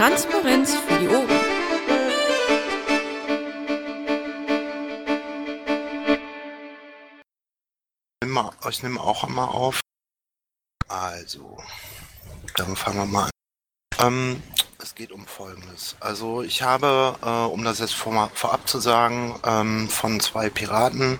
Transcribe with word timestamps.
Transparenz 0.00 0.74
für 0.76 0.98
die 0.98 1.08
Ohren. 1.08 1.28
Ich 8.70 8.82
nehme 8.82 8.98
auch 8.98 9.24
einmal 9.24 9.48
auf. 9.48 9.80
Also, 10.88 11.58
dann 12.56 12.76
fangen 12.76 12.96
wir 12.96 13.04
mal 13.04 13.24
an. 13.98 14.06
Ähm, 14.06 14.42
es 14.78 14.94
geht 14.94 15.12
um 15.12 15.26
Folgendes. 15.26 15.96
Also 16.00 16.40
ich 16.40 16.62
habe, 16.62 17.16
äh, 17.20 17.52
um 17.52 17.62
das 17.62 17.80
jetzt 17.80 17.94
vor, 17.94 18.30
vorab 18.32 18.66
zu 18.66 18.78
sagen, 18.78 19.38
ähm, 19.44 19.90
von 19.90 20.18
zwei 20.20 20.48
Piraten, 20.48 21.18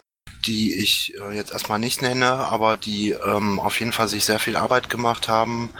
die 0.50 0.74
ich 0.74 1.14
äh, 1.14 1.36
jetzt 1.36 1.52
erstmal 1.52 1.78
nicht 1.78 2.02
nenne, 2.02 2.32
aber 2.32 2.76
die 2.76 3.12
ähm, 3.12 3.60
auf 3.60 3.78
jeden 3.78 3.92
Fall 3.92 4.08
sich 4.08 4.24
sehr 4.24 4.40
viel 4.40 4.56
Arbeit 4.56 4.90
gemacht 4.90 5.28
haben, 5.28 5.70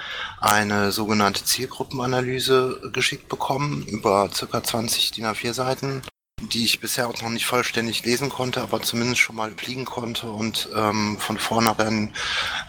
eine 0.40 0.92
sogenannte 0.92 1.44
Zielgruppenanalyse 1.44 2.90
geschickt 2.92 3.28
bekommen 3.28 3.84
über 3.88 4.30
circa 4.32 4.62
20 4.62 5.10
DIN 5.10 5.26
A4 5.26 5.52
Seiten 5.54 6.02
die 6.42 6.64
ich 6.64 6.80
bisher 6.80 7.06
auch 7.06 7.20
noch 7.20 7.28
nicht 7.28 7.44
vollständig 7.44 8.02
lesen 8.06 8.30
konnte, 8.30 8.62
aber 8.62 8.80
zumindest 8.80 9.20
schon 9.20 9.36
mal 9.36 9.52
fliegen 9.58 9.84
konnte 9.84 10.30
und 10.30 10.70
ähm, 10.74 11.18
von 11.18 11.36
vornherein 11.36 12.14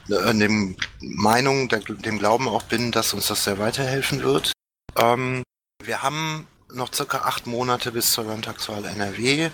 äh, 0.09 0.33
dem 0.33 0.75
Meinung, 0.99 1.69
der, 1.69 1.79
dem 1.79 2.19
Glauben 2.19 2.49
auch 2.49 2.63
bin, 2.63 2.91
dass 2.91 3.13
uns 3.13 3.27
das 3.27 3.45
sehr 3.45 3.59
weiterhelfen 3.59 4.23
wird. 4.23 4.51
Ähm, 4.97 5.43
wir 5.81 6.03
haben 6.03 6.47
noch 6.73 6.93
circa 6.93 7.19
acht 7.19 7.47
Monate 7.47 7.91
bis 7.91 8.11
zur 8.11 8.25
Landtagswahl 8.25 8.85
NRW 8.85 9.49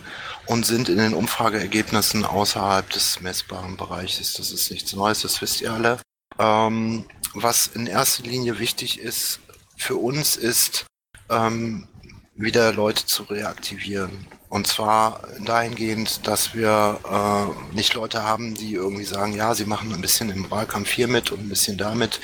und 0.45 0.65
sind 0.65 0.89
in 0.89 0.97
den 0.97 1.13
Umfrageergebnissen 1.13 2.25
außerhalb 2.25 2.89
des 2.89 3.21
messbaren 3.21 3.77
Bereiches. 3.77 4.33
Das 4.33 4.51
ist 4.51 4.71
nichts 4.71 4.93
Neues, 4.93 5.21
das 5.21 5.41
wisst 5.41 5.61
ihr 5.61 5.73
alle. 5.73 5.99
Ähm, 6.39 7.05
was 7.33 7.67
in 7.67 7.87
erster 7.87 8.23
Linie 8.23 8.59
wichtig 8.59 8.99
ist 8.99 9.39
für 9.75 9.95
uns 9.95 10.35
ist, 10.35 10.85
ähm, 11.29 11.87
wieder 12.35 12.71
Leute 12.73 13.05
zu 13.05 13.23
reaktivieren. 13.23 14.27
Und 14.49 14.65
zwar 14.65 15.21
dahingehend, 15.43 16.25
dass 16.25 16.53
wir 16.53 16.99
äh, 17.03 17.75
nicht 17.75 17.93
Leute 17.93 18.23
haben, 18.23 18.55
die 18.55 18.73
irgendwie 18.73 19.03
sagen, 19.03 19.33
ja, 19.33 19.53
sie 19.53 19.65
machen 19.65 19.93
ein 19.93 20.01
bisschen 20.01 20.29
im 20.29 20.49
Wahlkampf 20.49 20.89
hier 20.89 21.07
mit 21.07 21.31
und 21.31 21.41
ein 21.41 21.49
bisschen 21.49 21.77
damit, 21.77 22.21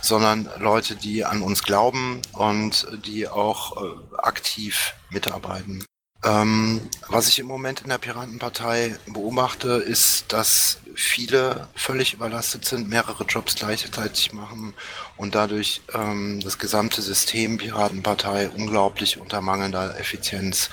sondern 0.00 0.48
Leute, 0.58 0.96
die 0.96 1.24
an 1.24 1.42
uns 1.42 1.62
glauben 1.62 2.22
und 2.32 2.86
die 3.04 3.28
auch 3.28 3.76
äh, 3.82 3.88
aktiv 4.18 4.94
mitarbeiten. 5.10 5.84
Ähm, 6.24 6.80
was 7.08 7.28
ich 7.28 7.38
im 7.38 7.46
Moment 7.46 7.82
in 7.82 7.88
der 7.88 7.98
Piratenpartei 7.98 8.96
beobachte, 9.06 9.74
ist, 9.74 10.32
dass 10.32 10.78
viele 10.94 11.68
völlig 11.76 12.14
überlastet 12.14 12.64
sind, 12.64 12.88
mehrere 12.88 13.24
Jobs 13.24 13.54
gleichzeitig 13.54 14.32
machen 14.32 14.74
und 15.16 15.34
dadurch 15.34 15.82
ähm, 15.94 16.40
das 16.42 16.58
gesamte 16.58 17.02
System 17.02 17.58
Piratenpartei 17.58 18.48
unglaublich 18.48 19.18
unter 19.18 19.40
mangelnder 19.40 20.00
Effizienz 20.00 20.70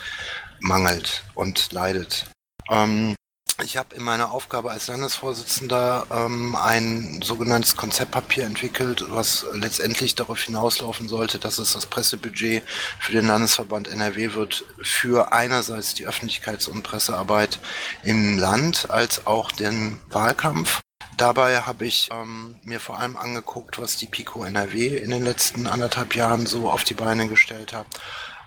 mangelt 0.64 1.24
und 1.36 1.72
leidet. 1.72 2.26
Ähm, 2.70 3.16
ich 3.62 3.78
habe 3.78 3.96
in 3.96 4.04
meiner 4.04 4.32
Aufgabe 4.32 4.72
als 4.72 4.88
Landesvorsitzender 4.88 6.08
ähm, 6.12 6.56
ein 6.56 7.22
sogenanntes 7.22 7.76
Konzeptpapier 7.76 8.46
entwickelt, 8.46 9.06
was 9.10 9.46
letztendlich 9.54 10.16
darauf 10.16 10.42
hinauslaufen 10.42 11.08
sollte, 11.08 11.38
dass 11.38 11.60
es 11.60 11.74
das 11.74 11.86
Pressebudget 11.86 12.64
für 13.00 13.12
den 13.12 13.28
Landesverband 13.28 13.88
NRW 13.90 14.34
wird 14.34 14.66
für 14.82 15.34
einerseits 15.34 15.94
die 15.94 16.08
Öffentlichkeits- 16.08 16.68
und 16.68 16.82
Pressearbeit 16.82 17.60
im 18.04 18.40
Land 18.40 18.90
als 18.90 19.28
auch 19.28 19.52
den 19.52 20.00
Wahlkampf. 20.10 20.82
Dabei 21.18 21.62
habe 21.62 21.86
ich 21.86 22.10
ähm, 22.12 22.56
mir 22.64 22.80
vor 22.80 23.00
allem 23.00 23.18
angeguckt, 23.18 23.80
was 23.80 23.98
die 23.98 24.08
Pico 24.08 24.44
NRW 24.44 24.98
in 24.98 25.12
den 25.12 25.24
letzten 25.24 25.68
anderthalb 25.68 26.16
Jahren 26.16 26.48
so 26.48 26.72
auf 26.72 26.84
die 26.84 26.96
Beine 26.96 27.28
gestellt 27.28 27.72
hat 27.72 27.86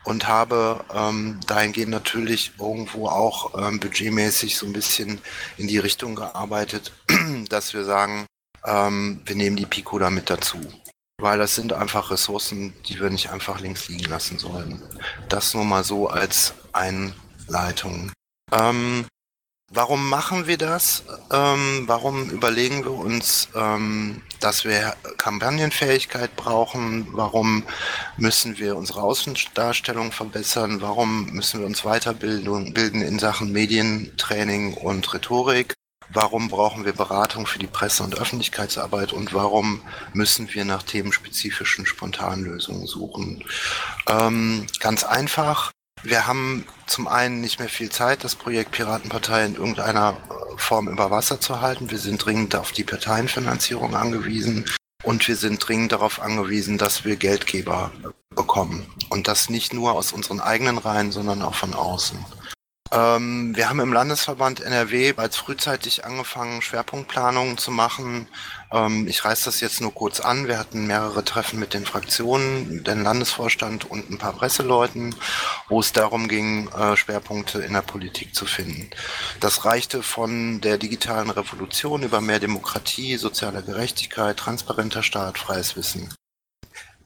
und 0.07 0.29
habe 0.29 0.85
ähm, 0.95 1.41
dahingehend 1.47 1.91
natürlich 1.91 2.53
irgendwo 2.61 3.09
auch 3.09 3.59
ähm, 3.59 3.81
budgetmäßig 3.81 4.57
so 4.57 4.65
ein 4.65 4.73
bisschen 4.73 5.21
in 5.57 5.67
die 5.67 5.79
Richtung 5.79 6.15
gearbeitet, 6.15 6.93
dass 7.49 7.75
wir 7.75 7.85
sagen, 7.85 8.25
ähm, 8.65 9.21
wir 9.25 9.35
nehmen 9.35 9.57
die 9.57 9.67
Pico 9.67 9.99
da 9.99 10.09
mit 10.09 10.31
dazu. 10.31 10.61
Weil 11.21 11.39
das 11.39 11.57
sind 11.57 11.73
einfach 11.73 12.11
Ressourcen, 12.11 12.73
die 12.87 13.01
wir 13.01 13.11
nicht 13.11 13.31
einfach 13.31 13.59
links 13.59 13.89
liegen 13.89 14.05
lassen 14.05 14.39
sollen. 14.39 14.81
Das 15.29 15.55
nur 15.55 15.65
mal 15.65 15.83
so 15.83 16.09
als 16.09 16.55
Einleitung. 16.73 18.13
Ähm, 18.53 19.07
Warum 19.73 20.09
machen 20.09 20.47
wir 20.47 20.59
das? 20.59 21.03
Ähm, 21.33 21.85
warum 21.87 22.31
überlegen 22.31 22.85
wir 22.85 22.93
uns, 22.93 23.49
ähm, 23.57 24.23
dass 24.39 24.65
wir 24.65 24.95
Kampagnenfähigkeit 25.19 26.37
brauchen? 26.37 27.09
Warum 27.11 27.65
müssen 28.17 28.59
wir 28.59 28.77
unsere 28.77 29.03
Außendarstellung 29.03 30.13
verbessern? 30.13 30.81
Warum 30.83 31.33
müssen 31.33 31.61
wir 31.61 31.67
uns 31.67 31.85
weiterbilden 31.85 32.75
bilden 32.75 33.03
in 33.03 33.19
Sachen 33.19 33.51
Medientraining 33.51 34.75
und 34.75 35.13
Rhetorik? 35.13 35.75
Warum 36.11 36.49
brauchen 36.49 36.85
wir 36.85 36.93
Beratung 36.93 37.47
für 37.47 37.59
die 37.59 37.67
Presse- 37.67 38.05
und 38.05 38.17
Öffentlichkeitsarbeit 38.17 39.13
und 39.13 39.35
warum 39.35 39.83
müssen 40.13 40.49
wir 40.55 40.65
nach 40.65 40.85
themenspezifischen 40.85 41.87
Spontanlösungen 41.87 42.87
suchen? 42.87 43.43
Ähm, 44.09 44.69
ganz 44.79 45.03
einfach, 45.03 45.73
wir 46.09 46.27
haben 46.27 46.65
zum 46.87 47.09
einen 47.09 47.41
nicht 47.41 47.59
mehr 47.59 47.69
viel 47.69 47.91
Zeit, 47.91 48.25
das 48.25 48.37
Projekt 48.37 48.71
Piratenpartei 48.71 49.45
in 49.45 49.57
irgendeiner 49.57 50.17
äh, 50.31 50.59
Form 50.59 50.89
über 50.89 51.11
Wasser 51.11 51.41
zu 51.41 51.61
halten. 51.61 51.91
Wir 51.91 51.99
sind 51.99 52.25
dringend 52.25 52.55
auf 52.55 52.73
die 52.73 52.85
Parteienfinanzierung 52.85 53.95
angewiesen 53.95 54.67
und 55.03 55.27
wir 55.27 55.37
sind 55.37 55.67
dringend 55.67 55.93
darauf 55.93 56.21
angewiesen, 56.21 56.79
dass 56.79 57.05
wir 57.05 57.17
Geldgeber 57.17 57.91
bekommen. 58.31 58.87
Und 59.09 59.29
das 59.29 59.51
nicht 59.51 59.73
nur 59.73 59.93
aus 59.93 60.13
unseren 60.13 60.41
eigenen 60.41 60.79
Reihen, 60.79 61.13
sondern 61.13 61.43
auch 61.43 61.55
von 61.55 61.75
außen. 61.75 62.25
Ähm, 62.93 63.57
wir 63.57 63.69
haben 63.69 63.81
im 63.81 63.93
Landesverband 63.93 64.61
NRW 64.61 65.13
bereits 65.13 65.37
frühzeitig 65.37 66.05
angefangen, 66.05 66.63
Schwerpunktplanungen 66.63 67.59
zu 67.59 67.71
machen. 67.71 68.29
Ähm, 68.73 69.07
ich 69.09 69.25
reiße 69.25 69.45
das 69.45 69.61
jetzt 69.61 69.81
nur 69.81 69.95
kurz 69.95 70.21
an. 70.21 70.49
Wir 70.49 70.59
hatten 70.59 70.87
mehrere 70.87 71.25
Treffen 71.25 71.59
mit 71.59 71.75
den 71.75 71.85
Fraktionen, 71.85 72.85
den 72.85 73.03
Landesvorstand 73.03 73.91
und 73.91 74.11
ein 74.11 74.19
paar 74.19 74.33
Presseleuten, 74.33 75.15
wo 75.69 75.81
es 75.81 75.93
darum 75.93 76.29
ging, 76.29 76.69
äh, 76.69 76.97
Schwerpunkte 76.97 77.61
in 77.61 77.73
der 77.73 77.83
Politik 77.83 78.35
zu 78.35 78.47
finden. 78.47 78.91
Das 79.41 79.65
reichte 79.65 80.03
von 80.03 80.61
der 80.61 80.79
digitalen 80.79 81.31
Revolution 81.31 82.03
über 82.03 82.21
mehr 82.21 82.41
Demokratie, 82.41 83.17
soziale 83.17 83.63
Gerechtigkeit, 83.63 84.37
transparenter 84.37 85.03
Staat, 85.03 85.39
freies 85.39 85.77
Wissen. 85.77 86.13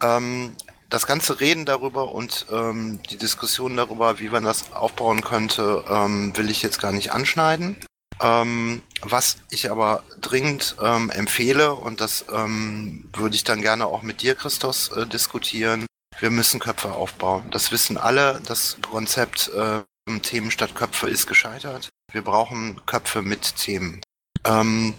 Ähm, 0.03 0.57
das 0.89 1.07
ganze 1.07 1.39
Reden 1.39 1.67
darüber 1.67 2.13
und 2.13 2.47
ähm, 2.51 3.01
die 3.11 3.17
Diskussion 3.17 3.77
darüber, 3.77 4.19
wie 4.19 4.29
man 4.29 4.43
das 4.43 4.73
aufbauen 4.73 5.23
könnte, 5.23 5.85
ähm, 5.89 6.37
will 6.37 6.51
ich 6.51 6.63
jetzt 6.63 6.81
gar 6.81 6.91
nicht 6.91 7.13
anschneiden. 7.13 7.77
Ähm, 8.21 8.83
was 9.03 9.37
ich 9.51 9.71
aber 9.71 10.03
dringend 10.21 10.77
ähm, 10.83 11.11
empfehle, 11.11 11.75
und 11.75 12.01
das 12.01 12.25
ähm, 12.33 13.09
würde 13.13 13.37
ich 13.37 13.45
dann 13.45 13.63
gerne 13.63 13.87
auch 13.87 14.03
mit 14.03 14.23
dir, 14.23 14.35
Christos, 14.35 14.89
äh, 14.89 15.07
diskutieren, 15.07 15.87
wir 16.19 16.31
müssen 16.31 16.61
Köpfe 16.61 16.93
aufbauen. 16.93 17.45
Das 17.51 17.73
wissen 17.73 17.97
alle. 17.97 18.41
Das 18.47 18.77
Konzept 18.83 19.51
äh, 19.55 19.83
Themen 20.23 20.51
statt 20.51 20.75
Köpfe 20.75 21.09
ist 21.09 21.27
gescheitert. 21.27 21.89
Wir 22.13 22.23
brauchen 22.23 22.85
Köpfe 22.87 23.23
mit 23.23 23.57
Themen. 23.57 24.01
Ähm, 24.45 24.95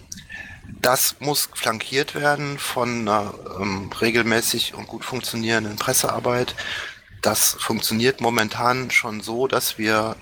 das 0.80 1.16
muss 1.20 1.48
flankiert 1.54 2.14
werden 2.14 2.58
von 2.58 3.00
einer 3.00 3.34
ähm, 3.60 3.90
regelmäßig 4.00 4.74
und 4.74 4.86
gut 4.88 5.04
funktionierenden 5.04 5.76
Pressearbeit. 5.76 6.56
Das 7.20 7.56
funktioniert 7.60 8.20
momentan 8.20 8.90
schon 8.90 9.20
so, 9.20 9.46
dass 9.46 9.78
wir 9.78 10.16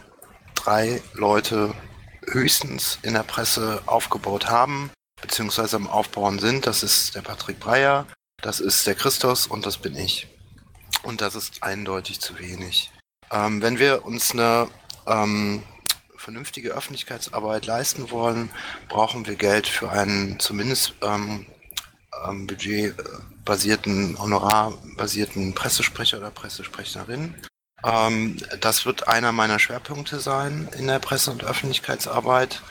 drei 0.54 1.02
Leute 1.14 1.72
höchstens 2.32 2.99
in 3.02 3.14
der 3.14 3.22
Presse 3.22 3.82
aufgebaut 3.87 4.49
haben, 4.49 4.90
beziehungsweise 5.20 5.76
am 5.76 5.87
Aufbauen 5.87 6.38
sind. 6.38 6.66
Das 6.66 6.82
ist 6.82 7.14
der 7.14 7.22
Patrick 7.22 7.60
Breyer, 7.60 8.06
das 8.43 8.60
ist 8.60 8.87
der 8.87 8.94
Christos 8.94 9.46
und 9.46 9.66
das 9.66 9.78
bin 9.78 9.96
ich. 9.96 10.28
Und 11.02 11.20
das 11.20 11.34
ist 11.34 11.62
eindeutig 11.62 12.20
zu 12.20 12.38
wenig. 12.38 12.90
Ähm, 13.31 13.62
wenn 13.62 13.78
wir 13.78 14.05
uns 14.05 14.32
eine 14.32 14.69
ähm, 15.06 15.62
vernünftige 16.16 16.70
Öffentlichkeitsarbeit 16.70 17.66
leisten 17.66 18.10
wollen, 18.10 18.50
brauchen 18.88 19.26
wir 19.26 19.37
Geld 19.37 19.66
für 19.66 19.90
einen 19.90 20.38
zumindest 20.38 20.94
ähm, 21.02 21.46
ähm, 22.26 22.46
budgetbasierten, 22.46 24.19
honorarbasierten 24.19 25.55
Pressesprecher 25.55 26.19
oder 26.19 26.31
Pressesprecherin. 26.31 27.34
Ähm, 27.85 28.37
das 28.61 28.87
wird 28.87 29.09
einer 29.09 29.32
meiner 29.32 29.59
Schwerpunkte 29.59 30.21
sein 30.21 30.69
in 30.77 30.87
der 30.87 30.99
Presse- 30.99 31.31
und 31.31 31.44
Öffentlichkeitsarbeit, 31.44 32.62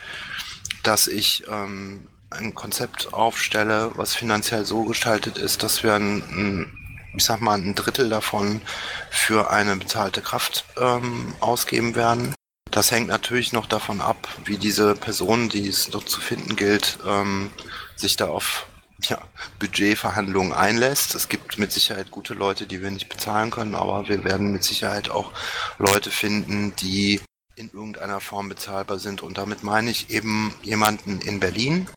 dass 0.84 1.08
ich 1.08 1.44
ähm, 1.50 2.08
ein 2.30 2.54
Konzept 2.54 3.14
aufstelle, 3.14 3.92
was 3.96 4.16
finanziell 4.16 4.66
so 4.66 4.84
gestaltet 4.84 5.38
ist, 5.38 5.64
dass 5.64 5.84
wir 5.84 5.96
ein, 5.96 6.24
ein 6.32 6.74
ich 7.16 7.24
sag 7.26 7.42
mal, 7.42 7.58
ein 7.58 7.76
Drittel 7.76 8.10
davon 8.10 8.62
für 9.10 9.50
eine 9.50 9.76
bezahlte 9.76 10.22
Kraft 10.22 10.66
ähm, 10.78 11.34
ausgeben 11.40 11.96
werden. 11.96 12.36
Das 12.72 12.92
hängt 12.92 13.08
natürlich 13.08 13.52
noch 13.52 13.66
davon 13.66 14.00
ab, 14.00 14.28
wie 14.46 14.58
diese 14.58 14.94
Person, 14.94 15.50
die 15.50 15.68
es 15.68 15.90
dort 15.90 16.08
zu 16.08 16.22
finden 16.22 16.56
gilt, 16.56 17.00
ähm, 17.06 17.50
sich 17.96 18.16
da 18.16 18.28
auf 18.28 18.68
ja, 19.04 19.19
Budgetverhandlungen 19.60 20.54
einlässt. 20.54 21.16
Es 21.16 21.30
gibt 21.30 21.57
mit 21.57 21.72
Sicherheit 21.72 22.12
gute 22.12 22.34
Leute, 22.34 22.68
die 22.68 22.81
wir 22.81 22.92
nicht 22.92 23.10
bezahlen 23.10 23.51
können, 23.51 23.75
aber 23.75 24.07
wir 24.10 24.24
werden 24.24 24.51
mit 24.51 24.63
Sicherheit 24.63 25.10
auch 25.10 25.31
Leute 25.78 26.12
finden, 26.12 26.75
die 26.75 27.22
in 27.56 27.69
irgendeiner 27.72 28.19
Form 28.19 28.50
bezahlbar 28.50 29.00
sind. 29.00 29.22
Und 29.22 29.38
damit 29.38 29.63
meine 29.63 29.92
ich 29.92 30.10
eben 30.10 30.54
jemanden 30.63 31.22
in 31.22 31.40
Berlin, 31.40 31.88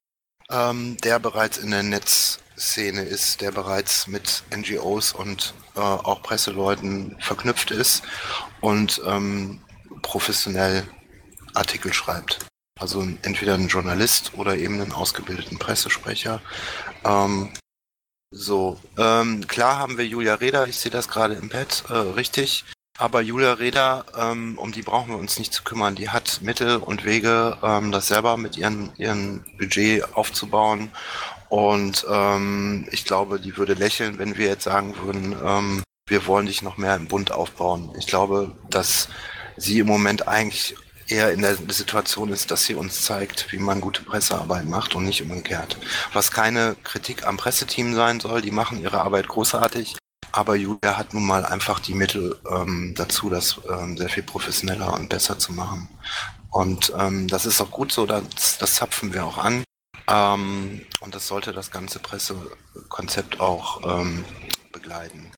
ähm, 0.50 0.96
der 0.98 1.18
bereits 1.18 1.58
in 1.58 1.70
der 1.70 1.82
Netzszene 1.82 3.02
ist, 3.02 3.40
der 3.40 3.52
bereits 3.52 4.06
mit 4.06 4.44
NGOs 4.54 5.12
und 5.12 5.54
äh, 5.76 5.80
auch 5.80 6.22
Presseleuten 6.22 7.16
verknüpft 7.20 7.70
ist 7.70 8.02
und 8.60 9.00
ähm, 9.06 9.60
professionell 10.02 10.86
Artikel 11.54 11.92
schreibt. 11.92 12.38
Also 12.78 13.06
entweder 13.22 13.54
ein 13.54 13.68
Journalist 13.68 14.32
oder 14.34 14.56
eben 14.56 14.80
einen 14.80 14.92
ausgebildeten 14.92 15.58
Pressesprecher. 15.58 16.40
Ähm, 17.04 17.50
so, 18.30 18.80
ähm, 18.96 19.46
klar 19.46 19.78
haben 19.78 19.98
wir 19.98 20.06
Julia 20.06 20.34
Reda, 20.34 20.64
ich 20.64 20.78
sehe 20.78 20.90
das 20.90 21.08
gerade 21.08 21.34
im 21.34 21.48
Pad, 21.48 21.84
äh, 21.90 21.92
richtig. 21.92 22.64
Aber 22.98 23.20
Julia 23.20 23.54
Reda, 23.54 24.04
ähm, 24.16 24.58
um 24.58 24.72
die 24.72 24.82
brauchen 24.82 25.10
wir 25.10 25.18
uns 25.18 25.38
nicht 25.38 25.52
zu 25.52 25.64
kümmern. 25.64 25.94
Die 25.94 26.10
hat 26.10 26.40
Mittel 26.42 26.76
und 26.76 27.04
Wege, 27.04 27.58
ähm, 27.62 27.90
das 27.90 28.08
selber 28.08 28.36
mit 28.36 28.56
ihrem 28.56 28.90
ihren 28.96 29.44
Budget 29.58 30.14
aufzubauen. 30.14 30.90
Und 31.48 32.06
ähm, 32.10 32.86
ich 32.90 33.04
glaube, 33.04 33.40
die 33.40 33.56
würde 33.56 33.74
lächeln, 33.74 34.18
wenn 34.18 34.36
wir 34.36 34.46
jetzt 34.46 34.64
sagen 34.64 34.94
würden, 35.02 35.36
ähm, 35.44 35.82
wir 36.06 36.26
wollen 36.26 36.46
dich 36.46 36.62
noch 36.62 36.76
mehr 36.76 36.96
im 36.96 37.08
Bund 37.08 37.32
aufbauen. 37.32 37.92
Ich 37.98 38.06
glaube, 38.06 38.52
dass 38.70 39.08
sie 39.56 39.78
im 39.80 39.86
Moment 39.86 40.28
eigentlich 40.28 40.76
eher 41.12 41.32
in 41.32 41.42
der 41.42 41.56
Situation 41.68 42.30
ist, 42.30 42.50
dass 42.50 42.64
sie 42.64 42.74
uns 42.74 43.02
zeigt, 43.02 43.52
wie 43.52 43.58
man 43.58 43.80
gute 43.80 44.02
Pressearbeit 44.02 44.64
macht 44.64 44.94
und 44.94 45.04
nicht 45.04 45.22
umgekehrt. 45.22 45.76
Was 46.12 46.30
keine 46.30 46.74
Kritik 46.82 47.26
am 47.26 47.36
Presseteam 47.36 47.94
sein 47.94 48.18
soll, 48.18 48.40
die 48.40 48.50
machen 48.50 48.80
ihre 48.80 49.02
Arbeit 49.02 49.28
großartig, 49.28 49.96
aber 50.32 50.56
Julia 50.56 50.96
hat 50.96 51.12
nun 51.12 51.26
mal 51.26 51.44
einfach 51.44 51.78
die 51.78 51.94
Mittel 51.94 52.38
ähm, 52.50 52.94
dazu, 52.96 53.28
das 53.28 53.60
ähm, 53.68 53.98
sehr 53.98 54.08
viel 54.08 54.22
professioneller 54.22 54.94
und 54.94 55.08
besser 55.10 55.38
zu 55.38 55.52
machen. 55.52 55.88
Und 56.50 56.92
ähm, 56.98 57.28
das 57.28 57.44
ist 57.44 57.60
auch 57.60 57.70
gut 57.70 57.92
so, 57.92 58.06
das, 58.06 58.58
das 58.58 58.74
zapfen 58.74 59.12
wir 59.12 59.26
auch 59.26 59.38
an. 59.38 59.64
Ähm, 60.08 60.86
und 61.00 61.14
das 61.14 61.28
sollte 61.28 61.52
das 61.52 61.70
ganze 61.70 61.98
Pressekonzept 61.98 63.40
auch 63.40 64.00
ähm, 64.00 64.24
begleiten. 64.72 65.32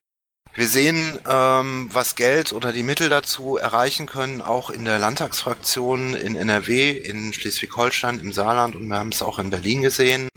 Wir 0.55 0.69
sehen, 0.69 1.19
ähm, 1.29 1.89
was 1.91 2.15
Geld 2.15 2.53
oder 2.53 2.71
die 2.71 2.83
Mittel 2.83 3.09
dazu 3.09 3.57
erreichen 3.57 4.05
können, 4.05 4.41
auch 4.41 4.69
in 4.69 4.85
der 4.85 4.99
Landtagsfraktion 4.99 6.13
in 6.13 6.37
NRW, 6.37 6.91
in 6.91 7.33
Schleswig-Holstein, 7.33 8.19
im 8.19 8.31
Saarland 8.31 8.73
und 8.73 8.87
wir 8.87 8.97
haben 8.97 9.09
es 9.09 9.21
auch 9.21 9.37
in 9.37 9.49
Berlin 9.49 9.81
gesehen. 9.81 10.29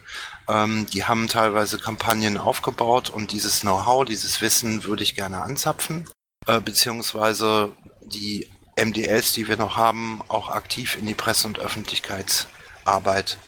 Ähm, 0.48 0.86
die 0.92 1.04
haben 1.04 1.28
teilweise 1.28 1.78
Kampagnen 1.78 2.36
aufgebaut 2.36 3.10
und 3.10 3.30
dieses 3.30 3.60
Know-how, 3.60 4.04
dieses 4.04 4.40
Wissen 4.40 4.82
würde 4.82 5.04
ich 5.04 5.14
gerne 5.14 5.40
anzapfen, 5.40 6.10
äh, 6.48 6.60
beziehungsweise 6.60 7.70
die 8.02 8.48
MDLs, 8.74 9.34
die 9.34 9.46
wir 9.46 9.56
noch 9.56 9.76
haben, 9.76 10.20
auch 10.26 10.48
aktiv 10.48 10.98
in 10.98 11.06
die 11.06 11.14
Presse- 11.14 11.46
und 11.46 11.60
Öffentlichkeitsarbeit 11.60 13.38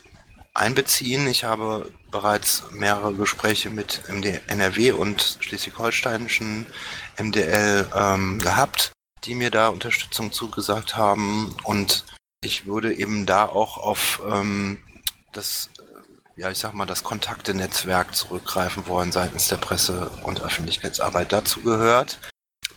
einbeziehen. 0.55 1.26
Ich 1.26 1.43
habe 1.43 1.90
bereits 2.11 2.65
mehrere 2.73 3.15
Gespräche 3.15 3.71
mit 3.71 4.03
NRW 4.09 4.93
und 4.93 5.39
schleswig-holsteinischen 5.41 6.67
MDL 7.19 7.89
ähm, 7.95 8.39
gehabt, 8.39 8.93
die 9.25 9.35
mir 9.35 9.51
da 9.51 9.69
Unterstützung 9.69 10.33
zugesagt 10.33 10.97
haben. 10.97 11.55
Und 11.65 12.05
ich 12.43 12.67
würde 12.67 12.95
eben 12.95 13.27
da 13.27 13.47
auch 13.47 13.79
auf 13.79 14.23
ähm, 14.31 14.79
das, 15.33 15.71
ja, 16.37 16.51
ich 16.51 16.59
sag 16.59 16.75
mal, 16.75 16.87
das 16.87 17.05
Kontaktenetzwerk 17.05 18.15
zurückgreifen 18.15 18.87
wollen 18.87 19.13
seitens 19.13 19.49
der 19.49 19.56
Presse- 19.56 20.11
und 20.23 20.41
Öffentlichkeitsarbeit. 20.41 21.33
Dazu 21.33 21.61
gehört 21.61 22.19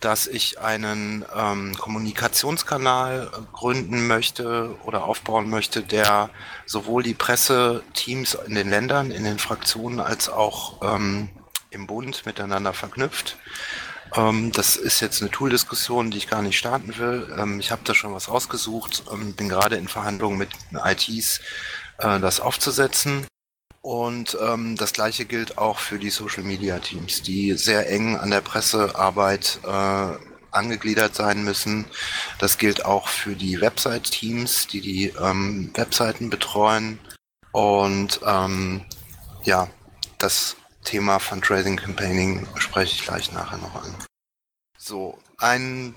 dass 0.04 0.28
ich 0.28 0.60
einen 0.60 1.26
ähm, 1.34 1.78
Kommunikationskanal 1.78 3.32
gründen 3.54 4.08
möchte 4.08 4.76
oder 4.84 5.06
aufbauen 5.06 5.50
möchte, 5.50 5.82
der 5.82 6.30
sowohl 6.66 7.04
die 7.04 7.14
Presseteams 7.14 8.38
in 8.46 8.56
den 8.56 8.70
Ländern, 8.70 9.12
in 9.12 9.24
den 9.24 9.40
Fraktionen 9.40 10.00
als 10.02 10.28
auch 10.30 10.82
ähm, 10.96 11.30
im 11.70 11.88
Bund 11.88 12.26
miteinander 12.26 12.74
verknüpft. 12.74 13.38
Ähm, 14.16 14.52
das 14.52 14.76
ist 14.76 15.00
jetzt 15.00 15.22
eine 15.22 15.32
Tool-Diskussion, 15.32 16.12
die 16.12 16.18
ich 16.18 16.28
gar 16.28 16.42
nicht 16.42 16.58
starten 16.58 16.98
will. 16.98 17.34
Ähm, 17.38 17.60
ich 17.60 17.72
habe 17.72 17.82
da 17.86 17.96
schon 17.96 18.14
was 18.14 18.28
ausgesucht, 18.28 19.04
ähm, 19.12 19.34
bin 19.34 19.48
gerade 19.48 19.78
in 19.78 19.88
Verhandlungen 19.88 20.38
mit 20.38 20.50
ITs, 20.74 21.40
äh, 22.00 22.20
das 22.20 22.42
aufzusetzen. 22.42 23.26
Und 23.84 24.38
ähm, 24.42 24.78
das 24.78 24.94
gleiche 24.94 25.26
gilt 25.26 25.58
auch 25.58 25.78
für 25.78 26.00
die 26.00 26.10
Social 26.10 26.44
Media 26.44 26.80
Teams, 26.80 27.22
die 27.22 27.52
sehr 27.54 27.90
eng 27.90 28.16
an 28.16 28.32
der 28.32 28.40
Pressearbeit 28.40 29.60
äh, 29.66 30.08
angegliedert 30.52 31.16
sein 31.16 31.44
müssen. 31.44 31.84
Das 32.40 32.58
gilt 32.58 32.86
auch 32.86 33.10
für 33.10 33.36
die 33.36 33.60
Website-Teams, 33.60 34.68
die 34.68 34.80
die 34.80 35.08
ähm, 35.22 35.70
Webseiten 35.74 36.30
betreuen. 36.30 36.98
Und 37.52 38.22
ähm, 38.26 38.86
ja, 39.44 39.68
das 40.18 40.56
Thema 40.86 41.20
Fundraising 41.20 41.76
Campaigning 41.76 42.48
spreche 42.56 42.96
ich 42.96 43.04
gleich 43.04 43.34
nachher 43.34 43.58
noch 43.58 43.76
an. 43.76 43.94
So, 44.78 45.18
ein 45.40 45.94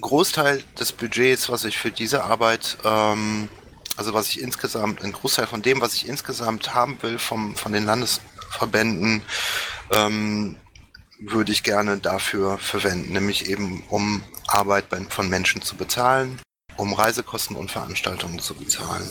Großteil 0.00 0.64
des 0.80 0.92
Budgets, 0.92 1.50
was 1.50 1.64
ich 1.64 1.76
für 1.76 1.90
diese 1.90 2.24
Arbeit 2.24 2.78
ähm, 2.84 3.50
also 3.98 4.14
was 4.14 4.28
ich 4.28 4.40
insgesamt, 4.40 5.02
ein 5.02 5.10
Großteil 5.10 5.48
von 5.48 5.60
dem, 5.60 5.80
was 5.80 5.92
ich 5.94 6.08
insgesamt 6.08 6.72
haben 6.72 7.02
will 7.02 7.18
vom, 7.18 7.56
von 7.56 7.72
den 7.72 7.84
Landesverbänden, 7.84 9.22
ähm, 9.90 10.56
würde 11.18 11.50
ich 11.50 11.64
gerne 11.64 11.98
dafür 11.98 12.58
verwenden, 12.58 13.12
nämlich 13.12 13.50
eben 13.50 13.82
um 13.88 14.22
Arbeit 14.46 14.88
bei, 14.88 15.00
von 15.08 15.28
Menschen 15.28 15.62
zu 15.62 15.74
bezahlen, 15.74 16.40
um 16.76 16.92
Reisekosten 16.92 17.56
und 17.56 17.72
Veranstaltungen 17.72 18.38
zu 18.38 18.54
bezahlen. 18.54 19.08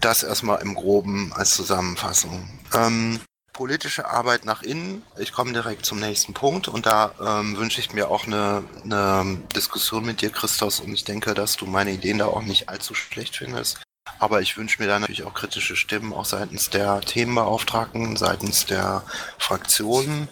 Das 0.00 0.22
erstmal 0.22 0.62
im 0.62 0.76
groben 0.76 1.32
als 1.32 1.54
Zusammenfassung. 1.54 2.48
Ähm, 2.72 3.18
politische 3.54 4.10
Arbeit 4.10 4.44
nach 4.44 4.62
innen. 4.62 5.02
Ich 5.16 5.32
komme 5.32 5.52
direkt 5.52 5.86
zum 5.86 6.00
nächsten 6.00 6.34
Punkt 6.34 6.68
und 6.68 6.84
da 6.84 7.14
ähm, 7.18 7.56
wünsche 7.56 7.80
ich 7.80 7.94
mir 7.94 8.10
auch 8.10 8.26
eine, 8.26 8.64
eine 8.82 9.38
Diskussion 9.56 10.04
mit 10.04 10.20
dir, 10.20 10.30
Christos, 10.30 10.80
und 10.80 10.92
ich 10.92 11.04
denke, 11.04 11.32
dass 11.32 11.56
du 11.56 11.64
meine 11.64 11.92
Ideen 11.92 12.18
da 12.18 12.26
auch 12.26 12.42
nicht 12.42 12.68
allzu 12.68 12.94
schlecht 12.94 13.36
findest. 13.36 13.80
Aber 14.18 14.42
ich 14.42 14.56
wünsche 14.58 14.82
mir 14.82 14.88
da 14.88 14.98
natürlich 14.98 15.22
auch 15.22 15.32
kritische 15.32 15.76
Stimmen, 15.76 16.12
auch 16.12 16.26
seitens 16.26 16.68
der 16.68 17.00
Themenbeauftragten, 17.00 18.16
seitens 18.16 18.66
der 18.66 19.04
Fraktionen. 19.38 20.28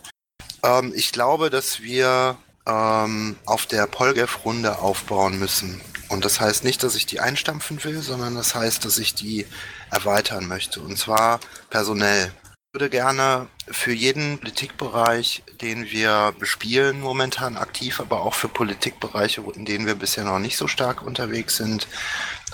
Ähm, 0.62 0.92
ich 0.94 1.12
glaube, 1.12 1.49
dass 1.49 1.80
wir 1.80 2.37
ähm, 2.66 3.37
auf 3.46 3.66
der 3.66 3.87
Polgef-Runde 3.87 4.80
aufbauen 4.80 5.38
müssen. 5.38 5.80
Und 6.08 6.25
das 6.25 6.40
heißt 6.40 6.64
nicht, 6.64 6.82
dass 6.82 6.96
ich 6.96 7.06
die 7.06 7.20
einstampfen 7.20 7.82
will, 7.85 8.02
sondern 8.02 8.35
das 8.35 8.54
heißt, 8.54 8.85
dass 8.85 8.99
ich 8.99 9.14
die 9.14 9.46
erweitern 9.90 10.46
möchte. 10.46 10.80
Und 10.80 10.99
zwar 10.99 11.40
personell 11.70 12.32
würde 12.72 12.88
gerne 12.88 13.48
für 13.68 13.92
jeden 13.92 14.38
Politikbereich, 14.38 15.42
den 15.60 15.90
wir 15.90 16.34
bespielen, 16.38 17.00
momentan 17.00 17.58
aktiv, 17.58 18.00
aber 18.00 18.22
auch 18.22 18.34
für 18.34 18.48
Politikbereiche, 18.48 19.42
in 19.54 19.66
denen 19.66 19.86
wir 19.86 19.94
bisher 19.94 20.24
noch 20.24 20.38
nicht 20.38 20.56
so 20.56 20.66
stark 20.68 21.02
unterwegs 21.02 21.58
sind, 21.58 21.86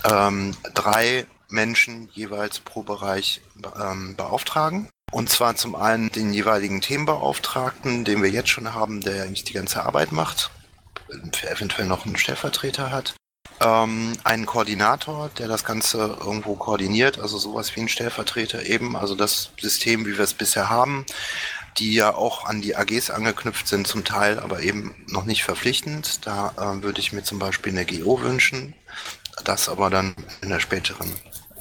ähm, 0.04 0.56
drei 0.74 1.26
Menschen 1.48 2.08
jeweils 2.12 2.58
pro 2.58 2.82
Bereich 2.82 3.40
ähm, 3.80 4.16
beauftragen. 4.16 4.88
Und 5.12 5.30
zwar 5.30 5.54
zum 5.54 5.76
einen 5.76 6.10
den 6.10 6.34
jeweiligen 6.34 6.80
Themenbeauftragten, 6.80 8.04
den 8.04 8.22
wir 8.22 8.28
jetzt 8.28 8.50
schon 8.50 8.74
haben, 8.74 9.00
der 9.00 9.22
eigentlich 9.22 9.44
die 9.44 9.54
ganze 9.54 9.86
Arbeit 9.86 10.10
macht, 10.10 10.50
eventuell 11.48 11.86
noch 11.86 12.04
einen 12.04 12.18
Stellvertreter 12.18 12.90
hat 12.90 13.14
ähm, 13.60 14.12
einen 14.24 14.46
Koordinator, 14.46 15.30
der 15.38 15.48
das 15.48 15.64
Ganze 15.64 16.16
irgendwo 16.20 16.54
koordiniert, 16.54 17.18
also 17.18 17.38
sowas 17.38 17.74
wie 17.74 17.80
ein 17.80 17.88
Stellvertreter 17.88 18.64
eben, 18.66 18.96
also 18.96 19.14
das 19.14 19.50
System, 19.60 20.06
wie 20.06 20.16
wir 20.16 20.24
es 20.24 20.34
bisher 20.34 20.68
haben, 20.68 21.04
die 21.78 21.94
ja 21.94 22.14
auch 22.14 22.44
an 22.44 22.60
die 22.60 22.76
AGs 22.76 23.10
angeknüpft 23.10 23.68
sind, 23.68 23.86
zum 23.86 24.04
Teil 24.04 24.38
aber 24.38 24.62
eben 24.62 24.94
noch 25.08 25.24
nicht 25.24 25.44
verpflichtend. 25.44 26.26
Da 26.26 26.52
äh, 26.56 26.82
würde 26.82 27.00
ich 27.00 27.12
mir 27.12 27.22
zum 27.22 27.38
Beispiel 27.38 27.72
eine 27.72 27.86
GO 27.86 28.20
wünschen, 28.20 28.74
das 29.44 29.68
aber 29.68 29.90
dann 29.90 30.14
in 30.42 30.48
der 30.48 30.60
späteren 30.60 31.12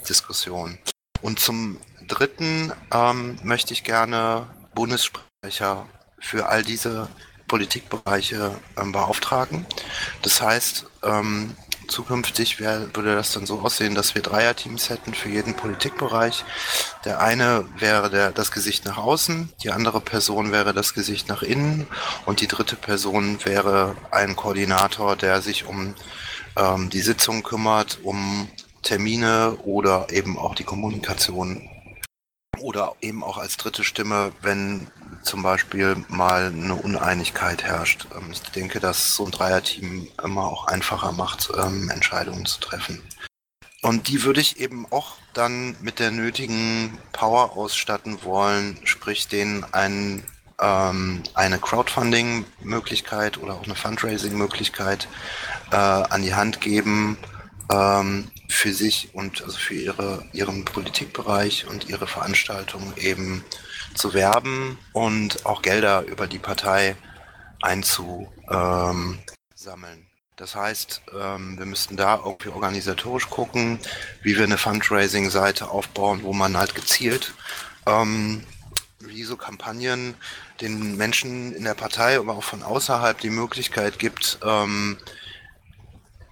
Diskussion. 0.08 0.78
Und 1.20 1.40
zum 1.40 1.78
Dritten 2.06 2.72
ähm, 2.92 3.38
möchte 3.42 3.72
ich 3.72 3.84
gerne 3.84 4.46
Bundessprecher 4.74 5.86
für 6.20 6.48
all 6.48 6.62
diese 6.62 7.08
Politikbereiche 7.48 8.52
ähm, 8.76 8.92
beauftragen. 8.92 9.66
Das 10.22 10.40
heißt, 10.40 10.86
ähm, 11.02 11.56
Zukünftig 11.88 12.60
wär, 12.60 12.94
würde 12.94 13.14
das 13.14 13.32
dann 13.32 13.46
so 13.46 13.60
aussehen, 13.60 13.94
dass 13.94 14.14
wir 14.14 14.22
Dreierteams 14.22 14.90
hätten 14.90 15.14
für 15.14 15.30
jeden 15.30 15.54
Politikbereich. 15.54 16.44
Der 17.06 17.20
eine 17.20 17.64
wäre 17.78 18.10
der, 18.10 18.30
das 18.30 18.52
Gesicht 18.52 18.84
nach 18.84 18.98
außen, 18.98 19.50
die 19.62 19.70
andere 19.70 20.00
Person 20.00 20.52
wäre 20.52 20.74
das 20.74 20.92
Gesicht 20.92 21.28
nach 21.28 21.42
innen 21.42 21.86
und 22.26 22.40
die 22.40 22.46
dritte 22.46 22.76
Person 22.76 23.38
wäre 23.44 23.96
ein 24.10 24.36
Koordinator, 24.36 25.16
der 25.16 25.40
sich 25.40 25.64
um 25.64 25.94
ähm, 26.56 26.90
die 26.90 27.00
Sitzung 27.00 27.42
kümmert, 27.42 28.00
um 28.02 28.48
Termine 28.82 29.56
oder 29.64 30.08
eben 30.10 30.38
auch 30.38 30.54
die 30.54 30.64
Kommunikation 30.64 31.68
oder 32.60 32.94
eben 33.00 33.22
auch 33.24 33.38
als 33.38 33.56
dritte 33.56 33.84
Stimme, 33.84 34.32
wenn 34.42 34.88
zum 35.22 35.42
Beispiel 35.42 35.96
mal 36.08 36.46
eine 36.46 36.74
Uneinigkeit 36.74 37.62
herrscht. 37.64 38.06
Ähm, 38.14 38.30
ich 38.32 38.42
denke, 38.42 38.80
dass 38.80 39.14
so 39.14 39.24
ein 39.24 39.30
Dreierteam 39.30 40.08
immer 40.22 40.44
auch 40.44 40.66
einfacher 40.66 41.12
macht, 41.12 41.50
ähm, 41.56 41.90
Entscheidungen 41.90 42.46
zu 42.46 42.60
treffen. 42.60 43.02
Und 43.82 44.08
die 44.08 44.24
würde 44.24 44.40
ich 44.40 44.58
eben 44.58 44.86
auch 44.90 45.16
dann 45.34 45.76
mit 45.80 46.00
der 46.00 46.10
nötigen 46.10 46.98
Power 47.12 47.56
ausstatten 47.56 48.24
wollen, 48.24 48.78
sprich 48.84 49.28
denen 49.28 49.64
ein, 49.72 50.24
ähm, 50.60 51.22
eine 51.34 51.58
Crowdfunding-Möglichkeit 51.58 53.38
oder 53.38 53.54
auch 53.54 53.64
eine 53.64 53.76
Fundraising-Möglichkeit 53.76 55.08
äh, 55.70 55.76
an 55.76 56.22
die 56.22 56.34
Hand 56.34 56.60
geben, 56.60 57.18
ähm, 57.72 58.30
für 58.48 58.72
sich 58.72 59.10
und 59.12 59.42
also 59.42 59.58
für 59.58 59.74
ihre, 59.74 60.24
ihren 60.32 60.64
Politikbereich 60.64 61.66
und 61.66 61.88
ihre 61.88 62.06
Veranstaltungen 62.06 62.94
eben 62.96 63.44
zu 63.94 64.14
werben 64.14 64.78
und 64.92 65.46
auch 65.46 65.62
Gelder 65.62 66.02
über 66.06 66.26
die 66.26 66.38
Partei 66.38 66.96
einzusammeln. 67.60 68.28
Das 70.36 70.54
heißt, 70.54 71.02
ähm, 71.20 71.58
wir 71.58 71.66
müssten 71.66 71.96
da 71.96 72.22
irgendwie 72.24 72.50
organisatorisch 72.50 73.28
gucken, 73.28 73.80
wie 74.22 74.36
wir 74.36 74.44
eine 74.44 74.58
Fundraising-Seite 74.58 75.68
aufbauen, 75.68 76.22
wo 76.22 76.32
man 76.32 76.56
halt 76.56 76.74
gezielt 76.74 77.34
ähm, 77.86 78.44
wie 79.00 79.24
so 79.24 79.36
Kampagnen 79.36 80.14
den 80.60 80.96
Menschen 80.96 81.54
in 81.54 81.64
der 81.64 81.74
Partei, 81.74 82.18
aber 82.18 82.36
auch 82.36 82.44
von 82.44 82.62
außerhalb 82.62 83.18
die 83.20 83.30
Möglichkeit 83.30 83.98
gibt, 83.98 84.38
ähm, 84.44 84.98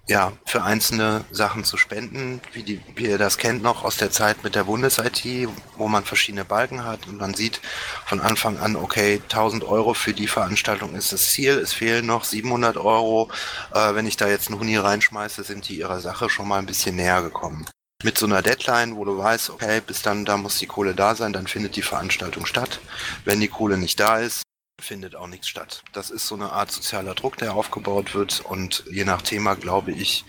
ja, 0.07 0.31
für 0.45 0.63
einzelne 0.63 1.25
Sachen 1.31 1.65
zu 1.65 1.75
spenden, 1.75 2.41
wie, 2.53 2.63
die, 2.63 2.81
wie 2.95 3.07
ihr 3.07 3.17
das 3.17 3.37
kennt 3.37 3.61
noch 3.61 3.83
aus 3.83 3.97
der 3.97 4.09
Zeit 4.09 4.43
mit 4.43 4.55
der 4.55 4.63
Bundes-IT, 4.63 5.49
wo 5.75 5.87
man 5.89 6.05
verschiedene 6.05 6.45
Balken 6.45 6.85
hat 6.85 7.07
und 7.07 7.17
man 7.17 7.33
sieht 7.33 7.59
von 8.05 8.21
Anfang 8.21 8.57
an, 8.57 8.77
okay, 8.77 9.21
1000 9.23 9.65
Euro 9.65 9.93
für 9.93 10.13
die 10.13 10.27
Veranstaltung 10.27 10.95
ist 10.95 11.11
das 11.11 11.31
Ziel, 11.31 11.57
es 11.57 11.73
fehlen 11.73 12.05
noch 12.05 12.23
700 12.23 12.77
Euro. 12.77 13.29
Äh, 13.73 13.95
wenn 13.95 14.07
ich 14.07 14.15
da 14.15 14.27
jetzt 14.27 14.49
einen 14.49 14.59
Huni 14.59 14.77
reinschmeiße, 14.77 15.43
sind 15.43 15.67
die 15.67 15.77
ihrer 15.77 15.99
Sache 15.99 16.29
schon 16.29 16.47
mal 16.47 16.59
ein 16.59 16.65
bisschen 16.65 16.95
näher 16.95 17.21
gekommen. 17.21 17.65
Mit 18.03 18.17
so 18.17 18.27
einer 18.27 18.41
Deadline, 18.41 18.95
wo 18.95 19.03
du 19.03 19.17
weißt, 19.17 19.49
okay, 19.49 19.81
bis 19.85 20.03
dann, 20.03 20.23
da 20.23 20.37
muss 20.37 20.59
die 20.59 20.67
Kohle 20.67 20.93
da 20.93 21.15
sein, 21.15 21.33
dann 21.33 21.47
findet 21.47 21.75
die 21.75 21.81
Veranstaltung 21.81 22.45
statt. 22.45 22.79
Wenn 23.25 23.41
die 23.41 23.47
Kohle 23.47 23.77
nicht 23.77 23.99
da 23.99 24.19
ist, 24.19 24.43
findet 24.81 25.15
auch 25.15 25.27
nichts 25.27 25.47
statt. 25.47 25.83
Das 25.91 26.09
ist 26.09 26.27
so 26.27 26.35
eine 26.35 26.51
Art 26.51 26.71
sozialer 26.71 27.15
Druck, 27.15 27.37
der 27.37 27.53
aufgebaut 27.53 28.13
wird 28.13 28.41
und 28.41 28.83
je 28.89 29.05
nach 29.05 29.21
Thema, 29.21 29.55
glaube 29.55 29.91
ich, 29.91 30.23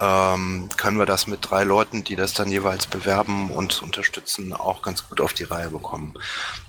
ähm, 0.00 0.68
können 0.76 0.98
wir 0.98 1.06
das 1.06 1.26
mit 1.26 1.48
drei 1.48 1.62
Leuten, 1.62 2.02
die 2.02 2.16
das 2.16 2.34
dann 2.34 2.50
jeweils 2.50 2.86
bewerben 2.86 3.50
und 3.50 3.82
unterstützen, 3.82 4.52
auch 4.52 4.82
ganz 4.82 5.08
gut 5.08 5.20
auf 5.20 5.34
die 5.34 5.44
Reihe 5.44 5.70
bekommen. 5.70 6.14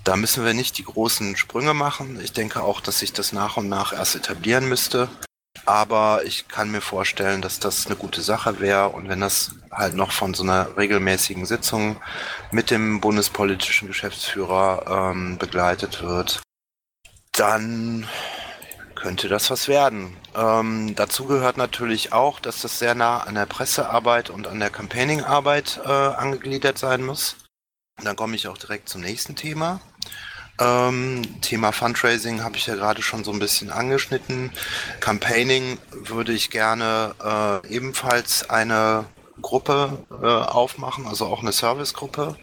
Da 0.04 0.16
müssen 0.16 0.44
wir 0.44 0.54
nicht 0.54 0.78
die 0.78 0.84
großen 0.84 1.36
Sprünge 1.36 1.74
machen. 1.74 2.20
Ich 2.22 2.32
denke 2.32 2.62
auch, 2.62 2.80
dass 2.80 3.00
sich 3.00 3.12
das 3.12 3.32
nach 3.32 3.56
und 3.56 3.68
nach 3.68 3.92
erst 3.92 4.14
etablieren 4.14 4.68
müsste. 4.68 5.08
Aber 5.66 6.22
ich 6.24 6.46
kann 6.46 6.70
mir 6.70 6.82
vorstellen, 6.82 7.40
dass 7.40 7.58
das 7.58 7.86
eine 7.86 7.96
gute 7.96 8.20
Sache 8.20 8.60
wäre 8.60 8.90
und 8.90 9.08
wenn 9.08 9.20
das 9.20 9.52
halt 9.70 9.94
noch 9.94 10.12
von 10.12 10.34
so 10.34 10.42
einer 10.42 10.76
regelmäßigen 10.76 11.46
Sitzung 11.46 11.96
mit 12.50 12.70
dem 12.70 13.00
bundespolitischen 13.00 13.88
Geschäftsführer 13.88 15.12
ähm, 15.12 15.38
begleitet 15.38 16.02
wird, 16.02 16.43
dann 17.36 18.08
könnte 18.94 19.28
das 19.28 19.50
was 19.50 19.68
werden. 19.68 20.16
Ähm, 20.34 20.94
dazu 20.94 21.26
gehört 21.26 21.56
natürlich 21.56 22.12
auch, 22.12 22.40
dass 22.40 22.62
das 22.62 22.78
sehr 22.78 22.94
nah 22.94 23.18
an 23.18 23.34
der 23.34 23.46
Pressearbeit 23.46 24.30
und 24.30 24.46
an 24.46 24.60
der 24.60 24.70
Campaigning-Arbeit 24.70 25.80
äh, 25.84 25.88
angegliedert 25.88 26.78
sein 26.78 27.02
muss. 27.02 27.36
Und 27.98 28.06
dann 28.06 28.16
komme 28.16 28.34
ich 28.36 28.48
auch 28.48 28.58
direkt 28.58 28.88
zum 28.88 29.02
nächsten 29.02 29.36
Thema. 29.36 29.80
Ähm, 30.60 31.40
Thema 31.40 31.72
Fundraising 31.72 32.42
habe 32.42 32.56
ich 32.56 32.66
ja 32.66 32.76
gerade 32.76 33.02
schon 33.02 33.24
so 33.24 33.32
ein 33.32 33.40
bisschen 33.40 33.70
angeschnitten. 33.70 34.52
Campaigning 35.00 35.78
würde 35.90 36.32
ich 36.32 36.50
gerne 36.50 37.14
äh, 37.22 37.68
ebenfalls 37.68 38.48
eine 38.48 39.04
Gruppe 39.42 39.98
äh, 40.22 40.26
aufmachen, 40.26 41.06
also 41.06 41.26
auch 41.26 41.42
eine 41.42 41.52
Servicegruppe, 41.52 42.36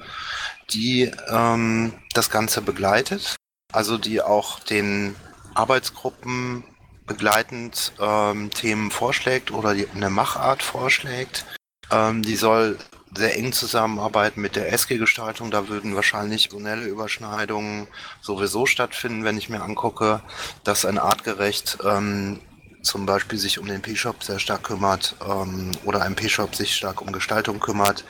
die 0.71 1.11
ähm, 1.29 1.93
das 2.13 2.29
Ganze 2.29 2.61
begleitet 2.61 3.37
also 3.71 3.97
die 3.97 4.21
auch 4.21 4.59
den 4.59 5.15
Arbeitsgruppen 5.53 6.63
begleitend 7.05 7.93
ähm, 7.99 8.51
Themen 8.51 8.91
vorschlägt 8.91 9.51
oder 9.51 9.73
die, 9.73 9.87
eine 9.89 10.09
Machart 10.09 10.63
vorschlägt. 10.63 11.45
Ähm, 11.91 12.21
die 12.21 12.35
soll 12.35 12.77
sehr 13.13 13.37
eng 13.37 13.51
zusammenarbeiten 13.51 14.41
mit 14.41 14.55
der 14.55 14.71
SG-Gestaltung. 14.71 15.51
Da 15.51 15.67
würden 15.67 15.95
wahrscheinlich 15.95 16.49
personelle 16.49 16.85
Überschneidungen 16.85 17.87
sowieso 18.21 18.65
stattfinden, 18.65 19.23
wenn 19.23 19.37
ich 19.37 19.49
mir 19.49 19.61
angucke, 19.61 20.21
dass 20.63 20.85
ein 20.85 20.97
artgerecht 20.97 21.79
ähm, 21.83 22.39
zum 22.81 23.05
Beispiel 23.05 23.37
sich 23.37 23.59
um 23.59 23.67
den 23.67 23.81
P-Shop 23.81 24.23
sehr 24.23 24.39
stark 24.39 24.63
kümmert 24.63 25.15
ähm, 25.27 25.71
oder 25.85 26.01
ein 26.01 26.15
P-Shop 26.15 26.55
sich 26.55 26.75
stark 26.75 27.01
um 27.01 27.11
Gestaltung 27.11 27.59
kümmert 27.59 28.03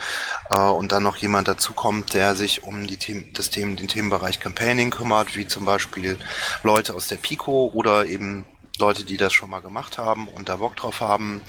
äh, 0.49 0.57
und 0.57 0.91
dann 0.91 1.03
noch 1.03 1.17
jemand 1.17 1.47
dazukommt, 1.47 2.13
der 2.13 2.35
sich 2.35 2.63
um 2.63 2.87
die 2.87 2.97
Themen, 2.97 3.31
das 3.33 3.49
Themen, 3.49 3.75
den 3.75 3.87
Themenbereich 3.87 4.39
Campaigning 4.39 4.89
kümmert, 4.89 5.35
wie 5.35 5.47
zum 5.47 5.65
Beispiel 5.65 6.17
Leute 6.63 6.93
aus 6.93 7.07
der 7.07 7.17
Pico 7.17 7.71
oder 7.73 8.05
eben 8.05 8.45
Leute, 8.79 9.03
die 9.03 9.17
das 9.17 9.33
schon 9.33 9.49
mal 9.49 9.61
gemacht 9.61 9.97
haben 9.97 10.27
und 10.27 10.49
da 10.49 10.57
Bock 10.57 10.75
drauf 10.75 11.01
haben, 11.01 11.41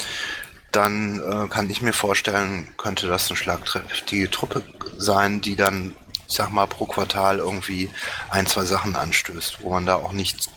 dann 0.73 1.21
äh, 1.21 1.49
kann 1.49 1.71
ich 1.71 1.83
mir 1.83 1.93
vorstellen, 1.93 2.69
könnte 2.77 3.07
das 3.07 3.29
eine 3.29 3.37
schlagkräftige 3.37 4.31
Truppe 4.31 4.63
sein, 4.97 5.41
die 5.41 5.55
dann, 5.55 5.95
ich 6.29 6.35
sag 6.35 6.51
mal, 6.51 6.67
pro 6.67 6.87
Quartal 6.87 7.39
irgendwie 7.39 7.91
ein, 8.31 8.47
zwei 8.47 8.65
Sachen 8.65 8.97
anstößt, 8.97 9.59
wo 9.63 9.71
man 9.71 9.87
da 9.87 9.97
auch 9.97 10.13
nicht 10.13 10.51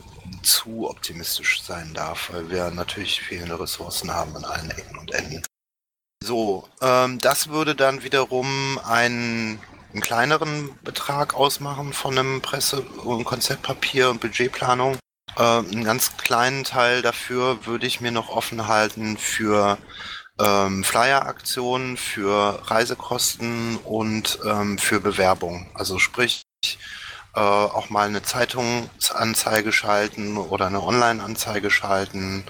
zu 0.43 0.89
optimistisch 0.89 1.61
sein 1.61 1.93
darf, 1.93 2.31
weil 2.31 2.49
wir 2.49 2.71
natürlich 2.71 3.21
fehlende 3.21 3.59
Ressourcen 3.59 4.13
haben 4.13 4.35
an 4.35 4.45
allen 4.45 4.71
Ecken 4.71 4.97
und 4.97 5.11
Enden. 5.13 5.43
So, 6.23 6.67
ähm, 6.81 7.19
das 7.19 7.49
würde 7.49 7.75
dann 7.75 8.03
wiederum 8.03 8.79
einen, 8.83 9.59
einen 9.91 10.01
kleineren 10.01 10.77
Betrag 10.83 11.35
ausmachen 11.35 11.93
von 11.93 12.17
einem 12.17 12.41
Presse- 12.41 12.81
und 12.81 13.25
Konzeptpapier 13.25 14.09
und 14.09 14.21
Budgetplanung. 14.21 14.97
Äh, 15.37 15.41
einen 15.41 15.83
ganz 15.83 16.17
kleinen 16.17 16.63
Teil 16.63 17.01
dafür 17.01 17.65
würde 17.65 17.85
ich 17.85 18.01
mir 18.01 18.11
noch 18.11 18.29
offen 18.29 18.67
halten 18.67 19.17
für 19.17 19.77
ähm, 20.39 20.83
Flyer-Aktionen, 20.83 21.97
für 21.97 22.61
Reisekosten 22.69 23.77
und 23.77 24.39
ähm, 24.45 24.77
für 24.77 24.99
Bewerbung. 24.99 25.69
Also 25.73 25.99
sprich, 25.99 26.41
äh, 27.35 27.39
auch 27.39 27.89
mal 27.89 28.07
eine 28.07 28.23
Zeitungsanzeige 28.23 29.73
schalten 29.73 30.37
oder 30.37 30.67
eine 30.67 30.81
Online-Anzeige 30.81 31.69
schalten 31.69 32.45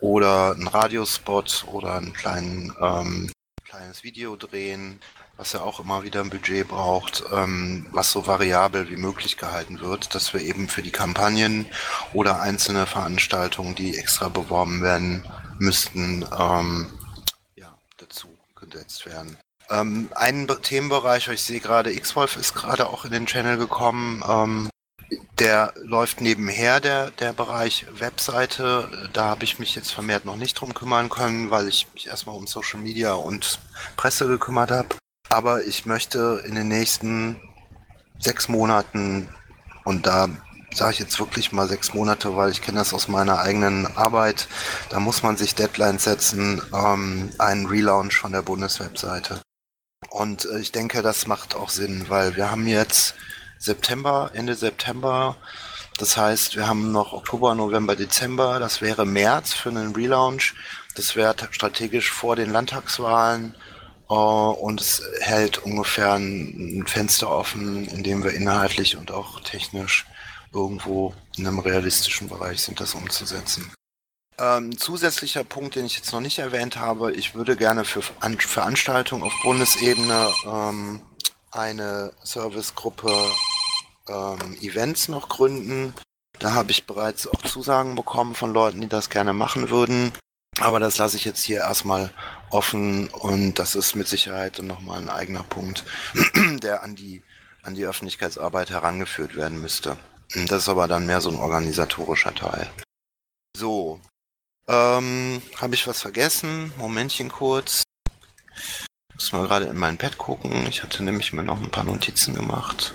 oder 0.00 0.52
einen 0.52 0.68
Radiospot 0.68 1.64
oder 1.72 1.94
ein 1.96 2.12
kleinen, 2.12 2.74
ähm, 2.80 3.32
kleines 3.64 4.04
Video 4.04 4.36
drehen, 4.36 5.00
was 5.38 5.52
ja 5.52 5.60
auch 5.62 5.80
immer 5.80 6.02
wieder 6.02 6.20
ein 6.20 6.30
Budget 6.30 6.68
braucht, 6.68 7.24
ähm, 7.32 7.86
was 7.90 8.12
so 8.12 8.26
variabel 8.26 8.90
wie 8.90 8.96
möglich 8.96 9.38
gehalten 9.38 9.80
wird, 9.80 10.14
dass 10.14 10.34
wir 10.34 10.42
eben 10.42 10.68
für 10.68 10.82
die 10.82 10.90
Kampagnen 10.90 11.66
oder 12.12 12.40
einzelne 12.40 12.86
Veranstaltungen, 12.86 13.74
die 13.74 13.96
extra 13.96 14.28
beworben 14.28 14.82
werden 14.82 15.24
müssten, 15.58 16.26
ähm, 16.38 16.86
ja, 17.56 17.74
dazu 17.96 18.28
gesetzt 18.56 19.06
werden. 19.06 19.38
Ähm, 19.70 20.08
ein 20.14 20.48
Themenbereich, 20.62 21.28
ich 21.28 21.42
sehe 21.42 21.60
gerade, 21.60 21.92
X-Wolf 21.92 22.36
ist 22.36 22.54
gerade 22.54 22.88
auch 22.88 23.04
in 23.04 23.12
den 23.12 23.26
Channel 23.26 23.58
gekommen. 23.58 24.22
Ähm, 24.26 24.70
der 25.38 25.72
läuft 25.76 26.20
nebenher, 26.20 26.80
der, 26.80 27.10
der 27.12 27.32
Bereich 27.32 27.86
Webseite. 27.98 29.08
Da 29.12 29.26
habe 29.26 29.44
ich 29.44 29.58
mich 29.58 29.74
jetzt 29.74 29.92
vermehrt 29.92 30.24
noch 30.24 30.36
nicht 30.36 30.54
drum 30.54 30.74
kümmern 30.74 31.08
können, 31.08 31.50
weil 31.50 31.68
ich 31.68 31.86
mich 31.94 32.08
erstmal 32.08 32.36
um 32.36 32.46
Social 32.46 32.80
Media 32.80 33.12
und 33.14 33.58
Presse 33.96 34.26
gekümmert 34.26 34.70
habe. 34.70 34.96
Aber 35.28 35.64
ich 35.64 35.86
möchte 35.86 36.42
in 36.46 36.54
den 36.54 36.68
nächsten 36.68 37.40
sechs 38.18 38.48
Monaten, 38.48 39.28
und 39.84 40.06
da 40.06 40.28
sage 40.74 40.92
ich 40.92 40.98
jetzt 40.98 41.18
wirklich 41.18 41.52
mal 41.52 41.68
sechs 41.68 41.94
Monate, 41.94 42.36
weil 42.36 42.50
ich 42.50 42.62
kenne 42.62 42.78
das 42.78 42.92
aus 42.92 43.08
meiner 43.08 43.38
eigenen 43.38 43.86
Arbeit, 43.96 44.48
da 44.90 45.00
muss 45.00 45.22
man 45.22 45.36
sich 45.36 45.54
Deadlines 45.54 46.04
setzen, 46.04 46.60
ähm, 46.74 47.30
einen 47.38 47.66
Relaunch 47.66 48.18
von 48.18 48.32
der 48.32 48.42
Bundeswebseite. 48.42 49.40
Und 50.10 50.46
äh, 50.46 50.58
ich 50.58 50.72
denke, 50.72 51.02
das 51.02 51.26
macht 51.26 51.54
auch 51.54 51.70
Sinn, 51.70 52.06
weil 52.08 52.36
wir 52.36 52.50
haben 52.50 52.66
jetzt 52.66 53.14
September, 53.58 54.30
Ende 54.34 54.54
September. 54.54 55.36
Das 55.98 56.16
heißt, 56.16 56.56
wir 56.56 56.66
haben 56.66 56.92
noch 56.92 57.12
Oktober, 57.12 57.54
November, 57.54 57.96
Dezember. 57.96 58.58
Das 58.58 58.80
wäre 58.80 59.06
März 59.06 59.52
für 59.52 59.68
einen 59.70 59.94
Relaunch. 59.94 60.54
Das 60.96 61.16
wäre 61.16 61.34
strategisch 61.50 62.10
vor 62.10 62.36
den 62.36 62.50
Landtagswahlen. 62.50 63.54
Uh, 64.10 64.52
und 64.52 64.80
es 64.80 65.02
hält 65.20 65.58
ungefähr 65.58 66.14
ein, 66.14 66.78
ein, 66.78 66.86
Fenster 66.86 67.28
offen, 67.30 67.86
in 67.88 68.02
dem 68.02 68.24
wir 68.24 68.32
inhaltlich 68.32 68.96
und 68.96 69.10
auch 69.10 69.40
technisch 69.40 70.06
irgendwo 70.50 71.12
in 71.36 71.46
einem 71.46 71.58
realistischen 71.58 72.26
Bereich 72.26 72.62
sind, 72.62 72.80
das 72.80 72.94
umzusetzen. 72.94 73.70
Ähm, 74.40 74.78
zusätzlicher 74.78 75.42
Punkt, 75.42 75.74
den 75.74 75.84
ich 75.84 75.96
jetzt 75.96 76.12
noch 76.12 76.20
nicht 76.20 76.38
erwähnt 76.38 76.76
habe, 76.76 77.12
ich 77.12 77.34
würde 77.34 77.56
gerne 77.56 77.84
für 77.84 78.02
An 78.20 78.38
Veranstaltungen 78.38 79.24
auf 79.24 79.32
Bundesebene 79.42 80.32
ähm, 80.46 81.00
eine 81.50 82.12
Servicegruppe 82.22 83.12
ähm, 84.08 84.56
Events 84.60 85.08
noch 85.08 85.28
gründen. 85.28 85.92
Da 86.38 86.52
habe 86.52 86.70
ich 86.70 86.86
bereits 86.86 87.26
auch 87.26 87.42
Zusagen 87.42 87.96
bekommen 87.96 88.36
von 88.36 88.52
Leuten, 88.52 88.80
die 88.80 88.88
das 88.88 89.10
gerne 89.10 89.32
machen 89.32 89.70
würden. 89.70 90.12
Aber 90.60 90.78
das 90.78 90.98
lasse 90.98 91.16
ich 91.16 91.24
jetzt 91.24 91.42
hier 91.42 91.58
erstmal 91.58 92.12
offen 92.50 93.08
und 93.08 93.58
das 93.58 93.74
ist 93.74 93.96
mit 93.96 94.06
Sicherheit 94.06 94.60
nochmal 94.62 95.00
ein 95.00 95.08
eigener 95.08 95.42
Punkt, 95.42 95.84
der 96.62 96.84
an 96.84 96.94
die, 96.94 97.22
an 97.62 97.74
die 97.74 97.84
Öffentlichkeitsarbeit 97.84 98.70
herangeführt 98.70 99.34
werden 99.34 99.60
müsste. 99.60 99.96
Das 100.46 100.62
ist 100.62 100.68
aber 100.68 100.86
dann 100.86 101.06
mehr 101.06 101.20
so 101.20 101.30
ein 101.30 101.36
organisatorischer 101.36 102.34
Teil. 102.34 102.68
Ähm, 104.68 105.40
habe 105.56 105.74
ich 105.74 105.86
was 105.86 106.02
vergessen? 106.02 106.72
Momentchen 106.76 107.30
kurz. 107.30 107.84
Muss 109.14 109.32
mal 109.32 109.46
gerade 109.46 109.64
in 109.64 109.78
mein 109.78 109.96
Pad 109.96 110.18
gucken. 110.18 110.66
Ich 110.68 110.82
hatte 110.82 111.02
nämlich 111.02 111.32
mir 111.32 111.42
noch 111.42 111.60
ein 111.60 111.70
paar 111.70 111.84
Notizen 111.84 112.34
gemacht. 112.34 112.94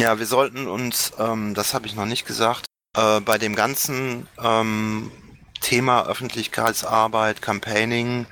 Ja, 0.00 0.18
wir 0.18 0.26
sollten 0.26 0.66
uns, 0.66 1.12
ähm, 1.18 1.54
das 1.54 1.74
habe 1.74 1.86
ich 1.86 1.94
noch 1.94 2.06
nicht 2.06 2.24
gesagt, 2.26 2.64
äh, 2.96 3.20
bei 3.20 3.36
dem 3.36 3.54
ganzen 3.54 4.26
ähm, 4.42 5.12
Thema 5.60 6.06
Öffentlichkeitsarbeit, 6.06 7.42
Campaigning, 7.42 8.26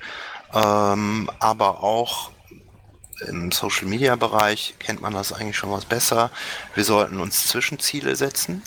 ähm, 0.55 1.31
aber 1.39 1.83
auch 1.83 2.31
im 3.27 3.51
Social 3.53 3.87
Media 3.87 4.17
Bereich 4.17 4.75
kennt 4.79 5.01
man 5.01 5.13
das 5.13 5.33
eigentlich 5.33 5.57
schon 5.57 5.71
was 5.71 5.85
besser. 5.85 6.31
Wir 6.75 6.85
sollten 6.85 7.21
uns 7.21 7.47
Zwischenziele 7.49 8.17
setzen. 8.17 8.63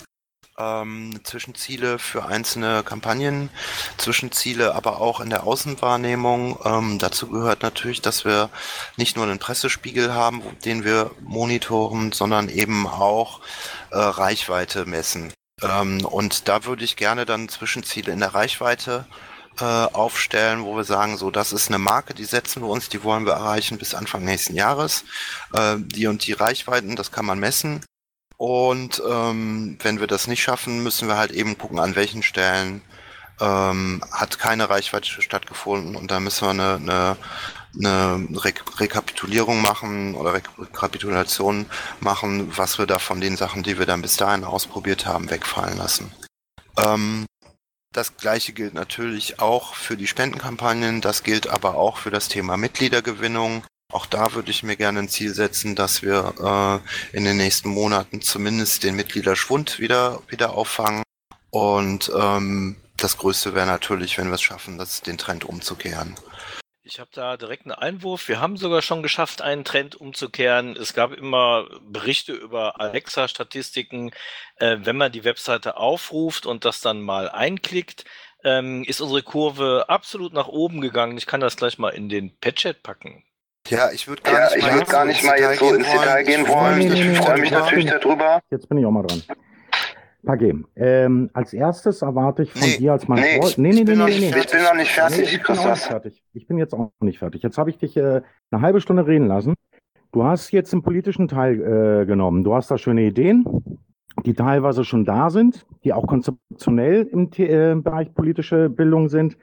Ähm, 0.60 1.18
Zwischenziele 1.24 1.98
für 1.98 2.26
einzelne 2.26 2.82
Kampagnen, 2.82 3.48
Zwischenziele 3.96 4.74
aber 4.74 5.00
auch 5.00 5.20
in 5.20 5.30
der 5.30 5.46
Außenwahrnehmung. 5.46 6.58
Ähm, 6.64 6.98
dazu 6.98 7.28
gehört 7.28 7.62
natürlich, 7.62 8.02
dass 8.02 8.24
wir 8.24 8.50
nicht 8.96 9.16
nur 9.16 9.24
einen 9.24 9.38
Pressespiegel 9.38 10.12
haben, 10.12 10.42
den 10.64 10.84
wir 10.84 11.12
monitoren, 11.22 12.12
sondern 12.12 12.48
eben 12.48 12.86
auch 12.86 13.40
äh, 13.90 13.98
Reichweite 13.98 14.84
messen. 14.84 15.32
Ähm, 15.62 16.04
und 16.04 16.48
da 16.48 16.64
würde 16.64 16.84
ich 16.84 16.96
gerne 16.96 17.24
dann 17.24 17.48
Zwischenziele 17.48 18.12
in 18.12 18.20
der 18.20 18.34
Reichweite 18.34 19.06
äh, 19.60 19.64
aufstellen, 19.64 20.64
wo 20.64 20.76
wir 20.76 20.84
sagen, 20.84 21.16
so, 21.16 21.30
das 21.30 21.52
ist 21.52 21.68
eine 21.68 21.78
Marke, 21.78 22.14
die 22.14 22.24
setzen 22.24 22.62
wir 22.62 22.68
uns, 22.68 22.88
die 22.88 23.02
wollen 23.02 23.26
wir 23.26 23.32
erreichen 23.32 23.78
bis 23.78 23.94
Anfang 23.94 24.24
nächsten 24.24 24.54
Jahres. 24.54 25.04
Äh, 25.54 25.76
die 25.78 26.06
und 26.06 26.26
die 26.26 26.32
Reichweiten, 26.32 26.96
das 26.96 27.12
kann 27.12 27.26
man 27.26 27.38
messen. 27.38 27.84
Und 28.40 29.02
ähm, 29.06 29.76
wenn 29.82 30.00
wir 30.00 30.06
das 30.06 30.26
nicht 30.26 30.42
schaffen, 30.42 30.82
müssen 30.82 31.08
wir 31.08 31.18
halt 31.18 31.30
eben 31.30 31.58
gucken, 31.58 31.78
an 31.78 31.94
welchen 31.94 32.22
Stellen 32.22 32.80
ähm, 33.38 34.02
hat 34.10 34.38
keine 34.38 34.70
Reichweite 34.70 35.20
stattgefunden 35.20 35.94
und 35.94 36.10
da 36.10 36.20
müssen 36.20 36.46
wir 36.46 36.50
eine, 36.50 36.76
eine 36.76 37.16
eine 37.78 38.26
Re 38.32 38.54
Rekapitulierung 38.78 39.60
machen 39.60 40.14
oder 40.14 40.32
Re 40.32 40.42
Rekapitulation 40.58 41.66
machen, 42.00 42.56
was 42.56 42.78
wir 42.78 42.86
da 42.86 42.98
von 42.98 43.20
den 43.20 43.36
Sachen, 43.36 43.62
die 43.62 43.78
wir 43.78 43.84
dann 43.84 44.00
bis 44.00 44.16
dahin 44.16 44.44
ausprobiert 44.44 45.04
haben, 45.04 45.28
wegfallen 45.28 45.76
lassen. 45.76 46.10
Ähm, 46.78 47.26
das 47.92 48.16
gleiche 48.16 48.54
gilt 48.54 48.72
natürlich 48.72 49.38
auch 49.38 49.74
für 49.74 49.98
die 49.98 50.06
Spendenkampagnen, 50.06 51.02
das 51.02 51.24
gilt 51.24 51.46
aber 51.46 51.74
auch 51.74 51.98
für 51.98 52.10
das 52.10 52.28
Thema 52.28 52.56
Mitgliedergewinnung. 52.56 53.64
Auch 53.90 54.06
da 54.06 54.34
würde 54.34 54.50
ich 54.50 54.62
mir 54.62 54.76
gerne 54.76 55.00
ein 55.00 55.08
Ziel 55.08 55.34
setzen, 55.34 55.74
dass 55.74 56.02
wir 56.02 56.82
äh, 57.12 57.16
in 57.16 57.24
den 57.24 57.36
nächsten 57.36 57.68
Monaten 57.68 58.20
zumindest 58.22 58.84
den 58.84 58.94
Mitgliederschwund 58.96 59.80
wieder, 59.80 60.22
wieder 60.28 60.54
auffangen. 60.54 61.02
Und 61.50 62.10
ähm, 62.16 62.76
das 62.96 63.16
Größte 63.16 63.54
wäre 63.54 63.66
natürlich, 63.66 64.16
wenn 64.18 64.28
wir 64.28 64.34
es 64.34 64.42
schaffen, 64.42 64.78
das, 64.78 65.02
den 65.02 65.18
Trend 65.18 65.44
umzukehren. 65.44 66.14
Ich 66.82 66.98
habe 66.98 67.10
da 67.12 67.36
direkt 67.36 67.66
einen 67.66 67.72
Einwurf. 67.72 68.28
Wir 68.28 68.40
haben 68.40 68.56
sogar 68.56 68.82
schon 68.82 69.02
geschafft, 69.02 69.42
einen 69.42 69.64
Trend 69.64 69.94
umzukehren. 69.94 70.76
Es 70.76 70.94
gab 70.94 71.12
immer 71.12 71.68
Berichte 71.82 72.32
über 72.32 72.80
Alexa-Statistiken. 72.80 74.12
Äh, 74.56 74.78
wenn 74.82 74.96
man 74.96 75.12
die 75.12 75.24
Webseite 75.24 75.76
aufruft 75.76 76.46
und 76.46 76.64
das 76.64 76.80
dann 76.80 77.00
mal 77.00 77.28
einklickt, 77.28 78.04
ähm, 78.44 78.84
ist 78.84 79.00
unsere 79.00 79.22
Kurve 79.22 79.86
absolut 79.88 80.32
nach 80.32 80.48
oben 80.48 80.80
gegangen. 80.80 81.18
Ich 81.18 81.26
kann 81.26 81.40
das 81.40 81.56
gleich 81.56 81.78
mal 81.78 81.90
in 81.90 82.08
den 82.08 82.36
Patchet 82.38 82.82
packen. 82.82 83.24
Ja, 83.70 83.90
ich 83.92 84.08
würde 84.08 84.22
gar, 84.22 84.56
ja, 84.56 84.74
würd 84.74 84.88
gar 84.88 85.04
nicht 85.04 85.24
mal 85.24 85.38
jetzt 85.38 85.58
so 85.60 85.72
ins 85.72 85.90
Detail 85.90 86.24
gehen 86.24 86.46
wollen. 86.48 86.80
Ich 86.80 87.18
freue 87.18 87.40
mich 87.40 87.50
natürlich 87.50 87.86
darüber. 87.86 88.40
Jetzt 88.50 88.68
bin 88.68 88.78
ich 88.78 88.86
auch 88.86 88.90
mal 88.90 89.02
dran. 89.02 89.22
Pagé, 90.24 90.62
ähm, 90.76 91.30
als 91.32 91.54
erstes 91.54 92.02
erwarte 92.02 92.42
ich 92.42 92.52
von 92.52 92.60
nee, 92.60 92.76
dir 92.76 92.92
als 92.92 93.08
mein 93.08 93.20
nee, 93.20 93.38
Freund. 93.38 93.58
Nee, 93.58 93.72
nee, 93.72 93.84
nee, 93.84 93.96
nee, 93.96 94.04
nee. 94.04 94.34
Ich 94.38 94.50
bin 94.50 94.62
noch 94.62 94.74
nicht 94.74 94.90
fertig, 94.90 95.18
nee, 95.18 95.24
ich 95.36 95.42
bin 95.42 95.58
auch 95.58 95.70
nicht 95.70 95.82
fertig. 95.82 96.22
Ich 96.34 96.46
bin 96.46 96.58
jetzt 96.58 96.74
auch 96.74 96.90
nicht 97.00 97.18
fertig. 97.18 97.42
Jetzt 97.42 97.56
habe 97.56 97.70
ich 97.70 97.78
dich 97.78 97.96
äh, 97.96 98.20
eine 98.50 98.60
halbe 98.60 98.80
Stunde 98.80 99.06
reden 99.06 99.28
lassen. 99.28 99.54
Du 100.12 100.24
hast 100.24 100.50
jetzt 100.50 100.72
den 100.72 100.82
politischen 100.82 101.28
Teil 101.28 102.02
äh, 102.02 102.06
genommen. 102.06 102.44
Du 102.44 102.54
hast 102.54 102.70
da 102.70 102.76
schöne 102.76 103.02
Ideen, 103.02 103.46
die 104.26 104.34
teilweise 104.34 104.84
schon 104.84 105.04
da 105.04 105.30
sind, 105.30 105.64
die 105.84 105.92
auch 105.92 106.06
konzeptionell 106.06 107.08
im 107.10 107.30
äh, 107.38 107.74
Bereich 107.76 108.12
politische 108.12 108.68
Bildung 108.68 109.08
sind. 109.08 109.38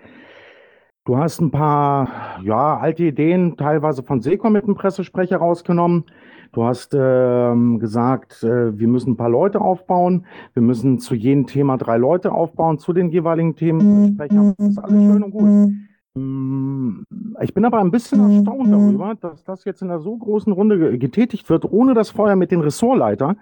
Du 1.08 1.18
hast 1.18 1.40
ein 1.40 1.52
paar 1.52 2.42
ja, 2.44 2.78
alte 2.78 3.06
Ideen, 3.06 3.56
teilweise 3.56 4.04
von 4.04 4.20
Sekom 4.20 4.52
mit 4.52 4.68
dem 4.68 4.76
Pressesprecher 4.76 5.38
rausgenommen. 5.38 6.04
Du 6.52 6.66
hast 6.66 6.94
ähm, 6.94 7.80
gesagt, 7.80 8.44
äh, 8.44 8.78
wir 8.78 8.90
müssen 8.90 9.12
ein 9.12 9.16
paar 9.16 9.30
Leute 9.30 9.62
aufbauen. 9.62 10.26
Wir 10.52 10.62
müssen 10.62 11.00
zu 11.00 11.16
jedem 11.16 11.48
Thema 11.48 11.78
drei 11.78 11.96
Leute 11.96 12.34
aufbauen, 12.34 12.78
zu 12.78 12.92
den 12.92 13.10
jeweiligen 13.10 13.56
Themen 13.56 14.16
sprechen. 14.16 14.54
Das 14.58 14.68
ist 14.68 14.80
alles 14.80 15.02
schön 15.02 15.24
und 15.24 15.32
gut. 15.32 16.22
Mm, 16.22 17.04
ich 17.42 17.54
bin 17.54 17.64
aber 17.64 17.80
ein 17.80 17.92
bisschen 17.92 18.20
erstaunt 18.30 18.70
darüber, 18.70 19.16
dass 19.16 19.46
das 19.46 19.64
jetzt 19.64 19.82
in 19.82 19.90
einer 19.90 20.02
so 20.02 20.18
großen 20.18 20.52
Runde 20.52 20.98
getätigt 20.98 21.50
wird, 21.50 21.64
ohne 21.72 21.94
das 21.94 22.10
vorher 22.10 22.36
mit 22.36 22.52
den 22.52 22.60
Ressortleiter 22.60 23.38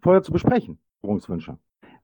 vorher 0.00 0.22
zu 0.22 0.30
besprechen. 0.30 0.78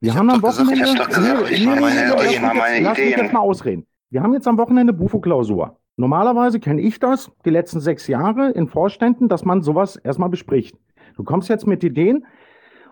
Wir 0.00 0.10
ich 0.10 0.18
haben 0.18 0.28
hab 0.28 0.38
am 0.38 0.42
Wochenende. 0.42 0.80
Gesagt, 0.80 1.10
ich 1.52 1.66
hab 1.68 1.76
nee, 1.76 1.76
nee, 1.76 1.80
meine, 1.80 2.16
nee, 2.16 2.40
meine 2.40 2.80
lass 2.80 2.98
mich 2.98 3.16
jetzt 3.16 3.32
mal 3.32 3.38
ausreden. 3.38 3.86
Wir 4.14 4.22
haben 4.22 4.32
jetzt 4.32 4.46
am 4.46 4.58
Wochenende 4.58 4.92
Bufo-Klausur. 4.92 5.76
Normalerweise 5.96 6.60
kenne 6.60 6.80
ich 6.80 7.00
das 7.00 7.32
die 7.44 7.50
letzten 7.50 7.80
sechs 7.80 8.06
Jahre 8.06 8.52
in 8.52 8.68
Vorständen, 8.68 9.28
dass 9.28 9.44
man 9.44 9.62
sowas 9.62 9.96
erstmal 9.96 10.28
bespricht. 10.28 10.78
Du 11.16 11.24
kommst 11.24 11.48
jetzt 11.48 11.66
mit 11.66 11.82
Ideen 11.82 12.24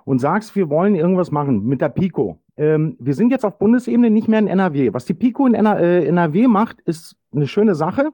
und 0.04 0.18
sagst, 0.18 0.56
wir 0.56 0.68
wollen 0.68 0.96
irgendwas 0.96 1.30
machen 1.30 1.64
mit 1.64 1.80
der 1.80 1.90
Pico. 1.90 2.40
Ähm, 2.56 2.96
wir 2.98 3.14
sind 3.14 3.30
jetzt 3.30 3.44
auf 3.44 3.60
Bundesebene 3.60 4.10
nicht 4.10 4.26
mehr 4.26 4.40
in 4.40 4.48
NRW. 4.48 4.94
Was 4.94 5.04
die 5.04 5.14
Pico 5.14 5.46
in 5.46 5.54
NRW 5.54 6.42
äh, 6.42 6.48
macht, 6.48 6.80
ist 6.80 7.14
eine 7.32 7.46
schöne 7.46 7.76
Sache. 7.76 8.10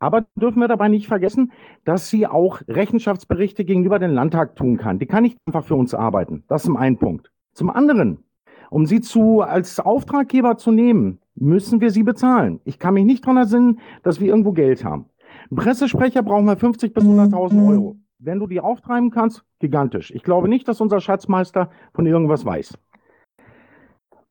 Aber 0.00 0.26
dürfen 0.34 0.58
wir 0.58 0.66
dabei 0.66 0.88
nicht 0.88 1.06
vergessen, 1.06 1.52
dass 1.84 2.08
sie 2.08 2.26
auch 2.26 2.60
Rechenschaftsberichte 2.66 3.64
gegenüber 3.64 4.00
dem 4.00 4.10
Landtag 4.10 4.56
tun 4.56 4.78
kann. 4.78 4.98
Die 4.98 5.06
kann 5.06 5.22
nicht 5.22 5.38
einfach 5.46 5.64
für 5.64 5.76
uns 5.76 5.94
arbeiten. 5.94 6.42
Das 6.48 6.62
ist 6.62 6.66
zum 6.66 6.76
einen 6.76 6.98
Punkt. 6.98 7.30
Zum 7.52 7.70
anderen, 7.70 8.24
um 8.70 8.86
sie 8.86 9.00
zu, 9.00 9.40
als 9.40 9.80
Auftraggeber 9.80 10.56
zu 10.56 10.70
nehmen, 10.70 11.20
müssen 11.34 11.80
wir 11.80 11.90
sie 11.90 12.02
bezahlen. 12.02 12.60
Ich 12.64 12.78
kann 12.78 12.94
mich 12.94 13.04
nicht 13.04 13.24
daran 13.24 13.36
erinnern, 13.36 13.78
dass 14.02 14.20
wir 14.20 14.28
irgendwo 14.28 14.52
Geld 14.52 14.84
haben. 14.84 15.06
Ein 15.50 15.56
Pressesprecher 15.56 16.22
brauchen 16.22 16.46
wir 16.46 16.56
50 16.56 16.92
bis 16.92 17.04
100.000 17.04 17.68
Euro. 17.68 17.96
Wenn 18.18 18.40
du 18.40 18.46
die 18.46 18.60
auftreiben 18.60 19.10
kannst, 19.10 19.44
gigantisch. 19.60 20.10
Ich 20.10 20.22
glaube 20.22 20.48
nicht, 20.48 20.66
dass 20.66 20.80
unser 20.80 21.00
Schatzmeister 21.00 21.70
von 21.94 22.06
irgendwas 22.06 22.44
weiß. 22.44 22.76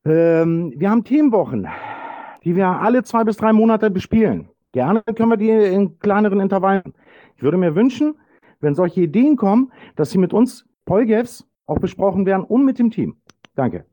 Ähm, 0.05 0.73
wir 0.75 0.89
haben 0.89 1.03
Themenwochen, 1.03 1.67
die 2.43 2.55
wir 2.55 2.67
alle 2.67 3.03
zwei 3.03 3.23
bis 3.23 3.37
drei 3.37 3.53
Monate 3.53 3.89
bespielen. 3.89 4.49
Gerne 4.73 5.01
können 5.01 5.29
wir 5.29 5.37
die 5.37 5.49
in 5.49 5.99
kleineren 5.99 6.39
Intervallen. 6.39 6.93
Ich 7.35 7.43
würde 7.43 7.57
mir 7.57 7.75
wünschen, 7.75 8.15
wenn 8.59 8.75
solche 8.75 9.01
Ideen 9.01 9.37
kommen, 9.37 9.71
dass 9.95 10.11
sie 10.11 10.17
mit 10.17 10.33
uns 10.33 10.67
Polgefs 10.85 11.47
auch 11.65 11.79
besprochen 11.79 12.25
werden 12.25 12.43
und 12.43 12.65
mit 12.65 12.79
dem 12.79 12.91
Team. 12.91 13.15
Danke. 13.55 13.85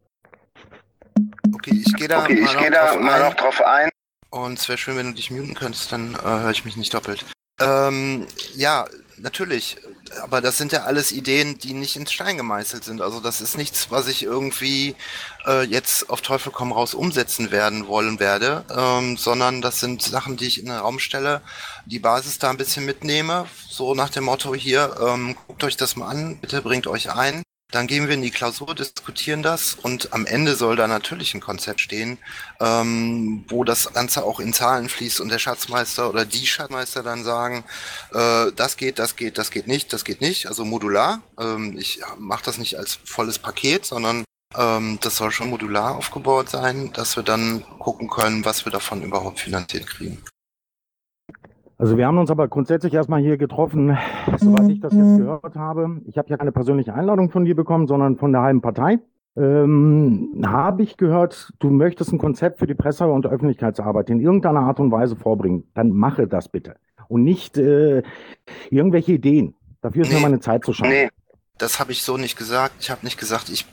Okay, 1.67 1.83
ich 1.87 1.95
gehe 1.95 2.09
da, 2.09 2.25
okay, 2.25 2.43
mal, 2.43 2.55
noch 2.55 2.71
da 2.71 2.97
mal, 2.99 3.21
noch 3.21 3.35
drauf 3.35 3.63
ein. 3.63 3.89
Und 4.29 4.59
es 4.59 4.69
wäre 4.69 4.77
schön, 4.77 4.99
wenn 4.99 5.07
du 5.07 5.13
dich 5.15 5.31
muten 5.31 5.55
könntest, 5.55 5.91
dann 5.93 6.15
äh, 6.15 6.19
höre 6.23 6.51
ich 6.51 6.67
mich 6.67 6.77
nicht 6.77 6.93
doppelt. 6.93 7.25
Ähm, 7.59 8.27
ja, 8.55 8.85
natürlich. 9.17 9.79
Aber 10.23 10.43
das 10.43 10.59
sind 10.59 10.73
ja 10.73 10.83
alles 10.83 11.11
Ideen, 11.11 11.57
die 11.57 11.73
nicht 11.73 11.97
ins 11.97 12.13
Stein 12.13 12.37
gemeißelt 12.37 12.85
sind. 12.85 13.01
Also 13.01 13.19
das 13.21 13.41
ist 13.41 13.57
nichts, 13.57 13.91
was 13.91 14.09
ich 14.09 14.25
irgendwie 14.25 14.95
äh, 15.47 15.63
jetzt 15.63 16.11
auf 16.11 16.21
Teufel 16.21 16.53
komm 16.53 16.71
raus 16.71 16.93
umsetzen 16.93 17.51
werden 17.51 17.87
wollen 17.87 18.21
werde, 18.21 18.67
ähm, 18.77 19.17
sondern 19.17 19.63
das 19.63 19.81
sind 19.81 20.03
Sachen, 20.03 20.37
die 20.37 20.47
ich 20.47 20.61
in 20.61 20.67
den 20.67 20.77
Raum 20.77 20.99
stelle, 20.99 21.41
die 21.87 21.99
Basis 21.99 22.39
da 22.39 22.51
ein 22.51 22.59
bisschen 22.59 22.85
mitnehme, 22.85 23.47
so 23.71 23.95
nach 23.95 24.11
dem 24.11 24.25
Motto 24.25 24.55
hier, 24.55 24.97
ähm, 25.01 25.35
guckt 25.47 25.65
euch 25.65 25.79
das 25.79 25.97
mal 25.97 26.09
an, 26.09 26.37
bitte 26.41 26.61
bringt 26.61 26.87
euch 26.87 27.11
ein. 27.11 27.43
Dann 27.75 27.89
gehen 27.89 28.07
wir 28.07 28.15
in 28.15 28.23
die 28.23 28.31
Klausur, 28.31 28.73
diskutieren 28.73 29.43
das 29.43 29.75
und 29.75 30.13
am 30.13 30.27
Ende 30.27 30.55
soll 30.55 30.77
da 30.77 30.87
natürlich 30.87 31.35
ein 31.35 31.41
Konzept 31.41 31.81
stehen, 31.81 32.19
ähm, 32.61 33.45
wo 33.49 33.65
das 33.65 33.93
Ganze 33.93 34.23
auch 34.23 34.39
in 34.39 34.53
Zahlen 34.53 34.89
fließt 34.89 35.21
und 35.21 35.29
der 35.29 35.41
Schatzmeister 35.41 36.09
oder 36.09 36.25
die 36.25 36.47
Schatzmeister 36.47 37.03
dann 37.03 37.25
sagen, 37.25 37.65
äh, 38.13 38.53
das 38.55 38.77
geht, 38.77 39.01
das 39.01 39.17
geht, 39.17 39.39
das 39.39 39.51
geht 39.51 39.67
nicht, 39.67 39.93
das 39.93 40.05
geht 40.05 40.21
nicht, 40.21 40.47
also 40.47 40.65
modular. 40.65 41.21
Ähm, 41.37 41.77
ich 41.77 42.01
mache 42.17 42.45
das 42.45 42.59
nicht 42.59 42.79
als 42.79 43.01
volles 43.05 43.41
Paket, 43.41 43.85
sondern 43.85 44.23
ähm, 44.57 44.99
das 45.01 45.17
soll 45.17 45.33
schon 45.33 45.51
modular 45.51 45.97
aufgebaut 45.97 46.51
sein, 46.51 46.93
dass 46.93 47.17
wir 47.17 47.25
dann 47.25 47.65
gucken 47.81 48.09
können, 48.09 48.45
was 48.45 48.65
wir 48.65 48.71
davon 48.71 49.03
überhaupt 49.03 49.41
finanziert 49.41 49.89
kriegen. 49.89 50.23
Also 51.77 51.97
wir 51.97 52.07
haben 52.07 52.19
uns 52.19 52.31
aber 52.31 52.47
grundsätzlich 52.49 52.95
erstmal 52.95 53.21
hier 53.21 53.37
getroffen, 53.37 53.97
soweit 54.39 54.69
ich 54.71 54.81
das 54.81 54.93
jetzt 54.95 55.19
gehört 55.19 55.57
habe. 55.57 56.01
Ich 56.07 56.17
habe 56.19 56.29
ja 56.31 56.37
keine 56.37 56.53
persönliche 56.53 56.95
Einladung 56.95 57.31
von 57.31 57.45
dir 57.45 57.57
bekommen, 57.57 57.87
sondern 57.87 58.17
von 58.17 58.33
der 58.33 58.43
halben 58.43 58.61
Partei. 58.61 59.01
Ähm, 59.37 60.45
habe 60.47 60.85
ich 60.85 60.97
gehört, 60.97 61.53
du 61.59 61.69
möchtest 61.71 62.13
ein 62.13 62.19
Konzept 62.19 62.61
für 62.61 62.69
die 62.69 62.75
Presse- 62.77 63.09
und 63.09 63.27
Öffentlichkeitsarbeit 63.27 64.09
in 64.11 64.21
irgendeiner 64.21 64.61
Art 64.61 64.79
und 64.79 64.93
Weise 64.93 65.17
vorbringen. 65.17 65.65
Dann 65.75 65.91
mache 65.91 66.29
das 66.29 66.49
bitte. 66.49 66.77
Und 67.09 67.25
nicht 67.25 67.59
äh, 67.59 68.03
irgendwelche 68.71 69.13
Ideen. 69.13 69.55
Dafür 69.81 70.03
ist 70.03 70.11
Nee. 70.11 70.15
mir 70.17 70.23
meine 70.23 70.39
Zeit 70.41 70.65
zu 70.65 70.73
schaffen. 70.73 70.93
Nee, 70.93 71.09
das 71.59 71.81
habe 71.81 71.91
ich 71.91 72.05
so 72.05 72.17
nicht 72.17 72.39
gesagt. 72.39 72.75
Ich 72.79 72.91
habe 72.91 73.05
nicht 73.05 73.19
gesagt, 73.19 73.49
ich. 73.49 73.67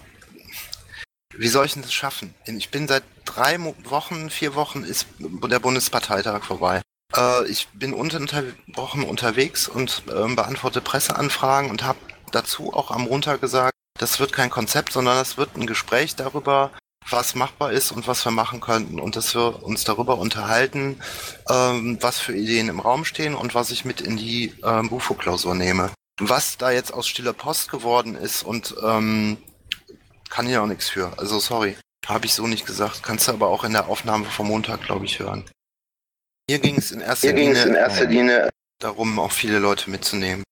Wie 1.37 1.47
soll 1.47 1.65
ich 1.65 1.73
denn 1.73 1.83
das 1.83 1.93
schaffen? 1.93 2.33
Ich 2.45 2.71
bin 2.71 2.87
seit 2.87 3.03
drei 3.25 3.57
Wochen, 3.87 4.29
vier 4.31 4.55
Wochen 4.55 4.83
ist 4.83 5.07
der 5.19 5.59
Bundesparteitag 5.59 6.43
vorbei. 6.43 6.81
Äh, 7.15 7.47
ich 7.47 7.67
bin 7.73 7.93
unter 7.93 8.21
Wochen 8.67 9.03
unterwegs 9.03 9.67
und 9.67 10.03
ähm, 10.13 10.35
beantworte 10.35 10.81
Presseanfragen 10.81 11.69
und 11.69 11.83
habe 11.83 11.99
dazu 12.31 12.73
auch 12.73 12.91
am 12.91 13.03
Montag 13.03 13.41
gesagt, 13.41 13.73
das 13.99 14.19
wird 14.19 14.33
kein 14.33 14.49
Konzept, 14.49 14.93
sondern 14.93 15.17
das 15.17 15.37
wird 15.37 15.55
ein 15.55 15.67
Gespräch 15.67 16.15
darüber, 16.15 16.71
was 17.09 17.35
machbar 17.35 17.71
ist 17.71 17.91
und 17.91 18.07
was 18.07 18.23
wir 18.25 18.31
machen 18.31 18.61
könnten 18.61 18.99
und 18.99 19.15
dass 19.15 19.35
wir 19.35 19.63
uns 19.63 19.83
darüber 19.83 20.17
unterhalten, 20.17 21.01
ähm, 21.49 21.97
was 22.01 22.19
für 22.19 22.35
Ideen 22.35 22.69
im 22.69 22.79
Raum 22.79 23.05
stehen 23.05 23.35
und 23.35 23.53
was 23.55 23.71
ich 23.71 23.85
mit 23.85 24.01
in 24.01 24.17
die 24.17 24.53
ähm, 24.63 24.89
Bufo-Klausur 24.89 25.55
nehme. 25.55 25.91
Was 26.19 26.57
da 26.57 26.71
jetzt 26.71 26.93
aus 26.93 27.07
stiller 27.07 27.33
Post 27.33 27.71
geworden 27.71 28.15
ist 28.15 28.43
und 28.43 28.75
ähm, 28.83 29.37
kann 30.29 30.47
ich 30.47 30.57
auch 30.57 30.67
nichts 30.67 30.89
für. 30.89 31.17
Also 31.17 31.39
sorry, 31.39 31.75
habe 32.07 32.25
ich 32.25 32.33
so 32.33 32.47
nicht 32.47 32.65
gesagt. 32.65 33.03
Kannst 33.03 33.27
du 33.27 33.33
aber 33.33 33.47
auch 33.47 33.63
in 33.63 33.73
der 33.73 33.87
Aufnahme 33.87 34.25
vom 34.25 34.47
Montag, 34.47 34.81
glaube 34.83 35.05
ich, 35.05 35.19
hören. 35.19 35.45
Hier 36.49 36.59
ging 36.59 36.77
es 36.77 36.91
in 36.91 37.01
erster, 37.01 37.27
es 37.27 37.31
in 37.33 37.37
Linie 37.37 37.77
erster 37.77 38.05
Linie 38.05 38.49
darum, 38.79 39.19
auch 39.19 39.31
viele 39.31 39.59
Leute 39.59 39.89
mitzunehmen. 39.89 40.43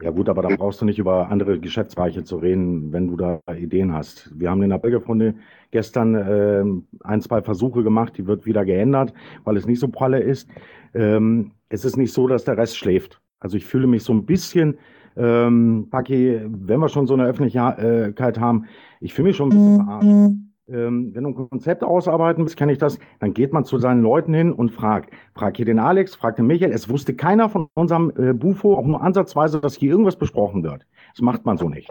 Ja 0.00 0.10
gut, 0.10 0.28
aber 0.28 0.42
dann 0.42 0.56
brauchst 0.56 0.80
du 0.80 0.84
nicht 0.84 0.98
über 0.98 1.28
andere 1.30 1.58
Geschäftsbereiche 1.58 2.24
zu 2.24 2.36
reden, 2.36 2.92
wenn 2.92 3.08
du 3.08 3.16
da 3.16 3.40
Ideen 3.54 3.92
hast. 3.92 4.30
Wir 4.34 4.50
haben 4.50 4.62
in 4.62 4.70
der 4.70 4.78
Bürgerfrunde 4.78 5.34
gestern 5.70 6.14
ähm, 6.14 6.86
ein, 7.02 7.20
zwei 7.20 7.42
Versuche 7.42 7.82
gemacht, 7.82 8.14
die 8.16 8.26
wird 8.26 8.46
wieder 8.46 8.64
geändert, 8.64 9.12
weil 9.44 9.56
es 9.56 9.66
nicht 9.66 9.80
so 9.80 9.88
pralle 9.88 10.20
ist. 10.20 10.48
Ähm, 10.94 11.52
es 11.68 11.84
ist 11.84 11.96
nicht 11.96 12.12
so, 12.12 12.26
dass 12.26 12.44
der 12.44 12.56
Rest 12.56 12.76
schläft. 12.76 13.20
Also 13.40 13.56
ich 13.56 13.66
fühle 13.66 13.86
mich 13.86 14.02
so 14.02 14.12
ein 14.12 14.24
bisschen, 14.24 14.78
ähm, 15.16 15.88
Paki, 15.90 16.40
wenn 16.46 16.80
wir 16.80 16.88
schon 16.88 17.06
so 17.06 17.14
eine 17.14 17.26
Öffentlichkeit 17.26 18.38
haben, 18.38 18.66
ich 19.00 19.14
fühle 19.14 19.28
mich 19.28 19.36
schon 19.36 19.48
ein 19.48 19.56
bisschen 19.56 19.76
verarscht. 19.76 20.45
Ähm, 20.68 21.14
wenn 21.14 21.22
du 21.22 21.30
ein 21.30 21.48
Konzept 21.48 21.84
ausarbeiten 21.84 22.42
willst, 22.42 22.56
kenne 22.56 22.72
ich 22.72 22.78
das, 22.78 22.98
dann 23.20 23.34
geht 23.34 23.52
man 23.52 23.64
zu 23.64 23.78
seinen 23.78 24.02
Leuten 24.02 24.34
hin 24.34 24.52
und 24.52 24.70
fragt. 24.70 25.10
Frag 25.34 25.56
hier 25.56 25.64
den 25.64 25.78
Alex, 25.78 26.16
frag 26.16 26.36
den 26.36 26.46
Michael. 26.46 26.72
Es 26.72 26.88
wusste 26.88 27.14
keiner 27.14 27.48
von 27.48 27.68
unserem 27.74 28.12
äh, 28.16 28.32
Bufo 28.32 28.76
auch 28.76 28.84
nur 28.84 29.00
ansatzweise, 29.00 29.60
dass 29.60 29.76
hier 29.76 29.90
irgendwas 29.90 30.16
besprochen 30.16 30.64
wird. 30.64 30.84
Das 31.12 31.22
macht 31.22 31.44
man 31.44 31.56
so 31.56 31.68
nicht. 31.68 31.90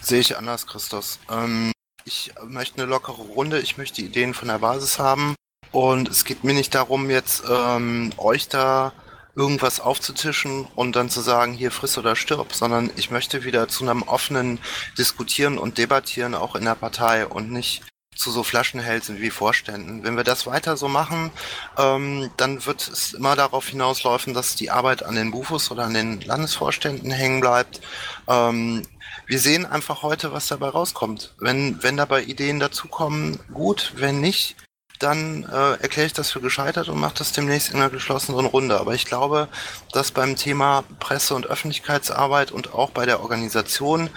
Sehe 0.00 0.20
ich 0.20 0.38
anders, 0.38 0.66
Christos. 0.66 1.18
Ähm, 1.30 1.72
ich 2.04 2.32
möchte 2.48 2.80
eine 2.80 2.90
lockere 2.90 3.22
Runde, 3.22 3.58
ich 3.58 3.76
möchte 3.76 4.02
Ideen 4.02 4.34
von 4.34 4.46
der 4.46 4.60
Basis 4.60 5.00
haben 5.00 5.34
und 5.72 6.08
es 6.08 6.24
geht 6.24 6.44
mir 6.44 6.54
nicht 6.54 6.74
darum, 6.74 7.10
jetzt 7.10 7.42
ähm, 7.50 8.12
euch 8.18 8.48
da 8.48 8.92
irgendwas 9.34 9.80
aufzutischen 9.80 10.66
und 10.76 10.94
dann 10.94 11.10
zu 11.10 11.20
sagen, 11.20 11.52
hier 11.52 11.72
friss 11.72 11.98
oder 11.98 12.14
stirb, 12.14 12.52
sondern 12.54 12.90
ich 12.96 13.10
möchte 13.10 13.44
wieder 13.44 13.68
zu 13.68 13.84
einem 13.84 14.02
offenen 14.02 14.60
Diskutieren 14.96 15.58
und 15.58 15.78
Debattieren 15.78 16.34
auch 16.34 16.54
in 16.54 16.64
der 16.64 16.76
Partei 16.76 17.26
und 17.26 17.50
nicht 17.50 17.82
zu 18.16 18.30
so 18.30 18.42
Flaschenhälsen 18.42 19.20
wie 19.20 19.30
Vorständen. 19.30 20.02
Wenn 20.02 20.16
wir 20.16 20.24
das 20.24 20.46
weiter 20.46 20.76
so 20.76 20.88
machen, 20.88 21.30
ähm, 21.78 22.30
dann 22.36 22.64
wird 22.66 22.88
es 22.88 23.14
immer 23.14 23.36
darauf 23.36 23.68
hinauslaufen, 23.68 24.34
dass 24.34 24.56
die 24.56 24.70
Arbeit 24.70 25.02
an 25.02 25.14
den 25.14 25.30
Bufos 25.30 25.70
oder 25.70 25.84
an 25.84 25.94
den 25.94 26.20
Landesvorständen 26.20 27.10
hängen 27.10 27.40
bleibt. 27.40 27.80
Ähm, 28.28 28.82
wir 29.26 29.38
sehen 29.40 29.66
einfach 29.66 30.02
heute, 30.02 30.32
was 30.32 30.48
dabei 30.48 30.68
rauskommt. 30.68 31.34
Wenn, 31.38 31.82
wenn 31.82 31.96
dabei 31.96 32.22
Ideen 32.22 32.60
dazukommen, 32.60 33.38
gut. 33.52 33.92
Wenn 33.96 34.20
nicht, 34.20 34.56
dann 34.98 35.44
äh, 35.44 35.82
erkläre 35.82 36.06
ich 36.06 36.12
das 36.12 36.30
für 36.30 36.40
gescheitert 36.40 36.88
und 36.88 36.98
mache 36.98 37.16
das 37.18 37.32
demnächst 37.32 37.70
in 37.70 37.76
einer 37.76 37.90
geschlossenen 37.90 38.46
Runde. 38.46 38.78
Aber 38.80 38.94
ich 38.94 39.04
glaube, 39.04 39.48
dass 39.92 40.10
beim 40.10 40.36
Thema 40.36 40.84
Presse- 41.00 41.34
und 41.34 41.46
Öffentlichkeitsarbeit 41.46 42.52
und 42.52 42.72
auch 42.74 42.90
bei 42.90 43.04
der 43.04 43.20
Organisation 43.20 44.10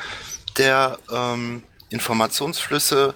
der 0.58 1.00
ähm, 1.12 1.64
Informationsflüsse 1.90 3.14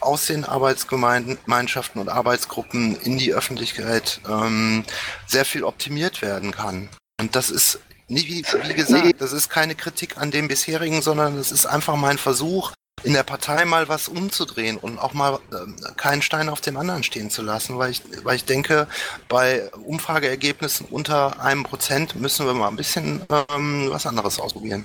aus 0.00 0.26
den 0.26 0.44
Arbeitsgemeinschaften 0.44 2.00
und 2.00 2.08
Arbeitsgruppen 2.08 2.96
in 3.00 3.18
die 3.18 3.32
Öffentlichkeit 3.32 4.20
ähm, 4.28 4.84
sehr 5.26 5.44
viel 5.44 5.64
optimiert 5.64 6.22
werden 6.22 6.52
kann. 6.52 6.88
Und 7.20 7.36
das 7.36 7.50
ist, 7.50 7.80
nie, 8.08 8.26
wie, 8.26 8.44
wie 8.68 8.74
gesagt, 8.74 9.20
das 9.20 9.32
ist 9.32 9.48
keine 9.48 9.74
Kritik 9.74 10.18
an 10.18 10.30
dem 10.30 10.48
bisherigen, 10.48 11.02
sondern 11.02 11.38
es 11.38 11.52
ist 11.52 11.66
einfach 11.66 11.96
mein 11.96 12.18
Versuch, 12.18 12.72
in 13.02 13.12
der 13.12 13.22
Partei 13.22 13.64
mal 13.64 13.88
was 13.88 14.08
umzudrehen 14.08 14.78
und 14.78 14.98
auch 14.98 15.12
mal 15.12 15.38
ähm, 15.52 15.76
keinen 15.96 16.22
Stein 16.22 16.48
auf 16.48 16.60
dem 16.60 16.76
anderen 16.76 17.02
stehen 17.02 17.30
zu 17.30 17.42
lassen, 17.42 17.78
weil 17.78 17.90
ich, 17.90 18.02
weil 18.22 18.36
ich 18.36 18.44
denke, 18.44 18.88
bei 19.28 19.70
Umfrageergebnissen 19.72 20.86
unter 20.86 21.40
einem 21.40 21.64
Prozent 21.64 22.16
müssen 22.16 22.46
wir 22.46 22.54
mal 22.54 22.68
ein 22.68 22.76
bisschen 22.76 23.22
ähm, 23.54 23.88
was 23.90 24.06
anderes 24.06 24.40
ausprobieren. 24.40 24.84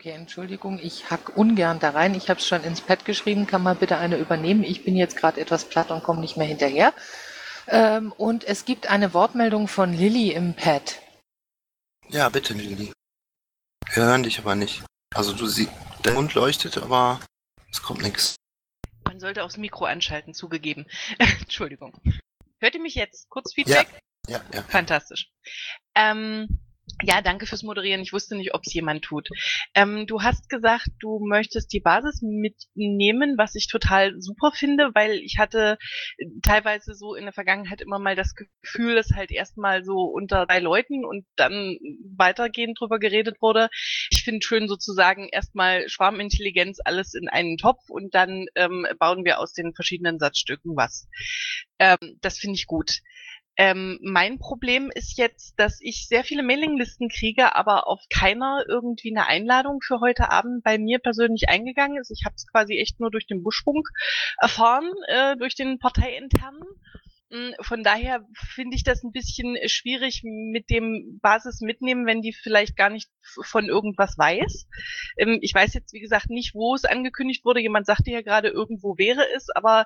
Okay, 0.00 0.12
Entschuldigung, 0.12 0.78
ich 0.82 1.10
hack 1.10 1.36
ungern 1.36 1.78
da 1.78 1.90
rein. 1.90 2.14
Ich 2.14 2.30
habe 2.30 2.40
es 2.40 2.46
schon 2.46 2.64
ins 2.64 2.80
Pad 2.80 3.04
geschrieben. 3.04 3.46
Kann 3.46 3.62
mal 3.62 3.74
bitte 3.74 3.98
eine 3.98 4.16
übernehmen? 4.16 4.64
Ich 4.64 4.82
bin 4.82 4.96
jetzt 4.96 5.14
gerade 5.14 5.38
etwas 5.38 5.66
platt 5.66 5.90
und 5.90 6.02
komme 6.02 6.22
nicht 6.22 6.38
mehr 6.38 6.46
hinterher. 6.46 6.94
Ähm, 7.66 8.10
und 8.12 8.44
es 8.44 8.64
gibt 8.64 8.86
eine 8.86 9.12
Wortmeldung 9.12 9.68
von 9.68 9.92
Lilly 9.92 10.32
im 10.32 10.54
Pad. 10.54 11.02
Ja, 12.08 12.30
bitte, 12.30 12.54
Lili. 12.54 12.94
Wir 13.92 14.04
hören 14.04 14.22
dich 14.22 14.38
aber 14.38 14.54
nicht. 14.54 14.82
Also 15.14 15.34
du 15.34 15.46
siehst, 15.46 15.70
der 16.02 16.14
Mund 16.14 16.32
leuchtet, 16.32 16.78
aber 16.78 17.20
es 17.70 17.82
kommt 17.82 18.00
nichts. 18.00 18.36
Man 19.04 19.20
sollte 19.20 19.44
aufs 19.44 19.58
Mikro 19.58 19.84
anschalten, 19.84 20.32
zugegeben. 20.32 20.86
Entschuldigung. 21.18 22.00
Hört 22.58 22.74
ihr 22.74 22.80
mich 22.80 22.94
jetzt? 22.94 23.28
Kurz 23.28 23.52
Feedback? 23.52 23.88
Ja, 24.26 24.40
ja. 24.54 24.62
Fantastisch. 24.62 25.30
Ähm, 25.94 26.58
ja, 27.02 27.22
danke 27.22 27.46
fürs 27.46 27.62
Moderieren. 27.62 28.00
Ich 28.00 28.12
wusste 28.12 28.36
nicht, 28.36 28.54
ob 28.54 28.62
es 28.64 28.74
jemand 28.74 29.02
tut. 29.02 29.28
Ähm, 29.74 30.06
du 30.06 30.22
hast 30.22 30.48
gesagt, 30.48 30.88
du 31.00 31.18
möchtest 31.20 31.72
die 31.72 31.80
Basis 31.80 32.22
mitnehmen, 32.22 33.36
was 33.36 33.54
ich 33.54 33.68
total 33.68 34.20
super 34.20 34.52
finde, 34.52 34.90
weil 34.94 35.12
ich 35.18 35.38
hatte 35.38 35.78
teilweise 36.42 36.94
so 36.94 37.14
in 37.14 37.24
der 37.24 37.32
Vergangenheit 37.32 37.80
immer 37.80 37.98
mal 37.98 38.16
das 38.16 38.34
Gefühl, 38.34 38.94
dass 38.94 39.10
halt 39.14 39.30
erstmal 39.30 39.84
so 39.84 40.04
unter 40.04 40.46
drei 40.46 40.58
Leuten 40.58 41.04
und 41.04 41.24
dann 41.36 41.78
weitergehend 42.16 42.78
drüber 42.80 42.98
geredet 42.98 43.40
wurde. 43.40 43.68
Ich 44.10 44.22
finde 44.22 44.44
schön 44.44 44.68
sozusagen 44.68 45.28
erstmal 45.28 45.88
Schwarmintelligenz 45.88 46.78
alles 46.84 47.14
in 47.14 47.28
einen 47.28 47.56
Topf 47.56 47.88
und 47.88 48.14
dann 48.14 48.46
ähm, 48.54 48.86
bauen 48.98 49.24
wir 49.24 49.38
aus 49.38 49.52
den 49.52 49.74
verschiedenen 49.74 50.18
Satzstücken 50.18 50.76
was. 50.76 51.08
Ähm, 51.78 52.18
das 52.20 52.38
finde 52.38 52.56
ich 52.56 52.66
gut. 52.66 53.00
Ähm, 53.60 53.98
mein 54.00 54.38
Problem 54.38 54.90
ist 54.94 55.18
jetzt, 55.18 55.58
dass 55.58 55.82
ich 55.82 56.08
sehr 56.08 56.24
viele 56.24 56.42
Mailinglisten 56.42 57.10
kriege, 57.10 57.54
aber 57.56 57.88
auf 57.88 58.00
keiner 58.08 58.64
irgendwie 58.66 59.14
eine 59.14 59.26
Einladung 59.26 59.80
für 59.82 60.00
heute 60.00 60.30
Abend 60.30 60.64
bei 60.64 60.78
mir 60.78 60.98
persönlich 60.98 61.50
eingegangen 61.50 61.98
ist. 61.98 62.10
Ich 62.10 62.24
habe 62.24 62.34
es 62.36 62.46
quasi 62.46 62.78
echt 62.78 63.00
nur 63.00 63.10
durch 63.10 63.26
den 63.26 63.42
Buschfunk 63.42 63.86
erfahren, 64.38 64.90
äh, 65.08 65.36
durch 65.36 65.56
den 65.56 65.78
parteiinternen. 65.78 66.62
Von 67.60 67.84
daher 67.84 68.26
finde 68.34 68.74
ich 68.74 68.82
das 68.82 69.04
ein 69.04 69.12
bisschen 69.12 69.56
schwierig 69.68 70.22
mit 70.24 70.68
dem 70.68 71.20
Basis 71.22 71.60
mitnehmen, 71.60 72.04
wenn 72.04 72.22
die 72.22 72.32
vielleicht 72.32 72.76
gar 72.76 72.90
nicht 72.90 73.08
von 73.44 73.68
irgendwas 73.68 74.18
weiß. 74.18 74.66
Ähm, 75.16 75.38
Ich 75.40 75.54
weiß 75.54 75.74
jetzt, 75.74 75.92
wie 75.92 76.00
gesagt, 76.00 76.28
nicht, 76.28 76.54
wo 76.54 76.74
es 76.74 76.84
angekündigt 76.84 77.44
wurde. 77.44 77.60
Jemand 77.60 77.86
sagte 77.86 78.10
ja 78.10 78.22
gerade, 78.22 78.48
irgendwo 78.48 78.98
wäre 78.98 79.24
es, 79.36 79.48
aber 79.50 79.84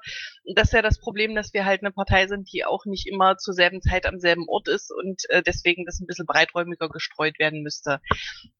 das 0.54 0.68
ist 0.68 0.72
ja 0.72 0.80
das 0.80 0.98
Problem, 0.98 1.34
dass 1.34 1.52
wir 1.52 1.66
halt 1.66 1.82
eine 1.82 1.92
Partei 1.92 2.26
sind, 2.28 2.50
die 2.50 2.64
auch 2.64 2.86
nicht 2.86 3.06
immer 3.06 3.36
zur 3.36 3.52
selben 3.52 3.82
Zeit 3.82 4.06
am 4.06 4.18
selben 4.18 4.48
Ort 4.48 4.68
ist 4.68 4.90
und 4.90 5.28
äh, 5.28 5.42
deswegen 5.42 5.84
das 5.84 6.00
ein 6.00 6.06
bisschen 6.06 6.26
breiträumiger 6.26 6.88
gestreut 6.88 7.38
werden 7.38 7.62
müsste. 7.62 8.00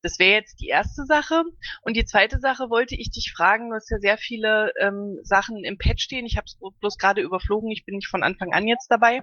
Das 0.03 0.18
wäre 0.18 0.33
jetzt 0.33 0.61
die 0.61 0.68
erste 0.68 1.07
Sache. 1.07 1.44
Und 1.83 1.97
die 1.97 2.05
zweite 2.05 2.38
Sache 2.38 2.68
wollte 2.68 2.97
ich 2.97 3.11
dich 3.11 3.33
fragen, 3.35 3.70
du 3.70 3.77
hast 3.77 3.90
ja 3.90 3.99
sehr 3.99 4.18
viele 4.18 4.73
ähm, 4.79 5.18
Sachen 5.23 5.64
im 5.64 5.79
Pad 5.79 6.01
stehen. 6.01 6.27
Ich 6.27 6.37
habe 6.37 6.44
es 6.44 6.59
bloß 6.81 6.99
gerade 6.99 7.23
überflogen, 7.23 7.70
ich 7.70 7.87
bin 7.87 7.97
nicht 7.97 8.09
von 8.09 8.23
Anfang 8.23 8.53
an 8.53 8.66
jetzt 8.66 8.74
dabei. 8.89 9.21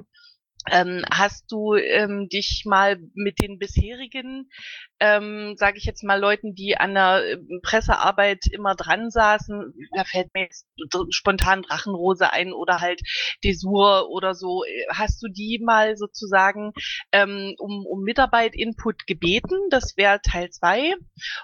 Ähm, 0.69 1.03
hast 1.11 1.51
du 1.51 1.73
ähm, 1.75 2.27
dich 2.29 2.63
mal 2.65 2.97
mit 3.15 3.41
den 3.41 3.57
bisherigen, 3.57 4.49
ähm, 5.01 5.55
sage 5.57 5.77
ich 5.79 5.85
jetzt 5.85 6.03
mal, 6.03 6.19
Leuten, 6.19 6.53
die 6.53 6.77
an 6.77 6.93
der 6.93 7.25
äh, 7.25 7.37
Pressearbeit 7.63 8.45
immer 8.51 8.75
dran 8.75 9.09
saßen, 9.09 9.73
da 9.95 10.03
fällt 10.03 10.33
mir 10.33 10.43
jetzt 10.43 10.67
spontan 11.09 11.63
Drachenrose 11.63 12.31
ein 12.31 12.53
oder 12.53 12.79
halt 12.81 13.01
Desur 13.43 14.09
oder 14.11 14.35
so, 14.35 14.63
hast 14.89 15.21
du 15.23 15.27
die 15.27 15.59
mal 15.63 15.97
sozusagen 15.97 16.71
ähm, 17.11 17.55
um, 17.57 17.85
um 17.87 18.03
Mitarbeit, 18.03 18.55
Input 18.55 19.07
gebeten? 19.07 19.57
Das 19.71 19.97
wäre 19.97 20.21
Teil 20.21 20.51
zwei 20.51 20.93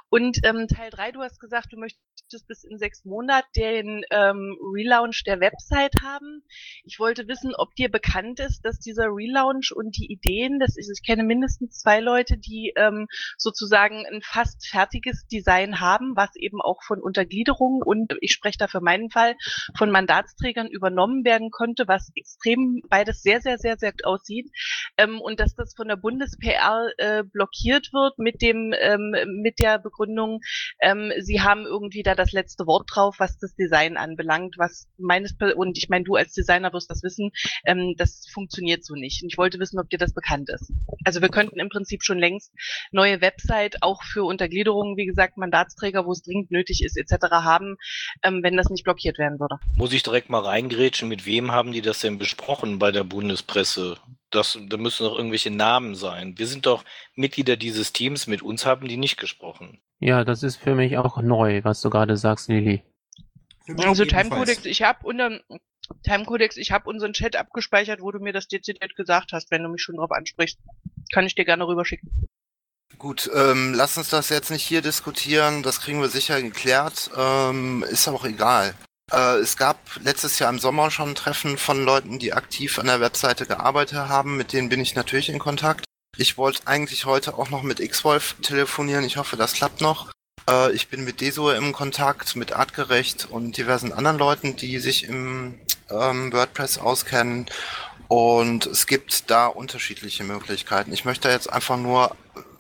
Und 0.10 0.38
ähm, 0.44 0.68
Teil 0.68 0.92
drei 0.92 1.12
du 1.12 1.22
hast 1.22 1.40
gesagt, 1.40 1.74
du 1.74 1.78
möchtest 1.78 2.48
bis 2.48 2.64
in 2.64 2.78
sechs 2.78 3.06
Monaten 3.06 3.48
den 3.56 4.02
ähm, 4.12 4.58
Relaunch 4.74 5.24
der 5.24 5.40
Website 5.40 5.94
haben. 6.04 6.44
Ich 6.84 7.00
wollte 7.00 7.28
wissen, 7.28 7.54
ob 7.56 7.74
dir 7.76 7.90
bekannt 7.90 8.40
ist, 8.40 8.66
dass 8.66 8.80
dieser 8.80 9.06
Relaunch 9.06 9.72
und 9.74 9.96
die 9.98 10.12
Ideen. 10.12 10.60
Das 10.60 10.78
ist, 10.78 10.92
ich 10.94 11.06
kenne 11.06 11.24
mindestens 11.24 11.80
zwei 11.80 12.00
Leute, 12.00 12.38
die 12.38 12.74
ähm, 12.76 13.08
sozusagen 13.48 14.06
ein 14.06 14.22
fast 14.22 14.68
fertiges 14.68 15.26
Design 15.28 15.80
haben, 15.80 16.18
was 16.18 16.36
eben 16.36 16.62
auch 16.62 16.84
von 16.84 17.00
Untergliederung 17.02 17.82
und 17.82 18.14
ich 18.20 18.34
spreche 18.34 18.58
da 18.58 18.68
für 18.68 18.82
meinen 18.82 19.10
Fall 19.10 19.36
von 19.78 19.90
Mandatsträgern 19.90 20.68
übernommen 20.68 21.24
werden 21.24 21.50
konnte, 21.50 21.88
was 21.88 22.12
extrem 22.16 22.82
beides 22.90 23.22
sehr, 23.22 23.40
sehr, 23.40 23.58
sehr, 23.58 23.78
sehr 23.78 23.92
gut 23.92 24.04
aussieht. 24.04 24.50
Ähm, 24.98 25.22
und 25.22 25.40
dass 25.40 25.56
das 25.56 25.74
von 25.76 25.88
der 25.88 25.96
Bundes-PR 25.96 26.90
äh, 26.98 27.24
blockiert 27.24 27.94
wird 27.94 28.20
mit 28.20 28.42
dem, 28.42 28.74
ähm, 28.78 29.16
mit 29.42 29.60
der 29.60 29.80
Begründung, 29.80 30.42
ähm, 30.82 31.14
sie 31.20 31.40
haben 31.40 31.66
irgendwie 31.66 32.04
da 32.04 32.16
das 32.16 32.34
letzte 32.34 32.68
Wort 32.68 32.90
drauf, 32.94 33.16
was 33.20 33.38
das 33.38 33.56
Design 33.56 33.96
anbelangt, 33.96 34.56
was 34.58 34.88
meines 34.98 35.36
und 35.56 35.78
ich 35.78 35.88
meine, 35.88 36.04
du 36.04 36.16
als 36.16 36.34
Designer 36.34 36.74
wirst 36.74 36.90
das 36.90 37.02
wissen, 37.04 37.32
ähm, 37.66 37.96
das 37.98 38.28
funktioniert 38.34 38.84
so 38.84 38.96
nicht. 38.96 39.24
Und 39.24 39.32
ich 39.32 39.38
wollte 39.38 39.60
wissen, 39.60 39.80
ob 39.80 39.90
dir 39.90 40.00
das 40.00 40.14
bekannt 40.14 40.50
ist. 40.50 40.74
Also 41.06 41.22
wir 41.22 41.30
könnten 41.30 41.60
im 41.60 41.70
Prinzip 41.70 42.04
schon 42.04 42.18
längst 42.18 42.52
neue 42.92 43.22
Website 43.38 43.82
auch 43.82 44.04
für 44.04 44.24
Untergliederungen, 44.24 44.98
wie 44.98 45.06
gesagt, 45.06 45.38
Mandatsträger, 45.38 46.06
wo 46.06 46.12
es 46.12 46.24
dringend 46.24 46.52
nötig 46.52 46.84
ist, 46.84 46.98
etc. 46.98 47.32
haben, 47.32 47.78
ähm, 48.24 48.42
wenn 48.44 48.58
das 48.58 48.70
nicht 48.70 48.84
blockiert 48.84 49.18
werden 49.18 49.40
würde. 49.40 49.58
Muss 49.76 49.94
ich 49.94 50.04
direkt 50.04 50.30
mal 50.30 50.44
reingrätschen, 50.44 51.08
mit 51.08 51.26
wem 51.26 51.52
haben 51.52 51.72
die 51.72 51.82
das 51.82 52.00
denn 52.00 52.18
besprochen 52.18 52.80
bei 52.80 52.92
der 52.92 53.04
Bundespresse? 53.04 53.98
Das, 54.32 54.58
da 54.68 54.78
müssen 54.78 55.04
doch 55.04 55.18
irgendwelche 55.18 55.52
Namen 55.52 55.96
sein. 55.96 56.38
Wir 56.38 56.48
sind 56.48 56.66
doch 56.66 56.84
Mitglieder 57.16 57.56
dieses 57.56 57.94
Teams, 57.94 58.28
mit 58.28 58.42
uns 58.42 58.66
haben 58.66 58.88
die 58.88 58.98
nicht 58.98 59.18
gesprochen. 59.18 59.80
Ja, 60.00 60.24
das 60.24 60.44
ist 60.44 60.58
für 60.58 60.76
mich 60.76 60.98
auch 60.98 61.22
neu, 61.22 61.64
was 61.64 61.82
du 61.82 61.90
gerade 61.90 62.18
sagst, 62.18 62.50
Lili. 62.50 62.84
Also 63.78 64.06
Timecodex, 64.06 64.66
ich 64.66 64.82
habe 64.82 65.06
unter 65.06 65.40
Timecodex, 66.04 66.58
ich 66.58 66.72
habe 66.72 66.90
unseren 66.90 67.14
Chat 67.14 67.36
abgespeichert, 67.36 68.02
wo 68.02 68.12
du 68.12 68.20
mir 68.20 68.34
das 68.34 68.48
dezidiert 68.48 68.96
gesagt 68.96 69.32
hast, 69.32 69.52
wenn 69.52 69.64
du 69.64 69.70
mich 69.70 69.82
schon 69.82 69.96
drauf 69.96 70.12
ansprichst. 70.12 70.60
Kann 71.14 71.26
ich 71.26 71.36
dir 71.36 71.46
gerne 71.46 71.68
rüberschicken. 71.68 72.28
Gut, 72.98 73.30
ähm, 73.36 73.76
lass 73.76 73.98
uns 73.98 74.10
das 74.10 74.30
jetzt 74.30 74.50
nicht 74.50 74.64
hier 74.64 74.82
diskutieren, 74.82 75.62
das 75.62 75.82
kriegen 75.82 76.02
wir 76.02 76.10
sicher 76.10 76.42
geklärt, 76.42 77.12
ähm, 77.16 77.86
ist 77.88 78.08
auch 78.08 78.26
egal. 78.26 78.74
Äh, 79.12 79.38
es 79.38 79.56
gab 79.56 79.78
letztes 80.04 80.40
Jahr 80.40 80.50
im 80.50 80.58
Sommer 80.58 80.90
schon 80.90 81.10
ein 81.10 81.16
Treffen 81.16 81.60
von 81.60 81.86
Leuten, 81.86 82.18
die 82.18 82.34
aktiv 82.34 82.80
an 82.80 82.88
der 82.88 83.00
Webseite 83.00 83.46
gearbeitet 83.46 84.00
haben, 84.10 84.36
mit 84.36 84.52
denen 84.52 84.70
bin 84.70 84.82
ich 84.82 84.96
natürlich 84.96 85.30
in 85.30 85.38
Kontakt. 85.38 85.86
Ich 86.18 86.40
wollte 86.40 86.66
eigentlich 86.66 87.06
heute 87.06 87.38
auch 87.38 87.52
noch 87.52 87.62
mit 87.62 87.80
Xwolf 87.80 88.36
telefonieren, 88.42 89.06
ich 89.06 89.18
hoffe, 89.18 89.38
das 89.38 89.54
klappt 89.54 89.80
noch. 89.80 90.12
Äh, 90.50 90.72
ich 90.72 90.88
bin 90.88 91.04
mit 91.04 91.22
Deso 91.22 91.52
im 91.52 91.74
Kontakt, 91.74 92.36
mit 92.36 92.54
Artgerecht 92.54 93.28
und 93.30 93.58
diversen 93.58 93.94
anderen 93.94 94.18
Leuten, 94.18 94.56
die 94.56 94.80
sich 94.80 95.04
im 95.04 95.60
ähm, 95.92 96.34
WordPress 96.34 96.80
auskennen. 96.80 97.46
Und 98.08 98.66
es 98.66 98.88
gibt 98.88 99.30
da 99.30 99.46
unterschiedliche 99.46 100.24
Möglichkeiten. 100.24 100.94
Ich 100.94 101.06
möchte 101.06 101.30
jetzt 101.30 101.52
einfach 101.52 101.78
nur 101.78 102.16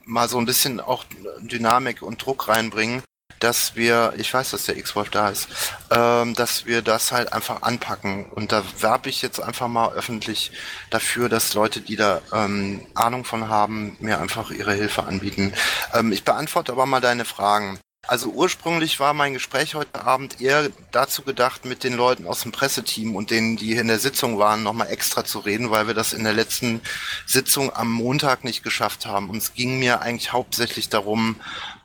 mal 0.07 0.27
so 0.27 0.39
ein 0.39 0.45
bisschen 0.45 0.79
auch 0.79 1.03
Dynamik 1.41 2.01
und 2.01 2.25
Druck 2.25 2.47
reinbringen, 2.47 3.03
dass 3.39 3.75
wir, 3.75 4.13
ich 4.17 4.33
weiß, 4.33 4.51
dass 4.51 4.65
der 4.65 4.77
X-Wolf 4.77 5.09
da 5.09 5.29
ist, 5.29 5.47
ähm, 5.91 6.33
dass 6.33 6.65
wir 6.65 6.81
das 6.81 7.11
halt 7.11 7.33
einfach 7.33 7.61
anpacken. 7.61 8.25
Und 8.31 8.51
da 8.51 8.63
werbe 8.79 9.09
ich 9.09 9.21
jetzt 9.21 9.39
einfach 9.39 9.67
mal 9.67 9.93
öffentlich 9.93 10.51
dafür, 10.89 11.29
dass 11.29 11.53
Leute, 11.53 11.81
die 11.81 11.95
da 11.95 12.21
ähm, 12.33 12.85
Ahnung 12.95 13.25
von 13.25 13.49
haben, 13.49 13.95
mir 13.99 14.19
einfach 14.19 14.49
ihre 14.51 14.73
Hilfe 14.73 15.03
anbieten. 15.03 15.53
Ähm, 15.93 16.11
ich 16.11 16.23
beantworte 16.23 16.71
aber 16.71 16.85
mal 16.85 17.01
deine 17.01 17.25
Fragen. 17.25 17.79
Also 18.07 18.29
ursprünglich 18.29 19.01
war 19.01 19.13
mein 19.13 19.33
Gespräch 19.33 19.75
heute 19.75 20.05
Abend 20.05 20.39
eher 20.39 20.69
dazu 20.91 21.23
gedacht, 21.23 21.65
mit 21.65 21.83
den 21.83 21.93
Leuten 21.93 22.25
aus 22.25 22.41
dem 22.41 22.53
Presseteam 22.53 23.17
und 23.17 23.31
denen, 23.31 23.57
die 23.57 23.73
in 23.73 23.89
der 23.89 23.99
Sitzung 23.99 24.39
waren, 24.39 24.63
nochmal 24.63 24.89
extra 24.89 25.25
zu 25.25 25.39
reden, 25.39 25.71
weil 25.71 25.87
wir 25.87 25.93
das 25.93 26.13
in 26.13 26.23
der 26.23 26.31
letzten 26.31 26.81
Sitzung 27.25 27.75
am 27.75 27.91
Montag 27.91 28.45
nicht 28.45 28.63
geschafft 28.63 29.05
haben. 29.05 29.29
Und 29.29 29.37
es 29.37 29.53
ging 29.53 29.77
mir 29.77 30.01
eigentlich 30.01 30.31
hauptsächlich 30.31 30.87
darum, 30.87 31.35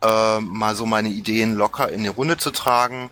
äh, 0.01 0.39
mal 0.39 0.77
so 0.77 0.87
meine 0.87 1.09
Ideen 1.09 1.57
locker 1.57 1.91
in 1.91 2.05
die 2.05 2.09
Runde 2.09 2.37
zu 2.37 2.53
tragen. 2.53 3.11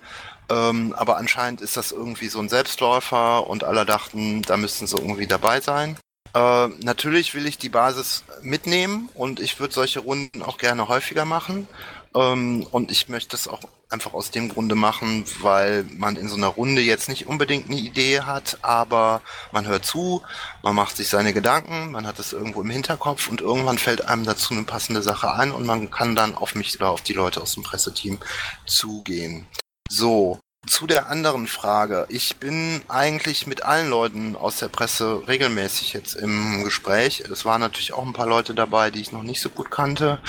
Ähm, 0.49 0.95
aber 0.97 1.17
anscheinend 1.17 1.63
ist 1.63 1.77
das 1.77 1.91
irgendwie 1.91 2.29
so 2.29 2.39
ein 2.39 2.49
Selbstläufer 2.49 3.49
und 3.49 3.65
alle 3.65 3.85
dachten, 3.85 4.43
da 4.43 4.57
müssten 4.57 4.87
sie 4.87 4.97
irgendwie 4.97 5.27
dabei 5.27 5.61
sein. 5.61 5.97
Äh, 6.33 6.69
natürlich 6.85 7.35
will 7.35 7.47
ich 7.47 7.59
die 7.59 7.69
Basis 7.69 8.23
mitnehmen 8.43 9.09
und 9.15 9.41
ich 9.41 9.59
würde 9.59 9.75
solche 9.75 9.99
Runden 9.99 10.43
auch 10.43 10.59
gerne 10.59 10.87
häufiger 10.87 11.25
machen. 11.25 11.67
Ähm, 12.15 12.67
und 12.71 12.91
ich 12.91 13.09
möchte 13.09 13.37
es 13.37 13.47
auch 13.47 13.61
einfach 13.89 14.15
aus 14.15 14.31
dem 14.31 14.49
Grunde 14.49 14.75
machen, 14.75 15.25
weil 15.41 15.85
man 15.85 16.17
in 16.17 16.29
so 16.29 16.37
einer 16.37 16.49
Runde 16.49 16.81
jetzt 16.81 17.09
nicht 17.09 17.27
unbedingt 17.27 17.67
eine 17.67 17.79
Idee 17.79 18.21
hat, 18.21 18.59
aber 18.63 19.21
man 19.53 19.67
hört 19.67 19.85
zu, 19.85 20.23
man 20.63 20.75
macht 20.75 20.97
sich 20.97 21.09
seine 21.09 21.33
Gedanken, 21.33 21.93
man 21.93 22.07
hat 22.07 22.19
es 22.19 22.33
irgendwo 22.33 22.63
im 22.63 22.71
Hinterkopf 22.71 23.29
und 23.29 23.41
irgendwann 23.41 23.79
fällt 23.79 24.07
einem 24.07 24.25
dazu 24.25 24.55
eine 24.55 24.65
passende 24.65 25.03
Sache 25.03 25.33
ein 25.33 25.51
und 25.53 25.67
man 25.67 25.91
kann 25.91 26.17
dann 26.17 26.35
auf 26.35 26.55
mich 26.55 26.77
oder 26.77 26.91
auf 26.91 27.03
die 27.03 27.13
Leute 27.13 27.41
aus 27.41 27.55
dem 27.55 27.63
Presseteam 27.63 28.19
zugehen. 28.67 29.47
So, 29.89 30.39
zu 30.67 30.87
der 30.87 31.09
anderen 31.09 31.47
Frage. 31.47 32.07
Ich 32.11 32.37
bin 32.37 32.83
eigentlich 32.89 33.47
mit 33.47 33.65
allen 33.65 33.89
Leuten 33.89 34.37
aus 34.37 34.59
der 34.59 34.69
Presse 34.69 35.23
regelmäßig 35.27 35.95
jetzt 35.95 36.15
im 36.15 36.65
Gespräch. 36.65 37.21
Es 37.21 37.45
waren 37.45 37.61
natürlich 37.61 37.93
auch 37.93 38.05
ein 38.05 38.13
paar 38.13 38.27
Leute 38.27 38.55
dabei, 38.55 38.91
die 38.91 39.01
ich 39.01 39.13
noch 39.13 39.23
nicht 39.23 39.41
so 39.41 39.49
gut 39.49 39.71
kannte. 39.71 40.21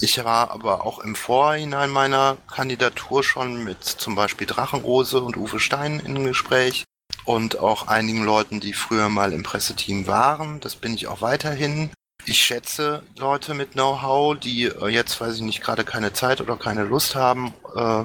Ich 0.00 0.22
war 0.24 0.52
aber 0.52 0.86
auch 0.86 1.00
im 1.00 1.14
Vorhinein 1.14 1.90
meiner 1.90 2.36
Kandidatur 2.52 3.24
schon 3.24 3.64
mit 3.64 3.84
zum 3.84 4.14
Beispiel 4.14 4.46
Drachenrose 4.46 5.20
und 5.20 5.36
Uwe 5.36 5.58
Stein 5.58 6.00
in 6.00 6.24
Gespräch 6.24 6.84
und 7.24 7.58
auch 7.58 7.88
einigen 7.88 8.24
Leuten, 8.24 8.60
die 8.60 8.72
früher 8.72 9.08
mal 9.08 9.32
im 9.32 9.42
Presseteam 9.42 10.06
waren. 10.06 10.60
Das 10.60 10.76
bin 10.76 10.94
ich 10.94 11.08
auch 11.08 11.20
weiterhin. 11.20 11.90
Ich 12.26 12.42
schätze 12.42 13.02
Leute 13.16 13.54
mit 13.54 13.72
Know-how, 13.72 14.38
die 14.38 14.64
äh, 14.64 14.88
jetzt, 14.88 15.20
weiß 15.20 15.36
ich 15.36 15.40
nicht, 15.40 15.62
gerade 15.62 15.84
keine 15.84 16.12
Zeit 16.12 16.40
oder 16.40 16.56
keine 16.56 16.84
Lust 16.84 17.14
haben. 17.14 17.54
Äh, 17.74 18.04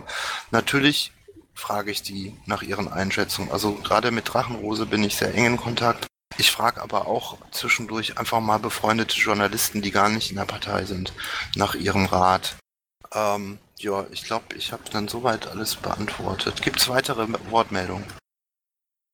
natürlich 0.52 1.12
frage 1.56 1.92
ich 1.92 2.04
die 2.04 2.38
nach 2.46 2.62
ihren 2.62 2.92
Einschätzungen. 2.92 3.52
Also 3.52 3.74
gerade 3.74 4.12
mit 4.12 4.32
Drachenrose 4.32 4.86
bin 4.86 5.04
ich 5.04 5.16
sehr 5.16 5.34
eng 5.34 5.46
in 5.46 5.58
Kontakt. 5.58 6.08
Ich 6.38 6.52
frage 6.52 6.82
aber 6.82 7.08
auch 7.08 7.38
zwischendurch 7.52 8.18
einfach 8.18 8.42
mal 8.42 8.60
befreundete 8.60 9.18
Journalisten, 9.18 9.82
die 9.82 9.92
gar 9.92 10.10
nicht 10.10 10.30
in 10.32 10.36
der 10.36 10.46
Partei 10.46 10.86
sind, 10.86 11.14
nach 11.56 11.76
ihrem 11.76 12.06
Rat. 12.06 12.58
Ähm, 13.14 13.58
ja, 13.80 14.06
ich 14.12 14.26
glaube, 14.26 14.56
ich 14.56 14.74
habe 14.74 14.84
dann 14.92 15.08
soweit 15.08 15.48
alles 15.48 15.76
beantwortet. 15.76 16.62
Gibt 16.62 16.80
es 16.80 16.90
weitere 16.90 17.28
Wortmeldungen? 17.50 18.06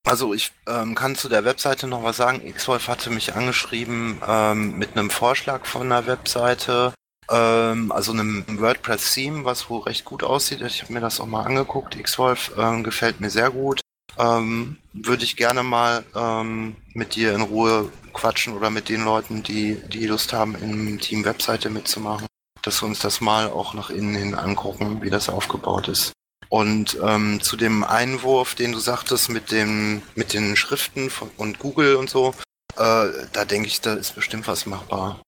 Also 0.03 0.33
ich 0.33 0.51
ähm, 0.67 0.95
kann 0.95 1.15
zu 1.15 1.29
der 1.29 1.45
Webseite 1.45 1.87
noch 1.87 2.03
was 2.03 2.17
sagen. 2.17 2.51
Xwolf 2.51 2.87
hatte 2.87 3.11
mich 3.11 3.35
angeschrieben 3.35 4.19
ähm, 4.27 4.77
mit 4.77 4.97
einem 4.97 5.11
Vorschlag 5.11 5.65
von 5.65 5.83
einer 5.83 6.07
Webseite. 6.07 6.93
Ähm, 7.29 7.91
also 7.91 8.11
einem 8.11 8.45
WordPress-Theme, 8.47 9.45
was 9.45 9.69
wohl 9.69 9.81
recht 9.81 10.05
gut 10.05 10.23
aussieht. 10.23 10.61
Ich 10.61 10.81
habe 10.81 10.93
mir 10.93 11.01
das 11.01 11.19
auch 11.19 11.27
mal 11.27 11.43
angeguckt. 11.43 12.01
Xwolf 12.01 12.51
ähm, 12.57 12.83
gefällt 12.83 13.21
mir 13.21 13.29
sehr 13.29 13.51
gut. 13.51 13.81
Ähm, 14.17 14.77
Würde 14.93 15.23
ich 15.23 15.37
gerne 15.37 15.63
mal 15.63 16.03
ähm, 16.15 16.75
mit 16.93 17.15
dir 17.15 17.33
in 17.33 17.41
Ruhe 17.41 17.91
quatschen 18.13 18.53
oder 18.53 18.69
mit 18.69 18.89
den 18.89 19.05
Leuten, 19.05 19.43
die, 19.43 19.75
die 19.87 20.07
Lust 20.07 20.33
haben, 20.33 20.55
im 20.55 20.99
Team 20.99 21.23
Webseite 21.23 21.69
mitzumachen. 21.69 22.27
Dass 22.61 22.81
wir 22.81 22.87
uns 22.87 22.99
das 22.99 23.21
mal 23.21 23.49
auch 23.49 23.73
nach 23.73 23.89
innen 23.89 24.15
hin 24.15 24.35
angucken, 24.35 25.01
wie 25.01 25.09
das 25.09 25.29
aufgebaut 25.29 25.87
ist. 25.87 26.13
Und 26.49 26.97
ähm, 27.01 27.39
zu 27.41 27.55
dem 27.55 27.85
Einwurf, 27.85 28.55
den 28.55 28.73
du 28.73 28.79
sagtest 28.79 29.29
mit 29.29 29.51
dem 29.51 30.01
mit 30.15 30.33
den 30.33 30.57
Schriften 30.57 31.09
von, 31.09 31.31
und 31.37 31.59
Google 31.59 31.95
und 31.95 32.09
so, 32.09 32.35
äh, 32.75 33.07
da 33.31 33.45
denke 33.45 33.69
ich, 33.69 33.79
da 33.79 33.93
ist 33.93 34.15
bestimmt 34.15 34.47
was 34.47 34.65
machbar. 34.65 35.21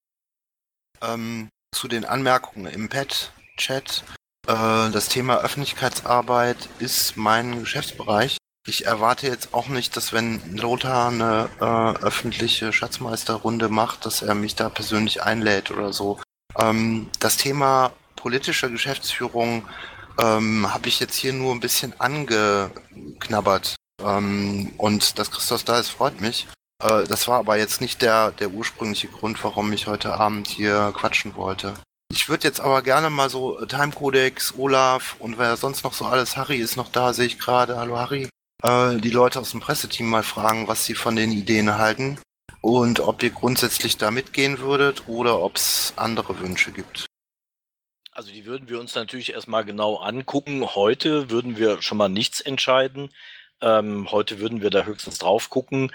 Ähm, 1.00 1.48
zu 1.74 1.88
den 1.88 2.04
Anmerkungen 2.04 2.66
im 2.66 2.88
Pad-Chat. 2.88 4.04
Äh, 4.46 4.90
das 4.90 5.08
Thema 5.08 5.38
Öffentlichkeitsarbeit 5.38 6.68
ist 6.78 7.16
mein 7.16 7.60
Geschäftsbereich. 7.60 8.38
Ich 8.66 8.86
erwarte 8.86 9.26
jetzt 9.26 9.52
auch 9.52 9.68
nicht, 9.68 9.94
dass 9.96 10.14
wenn 10.14 10.56
Lothar 10.56 11.08
eine 11.08 11.50
äh, 11.60 12.02
öffentliche 12.02 12.72
Schatzmeisterrunde 12.72 13.68
macht, 13.68 14.06
dass 14.06 14.22
er 14.22 14.34
mich 14.34 14.54
da 14.54 14.70
persönlich 14.70 15.22
einlädt 15.22 15.70
oder 15.70 15.92
so. 15.92 16.18
Ähm, 16.58 17.10
das 17.20 17.36
Thema 17.36 17.92
politische 18.16 18.70
Geschäftsführung 18.70 19.68
ähm, 20.18 20.72
habe 20.72 20.88
ich 20.88 21.00
jetzt 21.00 21.16
hier 21.16 21.34
nur 21.34 21.54
ein 21.54 21.60
bisschen 21.60 22.00
angeknabbert. 22.00 23.76
Ähm, 24.02 24.72
und 24.78 25.18
dass 25.18 25.30
Christoph 25.30 25.64
da 25.64 25.78
ist, 25.78 25.90
freut 25.90 26.20
mich. 26.20 26.46
Äh, 26.82 27.04
das 27.04 27.28
war 27.28 27.38
aber 27.38 27.56
jetzt 27.56 27.80
nicht 27.80 28.02
der, 28.02 28.32
der 28.32 28.50
ursprüngliche 28.50 29.08
Grund, 29.08 29.42
warum 29.44 29.72
ich 29.72 29.86
heute 29.86 30.14
Abend 30.14 30.48
hier 30.48 30.92
quatschen 30.94 31.36
wollte. 31.36 31.74
Ich 32.12 32.28
würde 32.28 32.46
jetzt 32.46 32.60
aber 32.60 32.82
gerne 32.82 33.10
mal 33.10 33.30
so 33.30 33.60
äh, 33.60 33.66
Timecodex, 33.66 34.54
Olaf 34.56 35.16
und 35.18 35.38
wer 35.38 35.56
sonst 35.56 35.84
noch 35.84 35.94
so 35.94 36.04
alles, 36.04 36.36
Harry 36.36 36.56
ist 36.56 36.76
noch 36.76 36.90
da, 36.90 37.12
sehe 37.12 37.26
ich 37.26 37.38
gerade. 37.38 37.76
Hallo 37.76 37.98
Harry. 37.98 38.28
Äh, 38.62 38.96
die 38.96 39.10
Leute 39.10 39.40
aus 39.40 39.50
dem 39.50 39.60
Presseteam 39.60 40.08
mal 40.08 40.22
fragen, 40.22 40.68
was 40.68 40.84
sie 40.84 40.94
von 40.94 41.16
den 41.16 41.32
Ideen 41.32 41.76
halten 41.76 42.18
und 42.60 43.00
ob 43.00 43.22
ihr 43.22 43.30
grundsätzlich 43.30 43.96
da 43.96 44.10
mitgehen 44.10 44.58
würdet 44.58 45.08
oder 45.08 45.40
ob 45.40 45.56
es 45.56 45.92
andere 45.96 46.40
Wünsche 46.40 46.72
gibt. 46.72 47.06
Also 48.12 48.30
die 48.30 48.46
würden 48.46 48.68
wir 48.68 48.78
uns 48.78 48.94
natürlich 48.94 49.32
erstmal 49.32 49.64
genau 49.64 49.96
angucken. 49.96 50.64
Heute 50.74 51.30
würden 51.30 51.56
wir 51.56 51.82
schon 51.82 51.98
mal 51.98 52.08
nichts 52.08 52.40
entscheiden. 52.40 53.10
Ähm, 53.60 54.10
heute 54.10 54.38
würden 54.38 54.62
wir 54.62 54.70
da 54.70 54.84
höchstens 54.84 55.18
drauf 55.18 55.50
gucken. 55.50 55.90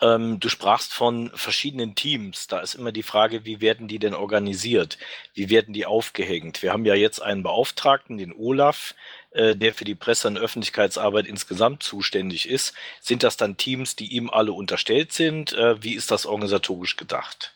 Ähm, 0.00 0.40
du 0.40 0.48
sprachst 0.50 0.92
von 0.92 1.30
verschiedenen 1.34 1.94
Teams. 1.94 2.48
Da 2.48 2.60
ist 2.60 2.74
immer 2.74 2.92
die 2.92 3.02
Frage, 3.02 3.44
wie 3.46 3.60
werden 3.60 3.88
die 3.88 3.98
denn 3.98 4.14
organisiert? 4.14 4.98
Wie 5.34 5.48
werden 5.48 5.72
die 5.72 5.86
aufgehängt? 5.86 6.62
Wir 6.62 6.72
haben 6.72 6.84
ja 6.84 6.94
jetzt 6.94 7.20
einen 7.22 7.42
Beauftragten, 7.42 8.18
den 8.18 8.34
Olaf, 8.34 8.94
äh, 9.30 9.56
der 9.56 9.72
für 9.72 9.84
die 9.84 9.94
Presse- 9.94 10.28
und 10.28 10.38
Öffentlichkeitsarbeit 10.38 11.26
insgesamt 11.26 11.82
zuständig 11.82 12.48
ist. 12.48 12.74
Sind 13.00 13.22
das 13.22 13.38
dann 13.38 13.56
Teams, 13.56 13.96
die 13.96 14.12
ihm 14.14 14.28
alle 14.30 14.52
unterstellt 14.52 15.12
sind? 15.12 15.54
Äh, 15.54 15.82
wie 15.82 15.94
ist 15.94 16.10
das 16.10 16.26
organisatorisch 16.26 16.96
gedacht? 16.96 17.55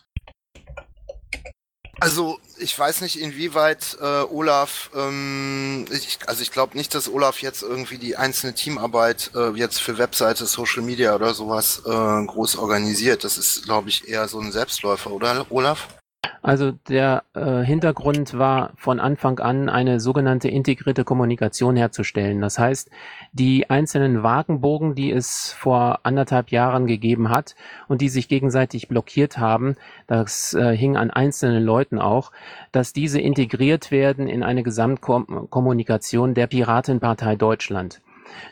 Also 2.00 2.38
ich 2.58 2.78
weiß 2.78 3.02
nicht, 3.02 3.20
inwieweit 3.20 3.98
äh, 4.00 4.22
Olaf, 4.22 4.90
ähm, 4.96 5.84
ich, 5.90 6.18
also 6.26 6.42
ich 6.42 6.50
glaube 6.50 6.76
nicht, 6.76 6.94
dass 6.94 7.10
Olaf 7.10 7.42
jetzt 7.42 7.62
irgendwie 7.62 7.98
die 7.98 8.16
einzelne 8.16 8.54
Teamarbeit 8.54 9.30
äh, 9.34 9.50
jetzt 9.50 9.80
für 9.80 9.98
Webseite, 9.98 10.46
Social 10.46 10.82
Media 10.82 11.14
oder 11.14 11.34
sowas 11.34 11.82
äh, 11.84 11.90
groß 12.26 12.56
organisiert. 12.56 13.24
Das 13.24 13.36
ist, 13.36 13.64
glaube 13.64 13.90
ich, 13.90 14.08
eher 14.08 14.28
so 14.28 14.40
ein 14.40 14.50
Selbstläufer, 14.50 15.10
oder 15.10 15.46
Olaf? 15.50 15.88
Also 16.42 16.72
der 16.72 17.24
äh, 17.35 17.61
Hintergrund 17.61 18.38
war 18.38 18.72
von 18.76 18.98
Anfang 18.98 19.40
an 19.40 19.68
eine 19.68 20.00
sogenannte 20.00 20.48
integrierte 20.48 21.05
Kommunikation 21.05 21.76
herzustellen. 21.76 22.40
Das 22.40 22.59
heißt, 22.59 22.90
die 23.33 23.68
einzelnen 23.68 24.22
Wagenbogen, 24.22 24.94
die 24.94 25.12
es 25.12 25.53
vor 25.53 26.00
anderthalb 26.05 26.50
Jahren 26.50 26.87
gegeben 26.87 27.29
hat 27.29 27.57
und 27.88 28.00
die 28.00 28.09
sich 28.09 28.29
gegenseitig 28.29 28.88
blockiert 28.88 29.38
haben, 29.38 29.76
das 30.07 30.55
äh, 30.55 30.74
hing 30.74 30.96
an 30.96 31.11
einzelnen 31.11 31.62
Leuten 31.62 31.98
auch, 31.98 32.33
dass 32.72 32.94
diese 32.94 33.20
integriert 33.20 33.90
werden 33.90 34.26
in 34.26 34.42
eine 34.42 34.62
Gesamtkommunikation 34.62 36.33
der 36.33 36.46
Piratenpartei 36.46 37.37
Deutschland. 37.37 38.00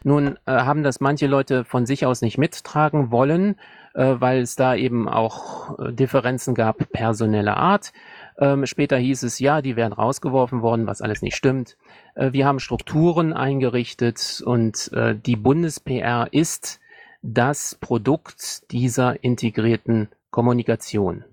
Nun 0.03 0.37
äh, 0.45 0.53
haben 0.53 0.83
das 0.83 1.01
manche 1.01 1.27
Leute 1.27 1.65
von 1.65 1.87
sich 1.87 2.05
aus 2.05 2.21
nicht 2.21 2.37
mittragen 2.37 3.11
wollen 3.11 3.57
weil 3.99 4.43
es 4.43 4.55
da 4.55 4.75
eben 4.75 5.09
auch 5.09 5.79
äh, 5.79 5.93
Differenzen 5.93 6.55
gab 6.55 6.91
personeller 6.93 7.57
Art. 7.57 7.93
Ähm, 8.39 8.67
später 8.67 8.97
hieß 8.97 9.25
es, 9.25 9.39
ja, 9.41 9.63
die 9.63 9.75
wären 9.75 9.93
rausgeworfen 9.93 10.63
worden, 10.63 10.87
was 10.87 11.03
alles 11.03 11.23
nicht 11.23 11.35
stimmt. 11.35 11.77
Äh, 12.15 12.33
wir 12.33 12.47
haben 12.47 12.61
Strukturen 12.61 13.33
eingerichtet 13.33 14.43
und 14.45 14.93
äh, 14.93 15.17
die 15.17 15.37
Bundes-PR 15.37 16.29
ist 16.33 16.81
das 17.23 17.75
Produkt 17.75 18.71
dieser 18.71 19.25
integrierten 19.25 20.09
Kommunikation. 20.31 21.25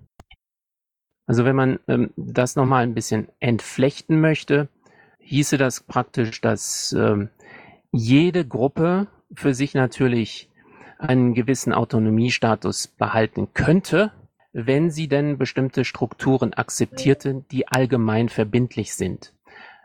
Also 1.26 1.44
wenn 1.44 1.56
man 1.56 1.78
ähm, 1.86 2.10
das 2.16 2.56
nochmal 2.56 2.82
ein 2.82 2.94
bisschen 2.94 3.28
entflechten 3.38 4.20
möchte, 4.20 4.68
hieße 5.20 5.58
das 5.58 5.80
praktisch, 5.80 6.40
dass 6.40 6.92
ähm, 6.98 7.30
jede 7.92 8.46
Gruppe 8.46 9.08
für 9.34 9.54
sich 9.54 9.74
natürlich 9.74 10.50
einen 10.98 11.34
gewissen 11.34 11.72
Autonomiestatus 11.72 12.88
behalten 12.88 13.48
könnte, 13.54 14.12
wenn 14.52 14.90
sie 14.90 15.08
denn 15.08 15.36
bestimmte 15.36 15.84
Strukturen 15.84 16.54
akzeptierte, 16.54 17.44
die 17.50 17.68
allgemein 17.68 18.28
verbindlich 18.28 18.94
sind. 18.94 19.34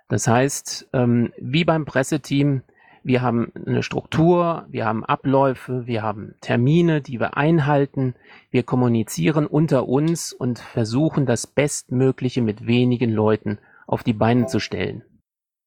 Das 0.08 0.28
heißt, 0.28 0.90
ähm, 0.94 1.34
wie 1.38 1.66
beim 1.66 1.86
Presseteam, 1.86 2.64
wir 3.04 3.22
haben 3.22 3.52
eine 3.66 3.84
Struktur, 3.84 4.66
wir 4.70 4.86
haben 4.86 5.04
Abläufe, 5.04 5.88
wir 5.88 6.04
haben 6.04 6.36
Termine, 6.42 7.02
die 7.02 7.20
wir 7.20 7.36
einhalten, 7.36 8.16
wir 8.52 8.64
kommunizieren 8.64 9.48
unter 9.48 9.88
uns 9.88 10.34
und 10.34 10.60
versuchen 10.60 11.26
das 11.26 11.48
Bestmögliche 11.48 12.42
mit 12.42 12.68
wenigen 12.68 13.12
Leuten 13.12 13.58
auf 13.88 14.04
die 14.04 14.14
Beine 14.14 14.48
zu 14.48 14.60
stellen. 14.60 15.04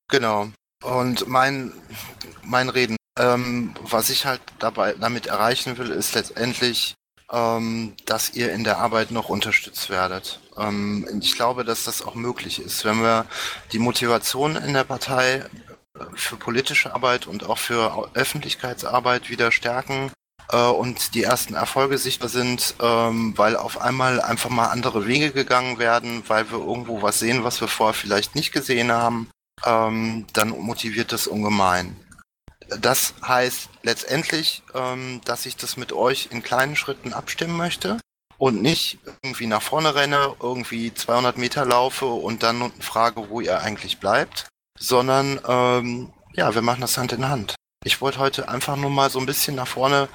Genau. 0.08 0.48
Und 0.82 1.26
mein, 1.28 1.72
mein 2.42 2.68
Reden 2.68 2.96
ähm, 3.18 3.74
was 3.80 4.10
ich 4.10 4.26
halt 4.26 4.40
dabei 4.58 4.94
damit 4.94 5.26
erreichen 5.26 5.78
will, 5.78 5.90
ist 5.90 6.14
letztendlich, 6.14 6.94
ähm, 7.30 7.94
dass 8.06 8.34
ihr 8.34 8.52
in 8.52 8.64
der 8.64 8.78
Arbeit 8.78 9.10
noch 9.10 9.28
unterstützt 9.28 9.90
werdet. 9.90 10.40
Ähm, 10.56 11.06
ich 11.20 11.34
glaube, 11.36 11.64
dass 11.64 11.84
das 11.84 12.02
auch 12.02 12.14
möglich 12.14 12.60
ist, 12.60 12.84
wenn 12.84 13.02
wir 13.02 13.26
die 13.72 13.78
Motivation 13.78 14.56
in 14.56 14.74
der 14.74 14.84
Partei 14.84 15.36
äh, 15.36 16.04
für 16.14 16.36
politische 16.36 16.94
Arbeit 16.94 17.26
und 17.26 17.44
auch 17.44 17.58
für 17.58 18.10
Öffentlichkeitsarbeit 18.14 19.30
wieder 19.30 19.52
stärken 19.52 20.10
äh, 20.50 20.66
und 20.66 21.14
die 21.14 21.22
ersten 21.22 21.54
Erfolge 21.54 21.98
sichtbar 21.98 22.28
sind, 22.28 22.74
ähm, 22.80 23.32
weil 23.36 23.56
auf 23.56 23.80
einmal 23.80 24.20
einfach 24.20 24.50
mal 24.50 24.66
andere 24.68 25.06
Wege 25.06 25.30
gegangen 25.32 25.78
werden, 25.78 26.22
weil 26.28 26.50
wir 26.50 26.58
irgendwo 26.58 27.02
was 27.02 27.20
sehen, 27.20 27.44
was 27.44 27.60
wir 27.60 27.68
vorher 27.68 27.94
vielleicht 27.94 28.34
nicht 28.34 28.52
gesehen 28.52 28.92
haben, 28.92 29.30
ähm, 29.64 30.26
dann 30.32 30.50
motiviert 30.50 31.12
das 31.12 31.26
ungemein. 31.26 31.96
Das 32.80 33.14
heißt 33.26 33.68
letztendlich, 33.82 34.62
ähm, 34.74 35.20
dass 35.24 35.46
ich 35.46 35.56
das 35.56 35.76
mit 35.76 35.92
euch 35.92 36.28
in 36.30 36.42
kleinen 36.42 36.76
Schritten 36.76 37.12
abstimmen 37.12 37.56
möchte 37.56 37.98
und 38.38 38.62
nicht 38.62 38.98
irgendwie 39.22 39.46
nach 39.46 39.62
vorne 39.62 39.94
renne, 39.94 40.34
irgendwie 40.40 40.92
200 40.92 41.38
Meter 41.38 41.64
laufe 41.64 42.06
und 42.06 42.42
dann 42.42 42.72
frage, 42.80 43.28
wo 43.28 43.40
ihr 43.40 43.60
eigentlich 43.60 43.98
bleibt, 44.00 44.48
sondern 44.78 45.40
ähm, 45.46 46.12
ja, 46.34 46.54
wir 46.54 46.62
machen 46.62 46.80
das 46.80 46.98
Hand 46.98 47.12
in 47.12 47.28
Hand. 47.28 47.54
Ich 47.84 48.00
wollte 48.00 48.18
heute 48.18 48.48
einfach 48.48 48.76
nur 48.76 48.90
mal 48.90 49.10
so 49.10 49.18
ein 49.18 49.26
bisschen 49.26 49.54
nach 49.54 49.68
vorne 49.68 50.08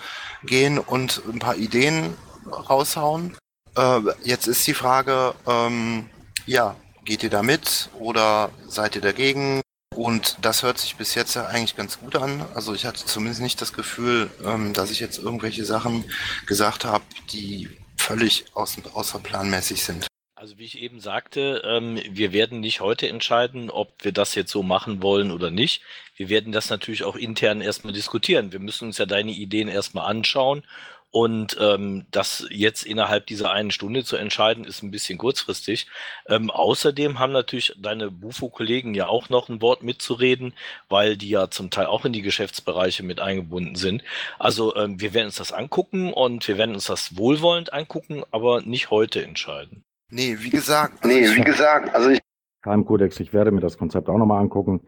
gehen 0.44 0.80
und 0.80 1.22
ein 1.32 1.40
paar 1.40 1.56
Ideen 1.56 2.16
raushauen. 2.52 3.38
Äh, 3.76 4.02
jetzt 4.24 4.48
ist 4.48 4.66
die 4.68 4.74
Frage, 4.74 5.36
ähm, 5.48 6.10
ja, 6.46 6.76
geht 7.06 7.24
ihr 7.24 7.30
da 7.30 7.44
mit 7.44 7.90
oder 8.00 8.50
seid 8.68 8.96
ihr 8.96 9.02
dagegen? 9.02 9.62
Und 10.00 10.38
das 10.42 10.64
hört 10.64 10.78
sich 10.78 10.96
bis 10.96 11.14
jetzt 11.14 11.34
ja 11.34 11.48
eigentlich 11.48 11.76
ganz 11.76 12.00
gut 12.00 12.16
an. 12.16 12.46
Also 12.54 12.74
ich 12.74 12.86
hatte 12.86 13.06
zumindest 13.06 13.42
nicht 13.42 13.60
das 13.60 13.74
Gefühl, 13.74 14.30
ähm, 14.46 14.72
dass 14.72 14.92
ich 14.92 15.02
jetzt 15.02 15.18
irgendwelche 15.18 15.66
Sachen 15.66 16.06
gesagt 16.46 16.86
habe, 16.86 17.04
die 17.34 17.68
völlig 17.98 18.46
außerplanmäßig 18.54 19.84
sind. 19.84 20.08
Also 20.36 20.58
wie 20.58 20.64
ich 20.64 20.78
eben 20.80 21.02
sagte, 21.02 21.64
ähm, 21.66 22.00
wir 22.12 22.32
werden 22.32 22.62
nicht 22.62 22.80
heute 22.80 23.10
entscheiden, 23.10 23.70
ob 23.70 23.94
wir 24.02 24.14
das 24.14 24.36
jetzt 24.36 24.52
so 24.52 24.64
machen 24.64 25.04
wollen 25.04 25.32
oder 25.32 25.52
nicht. 25.52 25.82
Wir 26.16 26.30
werden 26.30 26.54
das 26.54 26.70
natürlich 26.70 27.04
auch 27.04 27.18
intern 27.18 27.60
erstmal 27.60 27.92
diskutieren. 27.92 28.54
Wir 28.54 28.60
müssen 28.60 28.88
uns 28.88 29.00
ja 29.00 29.06
deine 29.06 29.32
Ideen 29.32 29.68
erstmal 29.68 30.10
anschauen 30.10 30.64
und 31.12 31.58
ähm, 31.60 32.06
das 32.12 32.46
jetzt 32.52 32.84
innerhalb 32.86 33.26
dieser 33.26 33.52
einen 33.52 33.72
Stunde 33.72 34.04
zu 34.04 34.16
entscheiden, 34.16 34.64
ist 34.64 34.84
ein 34.84 34.92
bisschen 34.92 35.18
kurzfristig. 35.18 35.88
Ähm, 36.28 36.52
außerdem 36.52 37.18
haben 37.18 37.34
natürlich 37.34 37.76
deine 37.80 38.12
Bufo-Kollegen 38.12 38.94
ja 38.94 39.08
auch 39.08 39.30
noch 39.30 39.50
ein 39.50 39.62
Wort 39.62 39.82
mitzureden, 39.82 40.54
weil 40.88 41.18
die 41.18 41.30
ja 41.30 41.50
zum 41.50 41.72
Teil 41.72 41.88
auch 41.88 42.06
in 42.06 42.14
die 42.14 42.22
Geschäftsbereiche 42.22 43.04
mit 43.04 43.20
eingebunden 43.20 43.76
sind. 43.76 44.04
Also 44.38 44.76
ähm, 44.76 45.02
wir 45.02 45.14
werden 45.14 45.28
uns 45.28 45.38
das 45.38 45.52
angucken 45.52 46.14
und 46.14 46.48
wir 46.48 46.58
werden 46.60 46.76
uns 46.76 46.86
das 46.86 47.18
wohlwollend 47.18 47.74
angucken, 47.74 48.24
aber 48.30 48.62
nicht 48.62 48.92
heute 48.92 49.24
entscheiden. 49.24 49.84
Nee, 50.12 50.38
wie 50.40 50.50
gesagt, 50.50 51.06
nee, 51.06 51.28
wie 51.36 51.42
gesagt, 51.42 51.94
also 51.96 52.10
ich. 52.10 52.20
Kodex, 52.62 53.20
ich 53.20 53.34
werde 53.34 53.52
mir 53.52 53.62
das 53.62 53.78
Konzept 53.78 54.10
auch 54.10 54.18
nochmal 54.18 54.42
angucken. 54.42 54.82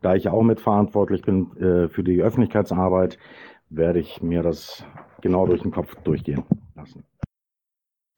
Da 0.00 0.14
ich 0.14 0.28
auch 0.28 0.42
mitverantwortlich 0.42 1.22
bin 1.22 1.56
äh, 1.56 1.88
für 1.88 2.02
die 2.02 2.22
Öffentlichkeitsarbeit, 2.22 3.18
werde 3.70 3.98
ich 3.98 4.22
mir 4.22 4.42
das 4.42 4.84
genau 5.20 5.46
durch 5.46 5.62
den 5.62 5.70
Kopf 5.70 5.94
durchgehen 6.04 6.44
lassen. 6.74 7.04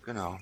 Genau. 0.05 0.39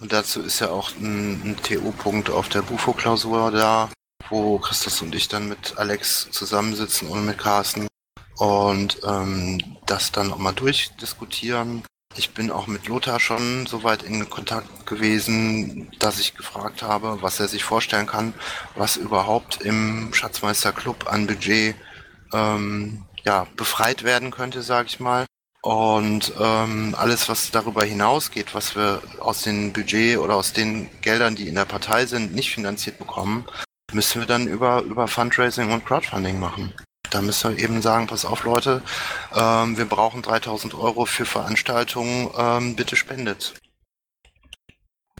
Und 0.00 0.12
dazu 0.12 0.42
ist 0.42 0.60
ja 0.60 0.70
auch 0.70 0.90
ein, 0.96 1.40
ein 1.42 1.56
TU-Punkt 1.62 2.30
auf 2.30 2.48
der 2.48 2.62
Bufo-Klausur 2.62 3.50
da, 3.50 3.88
wo 4.28 4.58
Christus 4.58 5.00
und 5.02 5.14
ich 5.14 5.28
dann 5.28 5.48
mit 5.48 5.78
Alex 5.78 6.30
zusammensitzen 6.30 7.08
und 7.08 7.24
mit 7.24 7.38
Carsten 7.38 7.88
und 8.36 9.00
ähm, 9.06 9.78
das 9.86 10.12
dann 10.12 10.32
auch 10.32 10.38
mal 10.38 10.52
durchdiskutieren. 10.52 11.82
Ich 12.18 12.32
bin 12.32 12.50
auch 12.50 12.66
mit 12.66 12.88
Lothar 12.88 13.20
schon 13.20 13.66
so 13.66 13.82
weit 13.84 14.02
in 14.02 14.28
Kontakt 14.30 14.86
gewesen, 14.86 15.90
dass 15.98 16.18
ich 16.18 16.34
gefragt 16.34 16.82
habe, 16.82 17.18
was 17.20 17.40
er 17.40 17.48
sich 17.48 17.64
vorstellen 17.64 18.06
kann, 18.06 18.32
was 18.74 18.96
überhaupt 18.96 19.62
im 19.62 20.12
Schatzmeister 20.14 20.72
Club 20.72 21.10
an 21.12 21.26
Budget 21.26 21.74
ähm, 22.32 23.04
ja, 23.24 23.46
befreit 23.56 24.02
werden 24.02 24.30
könnte, 24.30 24.62
sage 24.62 24.88
ich 24.88 25.00
mal. 25.00 25.26
Und 25.66 26.32
ähm, 26.40 26.94
alles, 26.96 27.28
was 27.28 27.50
darüber 27.50 27.82
hinausgeht, 27.82 28.54
was 28.54 28.76
wir 28.76 29.02
aus 29.18 29.42
dem 29.42 29.72
Budget 29.72 30.16
oder 30.18 30.36
aus 30.36 30.52
den 30.52 30.88
Geldern, 31.02 31.34
die 31.34 31.48
in 31.48 31.56
der 31.56 31.64
Partei 31.64 32.06
sind, 32.06 32.32
nicht 32.32 32.54
finanziert 32.54 32.98
bekommen, 32.98 33.46
müssen 33.92 34.20
wir 34.20 34.28
dann 34.28 34.46
über, 34.46 34.82
über 34.82 35.08
Fundraising 35.08 35.72
und 35.72 35.84
Crowdfunding 35.84 36.38
machen. 36.38 36.72
Da 37.10 37.20
müssen 37.20 37.56
wir 37.56 37.64
eben 37.64 37.82
sagen, 37.82 38.06
pass 38.06 38.24
auf 38.24 38.44
Leute, 38.44 38.80
ähm, 39.34 39.76
wir 39.76 39.86
brauchen 39.86 40.22
3000 40.22 40.72
Euro 40.74 41.04
für 41.04 41.24
Veranstaltungen, 41.24 42.30
ähm, 42.38 42.76
bitte 42.76 42.94
spendet. 42.94 43.54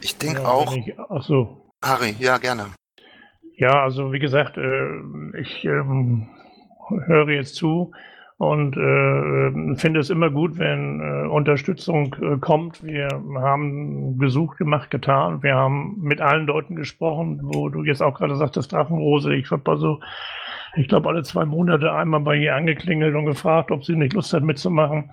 Ich 0.01 0.17
denke 0.17 0.43
ja, 0.43 0.47
auch. 0.47 0.73
Ich, 0.77 0.97
ach 1.09 1.23
so. 1.23 1.69
Harry, 1.83 2.15
ja, 2.19 2.37
gerne. 2.37 2.67
Ja, 3.57 3.83
also 3.83 4.13
wie 4.13 4.19
gesagt, 4.19 4.55
äh, 4.55 5.41
ich 5.41 5.65
ähm, 5.65 6.29
höre 7.05 7.31
jetzt 7.31 7.55
zu 7.55 7.91
und 8.37 8.77
äh, 8.77 9.75
finde 9.77 9.99
es 9.99 10.11
immer 10.11 10.29
gut, 10.29 10.59
wenn 10.59 10.99
äh, 10.99 11.27
Unterstützung 11.27 12.15
äh, 12.21 12.37
kommt. 12.37 12.83
Wir 12.83 13.09
haben 13.39 14.17
Besuch 14.17 14.57
gemacht, 14.57 14.91
getan. 14.91 15.41
Wir 15.41 15.55
haben 15.55 15.97
mit 15.99 16.21
allen 16.21 16.45
Leuten 16.45 16.75
gesprochen, 16.75 17.39
wo 17.41 17.69
du 17.69 17.83
jetzt 17.83 18.01
auch 18.01 18.13
gerade 18.13 18.35
sagtest, 18.35 18.71
Drachenrose. 18.71 19.33
Ich 19.33 19.49
habe 19.49 19.69
also, 19.71 20.01
ich 20.75 20.87
glaube, 20.87 21.09
alle 21.09 21.23
zwei 21.23 21.45
Monate 21.45 21.91
einmal 21.91 22.19
bei 22.19 22.35
ihr 22.35 22.55
angeklingelt 22.55 23.15
und 23.15 23.25
gefragt, 23.25 23.71
ob 23.71 23.83
sie 23.83 23.95
nicht 23.95 24.13
Lust 24.13 24.31
hat 24.33 24.43
mitzumachen. 24.43 25.09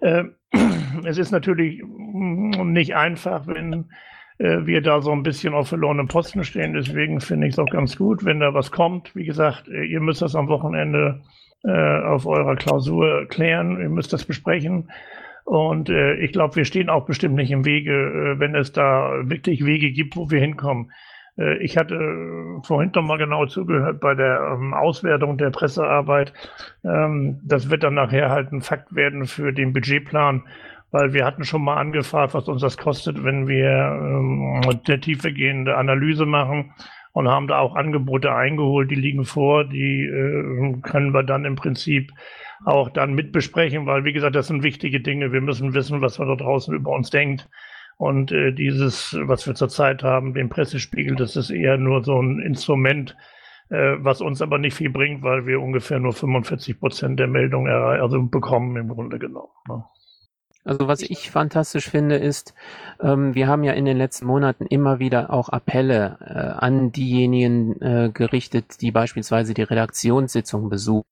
Äh, 0.00 0.24
es 1.04 1.16
ist 1.16 1.30
natürlich 1.30 1.80
nicht 1.84 2.96
einfach, 2.96 3.46
wenn 3.46 3.86
äh, 4.38 4.66
wir 4.66 4.82
da 4.82 5.00
so 5.00 5.12
ein 5.12 5.22
bisschen 5.22 5.54
auf 5.54 5.68
verlorenen 5.68 6.08
Posten 6.08 6.42
stehen. 6.42 6.74
Deswegen 6.74 7.20
finde 7.20 7.46
ich 7.46 7.52
es 7.52 7.58
auch 7.60 7.70
ganz 7.70 7.96
gut, 7.96 8.24
wenn 8.24 8.40
da 8.40 8.52
was 8.52 8.72
kommt. 8.72 9.14
Wie 9.14 9.24
gesagt, 9.24 9.68
äh, 9.68 9.84
ihr 9.84 10.00
müsst 10.00 10.22
das 10.22 10.34
am 10.34 10.48
Wochenende 10.48 11.22
äh, 11.64 12.02
auf 12.02 12.26
eurer 12.26 12.56
Klausur 12.56 13.26
klären. 13.28 13.80
Ihr 13.80 13.88
müsst 13.88 14.12
das 14.12 14.24
besprechen. 14.24 14.90
Und 15.44 15.90
äh, 15.90 16.14
ich 16.16 16.32
glaube, 16.32 16.56
wir 16.56 16.64
stehen 16.64 16.88
auch 16.88 17.06
bestimmt 17.06 17.34
nicht 17.34 17.50
im 17.50 17.64
Wege, 17.64 17.92
äh, 17.92 18.40
wenn 18.40 18.54
es 18.54 18.72
da 18.72 19.10
wirklich 19.24 19.64
Wege 19.64 19.90
gibt, 19.90 20.16
wo 20.16 20.30
wir 20.30 20.40
hinkommen. 20.40 20.90
Äh, 21.36 21.58
ich 21.58 21.76
hatte 21.76 21.98
vorhin 22.62 22.92
noch 22.94 23.02
mal 23.02 23.18
genau 23.18 23.46
zugehört 23.46 24.00
bei 24.00 24.14
der 24.14 24.54
ähm, 24.54 24.72
Auswertung 24.72 25.36
der 25.36 25.50
Pressearbeit. 25.50 26.32
Ähm, 26.84 27.40
das 27.44 27.70
wird 27.70 27.82
dann 27.82 27.94
nachher 27.94 28.30
halt 28.30 28.52
ein 28.52 28.62
Fakt 28.62 28.94
werden 28.94 29.26
für 29.26 29.52
den 29.52 29.72
Budgetplan 29.72 30.44
weil 30.94 31.12
wir 31.12 31.24
hatten 31.24 31.42
schon 31.42 31.64
mal 31.64 31.78
angefragt, 31.78 32.34
was 32.34 32.46
uns 32.46 32.62
das 32.62 32.78
kostet, 32.78 33.24
wenn 33.24 33.48
wir 33.48 33.68
ähm, 33.68 34.60
eine 34.62 35.00
tiefergehende 35.00 35.76
Analyse 35.76 36.24
machen 36.24 36.72
und 37.14 37.28
haben 37.28 37.46
da 37.46 37.60
auch 37.60 37.76
Angebote 37.76 38.34
eingeholt, 38.34 38.90
die 38.90 38.96
liegen 38.96 39.24
vor, 39.24 39.64
die 39.64 40.04
äh, 40.04 40.80
können 40.82 41.14
wir 41.14 41.22
dann 41.22 41.44
im 41.44 41.54
Prinzip 41.54 42.12
auch 42.64 42.90
dann 42.90 43.14
mitbesprechen, 43.14 43.86
weil 43.86 44.04
wie 44.04 44.12
gesagt, 44.12 44.34
das 44.34 44.48
sind 44.48 44.64
wichtige 44.64 45.00
Dinge. 45.00 45.32
Wir 45.32 45.40
müssen 45.40 45.74
wissen, 45.74 46.00
was 46.00 46.18
man 46.18 46.28
da 46.28 46.34
draußen 46.34 46.74
über 46.74 46.90
uns 46.90 47.10
denkt. 47.10 47.48
Und 47.98 48.32
äh, 48.32 48.52
dieses, 48.52 49.16
was 49.22 49.46
wir 49.46 49.54
zurzeit 49.54 50.02
haben, 50.02 50.34
den 50.34 50.48
Pressespiegel, 50.48 51.14
das 51.14 51.36
ist 51.36 51.50
eher 51.50 51.76
nur 51.76 52.02
so 52.02 52.20
ein 52.20 52.40
Instrument, 52.40 53.16
äh, 53.70 53.94
was 53.98 54.20
uns 54.20 54.42
aber 54.42 54.58
nicht 54.58 54.74
viel 54.74 54.90
bringt, 54.90 55.22
weil 55.22 55.46
wir 55.46 55.60
ungefähr 55.60 56.00
nur 56.00 56.14
45 56.14 56.80
Prozent 56.80 57.20
der 57.20 57.28
Meldungen 57.28 57.72
also 57.72 58.20
bekommen 58.24 58.76
im 58.76 58.88
Grunde 58.88 59.20
genommen. 59.20 59.52
Ne? 59.68 59.84
Also 60.64 60.88
was 60.88 61.02
ich 61.02 61.30
fantastisch 61.30 61.90
finde, 61.90 62.16
ist, 62.16 62.54
ähm, 63.00 63.34
wir 63.34 63.48
haben 63.48 63.64
ja 63.64 63.74
in 63.74 63.84
den 63.84 63.98
letzten 63.98 64.26
Monaten 64.26 64.64
immer 64.66 64.98
wieder 64.98 65.30
auch 65.30 65.50
Appelle 65.50 66.16
äh, 66.20 66.64
an 66.64 66.90
diejenigen 66.90 67.80
äh, 67.82 68.10
gerichtet, 68.12 68.80
die 68.80 68.90
beispielsweise 68.90 69.52
die 69.52 69.62
Redaktionssitzung 69.62 70.70
besuchen. 70.70 71.04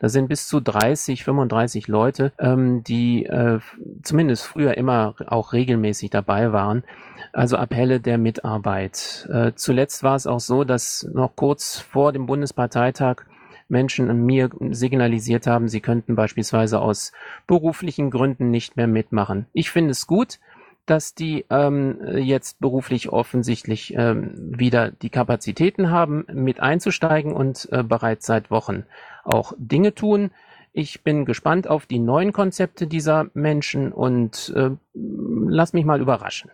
Das 0.00 0.12
sind 0.12 0.28
bis 0.28 0.46
zu 0.46 0.60
30, 0.60 1.24
35 1.24 1.88
Leute, 1.88 2.32
ähm, 2.38 2.84
die 2.84 3.24
äh, 3.24 3.60
zumindest 4.02 4.44
früher 4.44 4.76
immer 4.76 5.14
auch 5.26 5.52
regelmäßig 5.52 6.10
dabei 6.10 6.52
waren. 6.52 6.84
Also 7.32 7.56
Appelle 7.56 8.00
der 8.00 8.18
Mitarbeit. 8.18 9.28
Äh, 9.32 9.52
zuletzt 9.54 10.02
war 10.02 10.16
es 10.16 10.26
auch 10.26 10.40
so, 10.40 10.64
dass 10.64 11.08
noch 11.12 11.34
kurz 11.34 11.78
vor 11.78 12.12
dem 12.12 12.26
Bundesparteitag 12.26 13.24
Menschen 13.68 14.24
mir 14.24 14.50
signalisiert 14.70 15.46
haben, 15.46 15.68
sie 15.68 15.80
könnten 15.80 16.16
beispielsweise 16.16 16.80
aus 16.80 17.12
beruflichen 17.46 18.10
Gründen 18.10 18.50
nicht 18.50 18.76
mehr 18.76 18.86
mitmachen. 18.86 19.46
Ich 19.52 19.70
finde 19.70 19.90
es 19.90 20.06
gut, 20.06 20.38
dass 20.86 21.14
die 21.14 21.44
ähm, 21.50 21.98
jetzt 22.16 22.60
beruflich 22.60 23.10
offensichtlich 23.10 23.94
ähm, 23.94 24.32
wieder 24.34 24.90
die 24.90 25.10
Kapazitäten 25.10 25.90
haben, 25.90 26.24
mit 26.32 26.60
einzusteigen 26.60 27.32
und 27.32 27.68
äh, 27.72 27.82
bereits 27.82 28.26
seit 28.26 28.50
Wochen 28.50 28.84
auch 29.24 29.52
Dinge 29.58 29.94
tun. 29.94 30.30
Ich 30.72 31.02
bin 31.02 31.24
gespannt 31.24 31.68
auf 31.68 31.86
die 31.86 31.98
neuen 31.98 32.32
Konzepte 32.32 32.86
dieser 32.86 33.30
Menschen 33.34 33.92
und 33.92 34.52
äh, 34.56 34.70
lass 34.94 35.74
mich 35.74 35.84
mal 35.84 36.00
überraschen. 36.00 36.50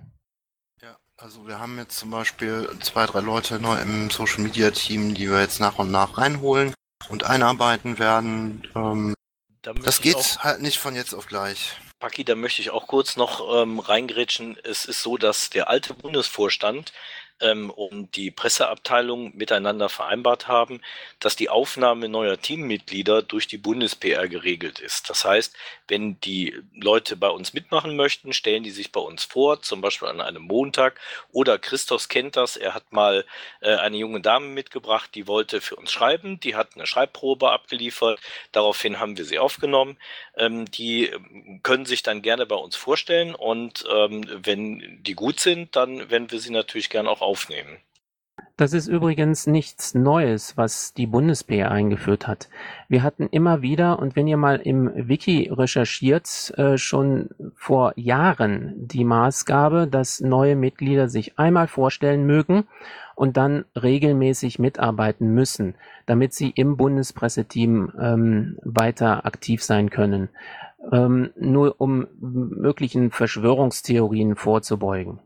Ja, 0.82 0.96
also 1.16 1.46
wir 1.46 1.60
haben 1.60 1.78
jetzt 1.78 1.98
zum 1.98 2.10
Beispiel 2.10 2.68
zwei, 2.80 3.06
drei 3.06 3.20
Leute 3.20 3.60
neu 3.60 3.76
im 3.80 4.10
Social 4.10 4.42
Media 4.42 4.70
Team, 4.70 5.14
die 5.14 5.30
wir 5.30 5.40
jetzt 5.40 5.60
nach 5.60 5.78
und 5.78 5.92
nach 5.92 6.18
reinholen 6.18 6.74
und 7.09 7.24
einarbeiten 7.24 7.98
werden. 7.98 8.66
Ähm, 8.74 9.14
da 9.62 9.72
das 9.72 10.00
geht 10.00 10.38
halt 10.40 10.61
nicht 10.61 10.78
von 10.78 10.94
jetzt 10.94 11.14
auf 11.14 11.26
gleich. 11.26 11.76
Paki, 11.98 12.24
da 12.24 12.34
möchte 12.34 12.61
ich 12.61 12.70
auch 12.70 12.86
kurz 12.86 13.16
noch 13.16 13.62
ähm, 13.62 13.78
reingrätschen. 13.78 14.59
Es 14.62 14.84
ist 14.84 15.00
so, 15.00 15.16
dass 15.16 15.48
der 15.48 15.68
alte 15.68 15.94
Bundesvorstand 15.94 16.92
ähm, 17.41 17.70
und 17.70 18.16
die 18.16 18.30
Presseabteilung 18.30 19.37
miteinander 19.37 19.89
vereinbart 19.89 20.49
haben, 20.49 20.80
dass 21.20 21.37
die 21.37 21.49
Aufnahme 21.49 22.09
neuer 22.09 22.41
Teammitglieder 22.41 23.22
durch 23.22 23.47
die 23.47 23.59
Bundes-PR 23.59 24.28
geregelt 24.28 24.78
ist. 24.78 25.11
Das 25.11 25.24
heißt, 25.24 25.55
wenn 25.89 26.20
die 26.20 26.55
Leute 26.74 27.16
bei 27.16 27.28
uns 27.28 27.53
mitmachen 27.53 27.97
möchten, 27.97 28.32
stellen 28.32 28.62
die 28.62 28.70
sich 28.70 28.93
bei 28.93 29.01
uns 29.01 29.24
vor, 29.24 29.62
zum 29.62 29.80
Beispiel 29.80 30.09
an 30.09 30.20
einem 30.20 30.43
Montag. 30.43 31.01
Oder 31.32 31.59
Christos 31.59 32.09
kennt 32.09 32.37
das, 32.37 32.57
er 32.57 32.74
hat 32.74 32.93
mal 32.93 33.24
äh, 33.61 33.74
eine 33.74 33.97
junge 33.97 34.20
Dame 34.20 34.47
mitgebracht, 34.47 35.11
die 35.14 35.26
wollte 35.26 35.61
für 35.61 35.76
uns 35.76 35.93
schreiben, 35.93 36.41
die 36.41 36.55
hat 36.55 36.74
eine 36.74 36.87
Schreibprobe 36.87 37.51
abgeliefert, 37.51 38.20
daraufhin 38.53 39.01
haben 39.01 39.16
wir 39.16 39.24
sie 39.24 39.39
aufgenommen. 39.39 39.99
Ähm, 40.37 40.70
die 40.70 41.07
ähm, 41.07 41.61
können 41.62 41.87
sich 41.87 42.03
dann 42.03 42.22
gerne 42.22 42.47
bei 42.47 42.57
uns 42.57 42.76
vorstellen 42.76 43.35
und 43.35 43.85
ähm, 43.93 44.24
wenn 44.45 45.03
die 45.03 45.14
gut 45.14 45.41
sind, 45.41 45.76
dann 45.76 46.11
werden 46.11 46.30
wir 46.30 46.39
sie 46.39 46.51
natürlich 46.51 46.91
gerne 46.91 47.11
auch 47.11 47.20
aufnehmen. 47.25 47.79
Das 48.57 48.72
ist 48.72 48.87
übrigens 48.87 49.49
nichts 49.49 49.95
Neues, 49.97 50.57
was 50.57 50.95
die 50.95 51.09
Bundeswehr 51.09 51.72
eingeführt 51.72 52.29
hat. 52.29 52.49
Wir 52.89 53.03
hatten 53.03 53.27
immer 53.27 53.62
wieder, 53.62 53.99
und 53.99 54.14
wenn 54.14 54.29
ihr 54.29 54.37
mal 54.37 54.61
im 54.61 54.93
Wiki 54.95 55.51
recherchiert, 55.53 56.53
äh, 56.57 56.79
schon 56.79 57.31
vor 57.57 57.95
Jahren 57.97 58.72
die 58.77 59.03
Maßgabe, 59.03 59.89
dass 59.89 60.20
neue 60.20 60.55
Mitglieder 60.55 61.09
sich 61.09 61.37
einmal 61.37 61.66
vorstellen 61.66 62.27
mögen 62.27 62.68
und 63.16 63.37
dann 63.37 63.64
regelmäßig 63.75 64.61
mitarbeiten 64.61 65.35
müssen, 65.35 65.75
damit 66.07 66.33
sie 66.33 66.51
im 66.51 66.77
Bundespresseteam 66.77 67.93
ähm, 68.01 68.59
weiter 68.62 69.27
aktiv 69.27 69.64
sein 69.64 69.91
können. 69.91 70.29
Ähm, 70.93 71.31
nur 71.37 71.81
um 71.81 72.07
möglichen 72.20 73.11
Verschwörungstheorien 73.11 74.37
vorzubeugen. 74.37 75.18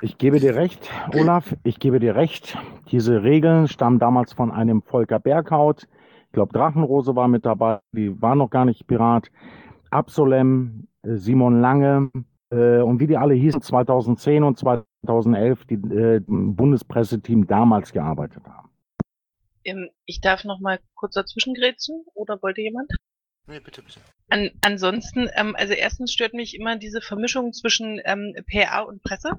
Ich 0.00 0.16
gebe 0.16 0.38
dir 0.38 0.54
recht, 0.54 0.90
Olaf, 1.12 1.56
ich 1.64 1.80
gebe 1.80 1.98
dir 1.98 2.14
recht. 2.14 2.56
Diese 2.92 3.24
Regeln 3.24 3.66
stammen 3.66 3.98
damals 3.98 4.32
von 4.32 4.52
einem 4.52 4.80
Volker 4.82 5.18
Berghaut. 5.18 5.88
Ich 6.26 6.32
glaube, 6.32 6.52
Drachenrose 6.52 7.16
war 7.16 7.26
mit 7.26 7.44
dabei, 7.44 7.80
die 7.92 8.20
war 8.22 8.36
noch 8.36 8.50
gar 8.50 8.64
nicht 8.64 8.86
Pirat. 8.86 9.28
Absolem, 9.90 10.86
äh, 11.02 11.16
Simon 11.16 11.60
Lange 11.60 12.10
äh, 12.50 12.78
und 12.78 13.00
wie 13.00 13.08
die 13.08 13.16
alle 13.16 13.34
hießen, 13.34 13.60
2010 13.60 14.44
und 14.44 14.58
2011, 14.58 15.64
die 15.64 15.74
äh, 15.74 16.20
Bundespresseteam 16.26 17.48
damals 17.48 17.92
gearbeitet 17.92 18.44
haben. 18.46 18.70
Ähm, 19.64 19.88
ich 20.04 20.20
darf 20.20 20.44
noch 20.44 20.60
mal 20.60 20.78
kurz 20.94 21.14
dazwischen 21.14 21.54
grätschen, 21.54 22.04
oder 22.14 22.40
wollte 22.40 22.60
jemand? 22.60 22.92
Nee, 23.48 23.60
bitte, 23.60 23.82
bitte. 23.82 24.00
An, 24.28 24.50
ansonsten, 24.60 25.28
ähm, 25.34 25.56
also 25.58 25.72
erstens 25.72 26.12
stört 26.12 26.34
mich 26.34 26.54
immer 26.54 26.76
diese 26.76 27.00
Vermischung 27.00 27.52
zwischen 27.52 28.00
ähm, 28.04 28.34
PR 28.46 28.86
und 28.86 29.02
Presse 29.02 29.30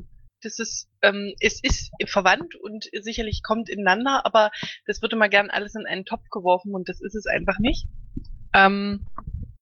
das 0.41 0.59
ist, 0.59 0.89
ähm, 1.01 1.33
es 1.39 1.61
ist 1.63 1.91
verwandt 2.05 2.55
und 2.55 2.89
sicherlich 3.01 3.43
kommt 3.43 3.69
ineinander, 3.69 4.25
aber 4.25 4.51
das 4.85 5.01
wird 5.01 5.13
immer 5.13 5.29
gern 5.29 5.49
alles 5.49 5.75
in 5.75 5.85
einen 5.85 6.05
Topf 6.05 6.29
geworfen 6.29 6.73
und 6.73 6.89
das 6.89 7.01
ist 7.01 7.15
es 7.15 7.25
einfach 7.25 7.59
nicht. 7.59 7.87
Ähm, 8.53 9.05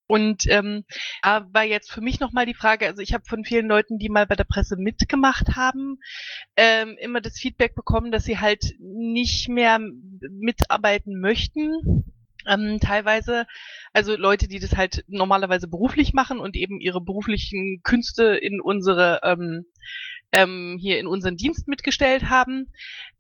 und 0.08 0.48
ähm, 0.48 0.86
aber 1.22 1.64
jetzt 1.64 1.92
für 1.92 2.00
mich 2.00 2.22
nochmal 2.22 2.46
die 2.46 2.54
Frage, 2.54 2.88
also 2.88 3.02
ich 3.02 3.14
habe 3.14 3.26
von 3.28 3.44
vielen 3.44 3.68
Leuten, 3.68 4.00
die 4.00 4.08
mal 4.08 4.26
bei 4.26 4.36
der 4.36 4.46
Presse 4.46 4.78
mitgemacht 4.78 5.58
haben, 5.58 6.00
ähm, 6.56 6.96
immer 7.00 7.20
das 7.20 7.38
Feedback 7.38 7.76
bekommen, 7.76 8.12
dass 8.12 8.24
sie 8.24 8.40
halt 8.40 8.76
nicht 8.80 9.50
mehr 9.50 9.80
mitarbeiten 9.80 11.20
möchten. 11.20 12.06
Ähm, 12.48 12.80
teilweise, 12.80 13.46
also 13.94 14.16
Leute, 14.16 14.48
die 14.48 14.60
das 14.60 14.76
halt 14.76 15.04
normalerweise 15.08 15.68
beruflich 15.68 16.14
machen 16.14 16.40
und 16.40 16.56
eben 16.56 16.80
ihre 16.80 17.02
beruflichen 17.02 17.82
Künste 17.84 18.36
in 18.36 18.62
unsere 18.62 19.20
ähm, 19.24 19.66
ähm, 20.32 20.78
hier 20.80 21.00
in 21.00 21.08
unseren 21.08 21.38
Dienst 21.38 21.68
mitgestellt 21.68 22.30
haben, 22.30 22.72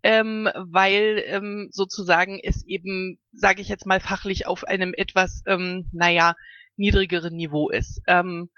ähm, 0.03 0.49
weil 0.55 1.23
ähm, 1.25 1.69
sozusagen 1.71 2.39
es 2.43 2.65
eben, 2.65 3.17
sage 3.31 3.61
ich 3.61 3.69
jetzt 3.69 3.85
mal 3.85 3.99
fachlich, 3.99 4.47
auf 4.47 4.65
einem 4.65 4.93
etwas, 4.93 5.41
ähm, 5.45 5.87
naja, 5.93 6.35
niedrigeren 6.75 7.35
Niveau 7.35 7.69
ist. 7.69 8.01
Ähm, 8.07 8.49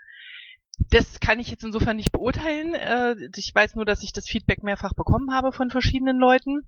das 0.92 1.20
kann 1.20 1.40
ich 1.40 1.50
jetzt 1.50 1.64
insofern 1.64 1.98
nicht 1.98 2.12
beurteilen. 2.12 2.74
Äh, 2.74 3.16
ich 3.36 3.54
weiß 3.54 3.76
nur, 3.76 3.86
dass 3.86 4.02
ich 4.02 4.14
das 4.14 4.28
Feedback 4.28 4.64
mehrfach 4.64 4.94
bekommen 4.94 5.34
habe 5.34 5.52
von 5.52 5.70
verschiedenen 5.70 6.18
Leuten. 6.18 6.68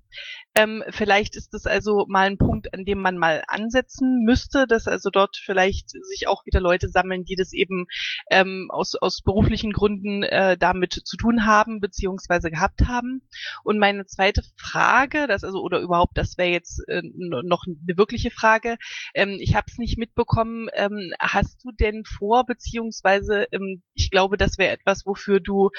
Ähm, 0.54 0.84
vielleicht 0.90 1.34
ist 1.34 1.54
das 1.54 1.66
also 1.66 2.06
mal 2.08 2.26
ein 2.26 2.38
Punkt, 2.38 2.72
an 2.74 2.84
dem 2.84 3.00
man 3.00 3.16
mal 3.16 3.42
ansetzen 3.48 4.22
müsste, 4.24 4.66
dass 4.66 4.86
also 4.86 5.10
dort 5.10 5.36
vielleicht 5.36 5.90
sich 5.90 6.28
auch 6.28 6.44
wieder 6.46 6.60
Leute 6.60 6.88
sammeln, 6.88 7.24
die 7.24 7.36
das 7.36 7.52
eben 7.52 7.86
ähm, 8.30 8.68
aus, 8.70 8.94
aus 8.94 9.22
beruflichen 9.22 9.72
Gründen 9.72 10.22
äh, 10.22 10.56
damit 10.58 10.92
zu 11.04 11.16
tun 11.16 11.46
haben, 11.46 11.80
beziehungsweise 11.80 12.50
gehabt 12.50 12.82
haben. 12.86 13.22
Und 13.64 13.78
meine 13.78 14.06
zweite 14.06 14.42
Frage, 14.56 15.26
das 15.26 15.42
also, 15.42 15.60
oder 15.62 15.80
überhaupt, 15.80 16.18
das 16.18 16.36
wäre 16.38 16.50
jetzt 16.50 16.86
äh, 16.88 17.02
noch 17.02 17.64
eine 17.66 17.96
wirkliche 17.96 18.30
Frage. 18.30 18.76
Ähm, 19.14 19.38
ich 19.40 19.54
habe 19.54 19.66
es 19.68 19.78
nicht 19.78 19.98
mitbekommen. 19.98 20.68
Hast 21.18 21.64
du 21.64 21.70
denn 21.72 22.04
vor, 22.04 22.44
beziehungsweise 22.44 23.46
ähm, 23.52 23.82
ich 24.02 24.10
glaube, 24.10 24.36
das 24.36 24.58
wäre 24.58 24.72
etwas, 24.72 25.06
wofür 25.06 25.40
du 25.40 25.70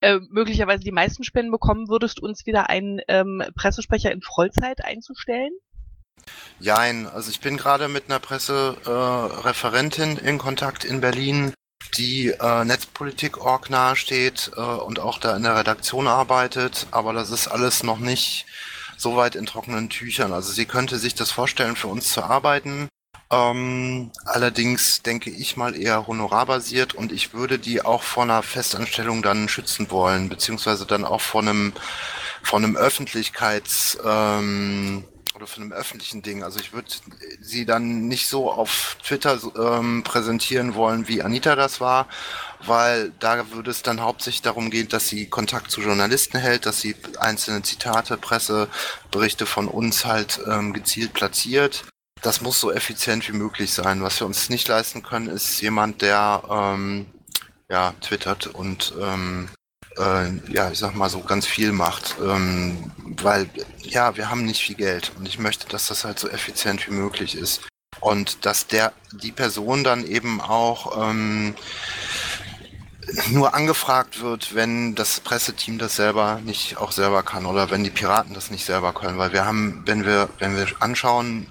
äh, 0.00 0.18
möglicherweise 0.30 0.84
die 0.84 0.92
meisten 0.92 1.24
Spenden 1.24 1.50
bekommen 1.50 1.88
würdest, 1.88 2.20
uns 2.20 2.46
wieder 2.46 2.70
einen 2.70 3.00
ähm, 3.08 3.42
Pressesprecher 3.56 4.12
in 4.12 4.22
Vollzeit 4.22 4.84
einzustellen? 4.84 5.52
Jein, 6.60 7.06
also 7.06 7.30
ich 7.30 7.40
bin 7.40 7.56
gerade 7.56 7.88
mit 7.88 8.04
einer 8.08 8.20
Pressereferentin 8.20 10.18
äh, 10.18 10.28
in 10.28 10.38
Kontakt 10.38 10.84
in 10.84 11.00
Berlin. 11.00 11.52
die 11.98 12.28
äh, 12.28 12.64
Netzpolitik.org 12.64 13.70
nahesteht 13.70 14.50
äh, 14.56 14.60
und 14.60 14.98
auch 14.98 15.18
da 15.18 15.36
in 15.36 15.42
der 15.42 15.56
Redaktion 15.56 16.08
arbeitet, 16.08 16.86
aber 16.92 17.12
das 17.12 17.30
ist 17.30 17.48
alles 17.48 17.82
noch 17.82 17.98
nicht 17.98 18.46
so 18.96 19.16
weit 19.16 19.34
in 19.34 19.46
trockenen 19.46 19.90
Tüchern. 19.90 20.32
Also 20.32 20.52
sie 20.52 20.64
könnte 20.64 20.98
sich 20.98 21.14
das 21.14 21.30
vorstellen, 21.30 21.76
für 21.76 21.88
uns 21.88 22.12
zu 22.12 22.22
arbeiten. 22.22 22.88
Ähm, 23.30 24.10
allerdings 24.26 25.02
denke 25.02 25.30
ich 25.30 25.56
mal 25.56 25.74
eher 25.74 26.06
honorarbasiert 26.06 26.94
und 26.94 27.10
ich 27.12 27.32
würde 27.34 27.58
die 27.58 27.82
auch 27.84 28.02
vor 28.02 28.24
einer 28.24 28.42
Festanstellung 28.42 29.22
dann 29.22 29.48
schützen 29.48 29.90
wollen, 29.90 30.28
beziehungsweise 30.28 30.86
dann 30.86 31.04
auch 31.04 31.20
vor 31.20 31.42
einem, 31.42 31.72
vor 32.42 32.58
einem 32.58 32.76
Öffentlichkeits, 32.76 33.98
ähm, 34.04 35.04
oder 35.34 35.46
von 35.46 35.64
einem 35.64 35.72
öffentlichen 35.72 36.22
Ding. 36.22 36.42
Also 36.44 36.60
ich 36.60 36.72
würde 36.72 36.88
sie 37.40 37.66
dann 37.66 38.06
nicht 38.06 38.28
so 38.28 38.50
auf 38.50 38.96
Twitter 39.04 39.38
ähm, 39.58 40.04
präsentieren 40.04 40.74
wollen, 40.74 41.08
wie 41.08 41.22
Anita 41.22 41.56
das 41.56 41.80
war, 41.80 42.06
weil 42.64 43.10
da 43.18 43.50
würde 43.50 43.70
es 43.70 43.82
dann 43.82 44.00
hauptsächlich 44.00 44.42
darum 44.42 44.70
gehen, 44.70 44.88
dass 44.88 45.08
sie 45.08 45.26
Kontakt 45.26 45.70
zu 45.70 45.80
Journalisten 45.80 46.38
hält, 46.38 46.66
dass 46.66 46.80
sie 46.80 46.94
einzelne 47.18 47.62
Zitate, 47.62 48.16
Presseberichte 48.16 49.46
von 49.46 49.66
uns 49.66 50.04
halt 50.04 50.40
ähm, 50.46 50.72
gezielt 50.72 51.12
platziert. 51.12 51.84
Das 52.24 52.40
muss 52.40 52.58
so 52.58 52.72
effizient 52.72 53.28
wie 53.28 53.36
möglich 53.36 53.70
sein. 53.70 54.02
Was 54.02 54.18
wir 54.18 54.26
uns 54.26 54.48
nicht 54.48 54.66
leisten 54.66 55.02
können, 55.02 55.28
ist 55.28 55.60
jemand, 55.60 56.00
der 56.00 56.42
ähm, 56.50 57.04
ja 57.68 57.92
twittert 58.00 58.46
und 58.46 58.94
ähm, 58.98 59.50
äh, 59.98 60.30
ja, 60.50 60.70
ich 60.70 60.78
sag 60.78 60.94
mal 60.94 61.10
so 61.10 61.20
ganz 61.20 61.46
viel 61.46 61.72
macht, 61.72 62.16
ähm, 62.22 62.90
weil 62.96 63.50
ja, 63.82 64.16
wir 64.16 64.30
haben 64.30 64.46
nicht 64.46 64.62
viel 64.62 64.74
Geld 64.74 65.12
und 65.18 65.28
ich 65.28 65.38
möchte, 65.38 65.68
dass 65.68 65.88
das 65.88 66.06
halt 66.06 66.18
so 66.18 66.30
effizient 66.30 66.88
wie 66.88 66.94
möglich 66.94 67.36
ist. 67.36 67.60
Und 68.00 68.46
dass 68.46 68.66
der 68.68 68.94
die 69.12 69.32
Person 69.32 69.84
dann 69.84 70.06
eben 70.06 70.40
auch 70.40 71.10
ähm, 71.10 71.54
nur 73.28 73.52
angefragt 73.52 74.22
wird, 74.22 74.54
wenn 74.54 74.94
das 74.94 75.20
Presseteam 75.20 75.76
das 75.76 75.96
selber 75.96 76.40
nicht 76.42 76.78
auch 76.78 76.90
selber 76.90 77.22
kann 77.22 77.44
oder 77.44 77.70
wenn 77.70 77.84
die 77.84 77.90
Piraten 77.90 78.32
das 78.32 78.50
nicht 78.50 78.64
selber 78.64 78.94
können, 78.94 79.18
weil 79.18 79.34
wir 79.34 79.44
haben, 79.44 79.82
wenn 79.84 80.06
wir 80.06 80.30
wenn 80.38 80.56
wir 80.56 80.66
anschauen, 80.80 81.48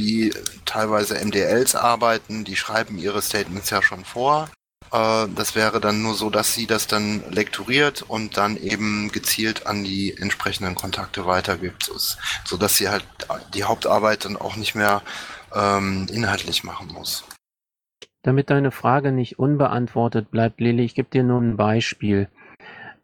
wie 0.00 0.32
teilweise 0.64 1.14
MDLs 1.22 1.74
arbeiten, 1.74 2.44
die 2.44 2.56
schreiben 2.56 2.98
ihre 2.98 3.20
Statements 3.20 3.70
ja 3.70 3.82
schon 3.82 4.04
vor 4.04 4.48
äh, 4.92 5.26
das 5.34 5.54
wäre 5.54 5.80
dann 5.80 6.02
nur 6.02 6.14
so, 6.14 6.30
dass 6.30 6.54
sie 6.54 6.66
das 6.66 6.86
dann 6.86 7.22
lektoriert 7.30 8.02
und 8.02 8.36
dann 8.36 8.56
eben 8.56 9.10
gezielt 9.12 9.66
an 9.66 9.84
die 9.84 10.16
entsprechenden 10.16 10.74
Kontakte 10.74 11.26
weitergibt, 11.26 11.90
so 12.44 12.56
dass 12.56 12.76
sie 12.76 12.88
halt 12.88 13.04
die 13.54 13.64
Hauptarbeit 13.64 14.24
dann 14.24 14.36
auch 14.36 14.56
nicht 14.56 14.74
mehr 14.74 15.02
ähm, 15.54 16.06
inhaltlich 16.10 16.64
machen 16.64 16.88
muss. 16.92 17.24
Damit 18.22 18.50
deine 18.50 18.70
Frage 18.70 19.12
nicht 19.12 19.38
unbeantwortet 19.38 20.30
bleibt, 20.30 20.60
Lili, 20.60 20.84
ich 20.84 20.94
gebe 20.94 21.08
dir 21.08 21.22
nur 21.22 21.40
ein 21.40 21.56
Beispiel. 21.56 22.28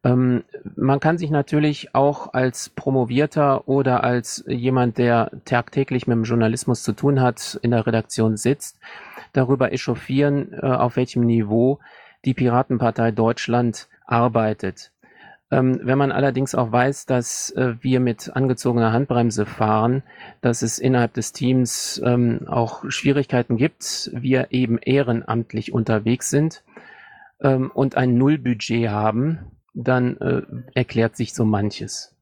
Ähm, 0.06 0.44
man 0.76 1.00
kann 1.00 1.18
sich 1.18 1.30
natürlich 1.30 1.94
auch 1.94 2.32
als 2.32 2.68
Promovierter 2.68 3.66
oder 3.68 4.04
als 4.04 4.44
jemand, 4.46 4.98
der 4.98 5.32
tagtäglich 5.44 6.06
mit 6.06 6.16
dem 6.16 6.22
Journalismus 6.22 6.84
zu 6.84 6.92
tun 6.92 7.20
hat, 7.20 7.58
in 7.62 7.72
der 7.72 7.86
Redaktion 7.86 8.36
sitzt, 8.36 8.78
darüber 9.32 9.72
echauffieren, 9.72 10.52
äh, 10.52 10.66
auf 10.66 10.96
welchem 10.96 11.26
Niveau 11.26 11.80
die 12.24 12.34
Piratenpartei 12.34 13.10
Deutschland 13.10 13.88
arbeitet. 14.06 14.92
Ähm, 15.50 15.80
wenn 15.82 15.98
man 15.98 16.12
allerdings 16.12 16.54
auch 16.54 16.70
weiß, 16.70 17.06
dass 17.06 17.50
äh, 17.50 17.74
wir 17.80 17.98
mit 17.98 18.30
angezogener 18.34 18.92
Handbremse 18.92 19.44
fahren, 19.44 20.04
dass 20.40 20.62
es 20.62 20.78
innerhalb 20.78 21.14
des 21.14 21.32
Teams 21.32 22.00
ähm, 22.04 22.46
auch 22.46 22.84
Schwierigkeiten 22.88 23.56
gibt, 23.56 24.10
wir 24.12 24.48
eben 24.50 24.78
ehrenamtlich 24.78 25.72
unterwegs 25.72 26.30
sind 26.30 26.62
ähm, 27.40 27.72
und 27.72 27.96
ein 27.96 28.18
Nullbudget 28.18 28.88
haben, 28.88 29.55
dann 29.76 30.16
äh, 30.16 30.42
erklärt 30.74 31.16
sich 31.16 31.34
so 31.34 31.44
manches. 31.44 32.16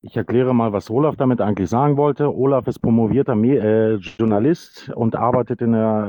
Ich 0.00 0.16
erkläre 0.16 0.54
mal, 0.54 0.72
was 0.72 0.90
Olaf 0.90 1.16
damit 1.16 1.40
eigentlich 1.40 1.68
sagen 1.68 1.96
wollte. 1.96 2.34
Olaf 2.34 2.66
ist 2.68 2.78
promovierter 2.78 3.34
äh, 3.34 3.94
Journalist 3.96 4.90
und 4.94 5.16
arbeitet 5.16 5.60
in 5.60 5.72
der, 5.72 6.08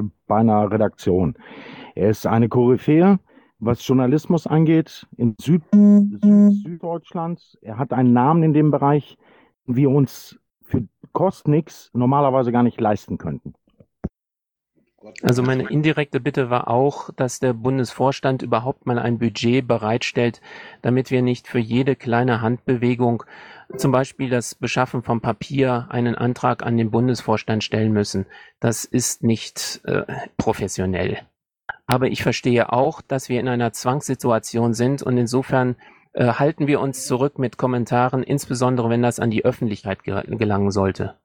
äh, 0.00 0.02
bei 0.26 0.36
einer 0.36 0.70
Redaktion. 0.70 1.34
Er 1.94 2.10
ist 2.10 2.26
eine 2.26 2.48
Koryphäe, 2.48 3.18
was 3.58 3.86
Journalismus 3.86 4.46
angeht, 4.46 5.06
in 5.16 5.34
Süd 5.40 5.62
Süd 5.72 6.22
Süddeutschland. 6.64 7.58
Er 7.62 7.78
hat 7.78 7.92
einen 7.92 8.12
Namen 8.12 8.42
in 8.42 8.52
dem 8.52 8.70
Bereich, 8.70 9.18
den 9.66 9.76
wir 9.76 9.90
uns 9.90 10.38
für 10.62 10.86
Kostnix 11.12 11.90
normalerweise 11.94 12.52
gar 12.52 12.62
nicht 12.62 12.80
leisten 12.80 13.18
könnten. 13.18 13.54
Also 15.22 15.42
meine 15.42 15.68
indirekte 15.68 16.20
Bitte 16.20 16.50
war 16.50 16.68
auch, 16.68 17.10
dass 17.14 17.38
der 17.38 17.52
Bundesvorstand 17.52 18.42
überhaupt 18.42 18.86
mal 18.86 18.98
ein 18.98 19.18
Budget 19.18 19.66
bereitstellt, 19.66 20.40
damit 20.82 21.10
wir 21.10 21.22
nicht 21.22 21.46
für 21.46 21.58
jede 21.58 21.96
kleine 21.96 22.40
Handbewegung, 22.40 23.24
zum 23.76 23.92
Beispiel 23.92 24.30
das 24.30 24.54
Beschaffen 24.54 25.02
von 25.02 25.20
Papier, 25.20 25.86
einen 25.90 26.14
Antrag 26.14 26.64
an 26.64 26.76
den 26.76 26.90
Bundesvorstand 26.90 27.64
stellen 27.64 27.92
müssen. 27.92 28.26
Das 28.60 28.84
ist 28.84 29.22
nicht 29.22 29.80
äh, 29.84 30.04
professionell. 30.36 31.18
Aber 31.86 32.08
ich 32.08 32.22
verstehe 32.22 32.72
auch, 32.72 33.02
dass 33.02 33.28
wir 33.28 33.40
in 33.40 33.48
einer 33.48 33.72
Zwangssituation 33.72 34.74
sind 34.74 35.02
und 35.02 35.18
insofern 35.18 35.76
äh, 36.12 36.26
halten 36.26 36.66
wir 36.66 36.80
uns 36.80 37.06
zurück 37.06 37.38
mit 37.38 37.56
Kommentaren, 37.56 38.22
insbesondere 38.22 38.88
wenn 38.88 39.02
das 39.02 39.20
an 39.20 39.30
die 39.30 39.44
Öffentlichkeit 39.44 40.04
gelangen 40.04 40.70
sollte. 40.70 41.16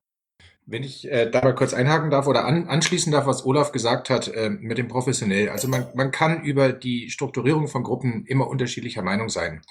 Wenn 0.72 0.84
ich 0.84 1.10
äh, 1.10 1.30
da 1.30 1.42
mal 1.42 1.56
kurz 1.56 1.74
einhaken 1.74 2.12
darf 2.12 2.28
oder 2.28 2.46
an, 2.46 2.68
anschließen 2.68 3.12
darf, 3.12 3.26
was 3.26 3.44
Olaf 3.44 3.72
gesagt 3.72 4.10
hat 4.12 4.28
äh, 4.28 4.52
mit 4.52 4.78
dem 4.78 4.88
Professionell. 4.88 5.50
Also 5.50 5.68
man, 5.68 5.88
man 5.96 6.12
kann 6.12 6.44
über 6.44 6.72
die 6.72 7.10
Strukturierung 7.10 7.68
von 7.68 7.82
Gruppen 7.82 8.26
immer 8.28 8.48
unterschiedlicher 8.48 9.02
Meinung 9.02 9.30
sein. 9.30 9.62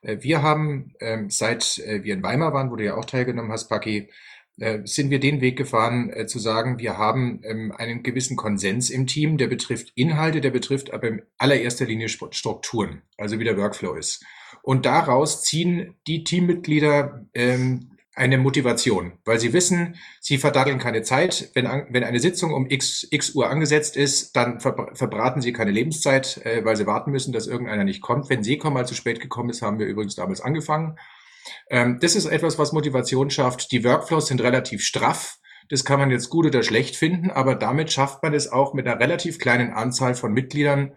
Äh, 0.00 0.16
wir 0.20 0.42
haben, 0.42 0.94
ähm, 1.00 1.28
seit 1.28 1.78
äh, 1.78 2.02
wir 2.04 2.14
in 2.14 2.22
Weimar 2.22 2.54
waren, 2.54 2.70
wo 2.70 2.76
du 2.76 2.84
ja 2.84 2.96
auch 2.96 3.04
teilgenommen 3.04 3.52
hast, 3.52 3.68
Paki, 3.68 4.08
äh, 4.58 4.80
sind 4.84 5.10
wir 5.10 5.20
den 5.20 5.42
Weg 5.42 5.58
gefahren, 5.58 6.08
äh, 6.10 6.26
zu 6.26 6.38
sagen, 6.38 6.78
wir 6.78 6.96
haben 6.96 7.42
ähm, 7.44 7.72
einen 7.76 8.02
gewissen 8.02 8.38
Konsens 8.38 8.88
im 8.88 9.06
Team, 9.06 9.36
der 9.36 9.48
betrifft 9.48 9.92
Inhalte, 9.94 10.40
der 10.40 10.50
betrifft 10.50 10.94
aber 10.94 11.08
in 11.08 11.22
allererster 11.36 11.84
Linie 11.84 12.08
Strukturen, 12.08 13.02
also 13.18 13.38
wie 13.38 13.44
der 13.44 13.58
Workflow 13.58 13.94
ist. 13.94 14.24
Und 14.62 14.86
daraus 14.86 15.44
ziehen 15.44 15.94
die 16.06 16.24
Teammitglieder 16.24 17.26
ähm, 17.34 17.90
eine 18.16 18.38
Motivation, 18.38 19.12
weil 19.26 19.38
sie 19.38 19.52
wissen, 19.52 19.96
sie 20.20 20.38
verdatteln 20.38 20.78
keine 20.78 21.02
Zeit. 21.02 21.50
Wenn, 21.54 21.66
wenn 21.90 22.02
eine 22.02 22.18
Sitzung 22.18 22.54
um 22.54 22.68
x, 22.68 23.06
x 23.10 23.34
Uhr 23.34 23.50
angesetzt 23.50 23.94
ist, 23.94 24.34
dann 24.34 24.58
ver, 24.58 24.90
verbraten 24.94 25.42
sie 25.42 25.52
keine 25.52 25.70
Lebenszeit, 25.70 26.38
äh, 26.44 26.64
weil 26.64 26.76
sie 26.76 26.86
warten 26.86 27.10
müssen, 27.10 27.34
dass 27.34 27.46
irgendeiner 27.46 27.84
nicht 27.84 28.00
kommt. 28.00 28.30
Wenn 28.30 28.42
sie 28.42 28.56
kommen, 28.56 28.72
mal 28.72 28.86
zu 28.86 28.94
spät 28.94 29.20
gekommen 29.20 29.50
ist, 29.50 29.60
haben 29.60 29.78
wir 29.78 29.86
übrigens 29.86 30.14
damals 30.14 30.40
angefangen. 30.40 30.98
Ähm, 31.68 31.98
das 32.00 32.16
ist 32.16 32.24
etwas, 32.24 32.58
was 32.58 32.72
Motivation 32.72 33.28
schafft. 33.28 33.70
Die 33.70 33.84
Workflows 33.84 34.28
sind 34.28 34.40
relativ 34.40 34.82
straff. 34.82 35.36
Das 35.68 35.84
kann 35.84 36.00
man 36.00 36.10
jetzt 36.10 36.30
gut 36.30 36.46
oder 36.46 36.62
schlecht 36.62 36.96
finden, 36.96 37.30
aber 37.30 37.54
damit 37.54 37.92
schafft 37.92 38.22
man 38.22 38.32
es 38.32 38.50
auch 38.50 38.72
mit 38.72 38.86
einer 38.86 38.98
relativ 38.98 39.38
kleinen 39.38 39.72
Anzahl 39.72 40.14
von 40.14 40.32
Mitgliedern, 40.32 40.96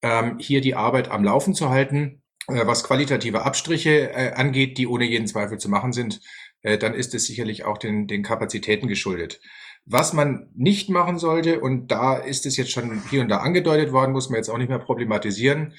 ähm, 0.00 0.38
hier 0.38 0.62
die 0.62 0.76
Arbeit 0.76 1.10
am 1.10 1.24
Laufen 1.24 1.54
zu 1.54 1.68
halten. 1.68 2.22
Äh, 2.48 2.66
was 2.66 2.84
qualitative 2.84 3.42
Abstriche 3.42 4.12
äh, 4.12 4.32
angeht, 4.34 4.76
die 4.76 4.86
ohne 4.86 5.04
jeden 5.04 5.26
Zweifel 5.26 5.58
zu 5.58 5.70
machen 5.70 5.92
sind, 5.92 6.20
äh, 6.64 6.78
dann 6.78 6.94
ist 6.94 7.14
es 7.14 7.26
sicherlich 7.26 7.64
auch 7.64 7.78
den, 7.78 8.08
den 8.08 8.24
Kapazitäten 8.24 8.88
geschuldet. 8.88 9.40
Was 9.86 10.12
man 10.12 10.50
nicht 10.56 10.90
machen 10.90 11.18
sollte, 11.18 11.60
und 11.60 11.88
da 11.88 12.16
ist 12.16 12.46
es 12.46 12.56
jetzt 12.56 12.72
schon 12.72 13.02
hier 13.10 13.20
und 13.20 13.28
da 13.28 13.38
angedeutet 13.38 13.92
worden, 13.92 14.12
muss 14.12 14.30
man 14.30 14.38
jetzt 14.38 14.48
auch 14.48 14.58
nicht 14.58 14.70
mehr 14.70 14.78
problematisieren, 14.78 15.74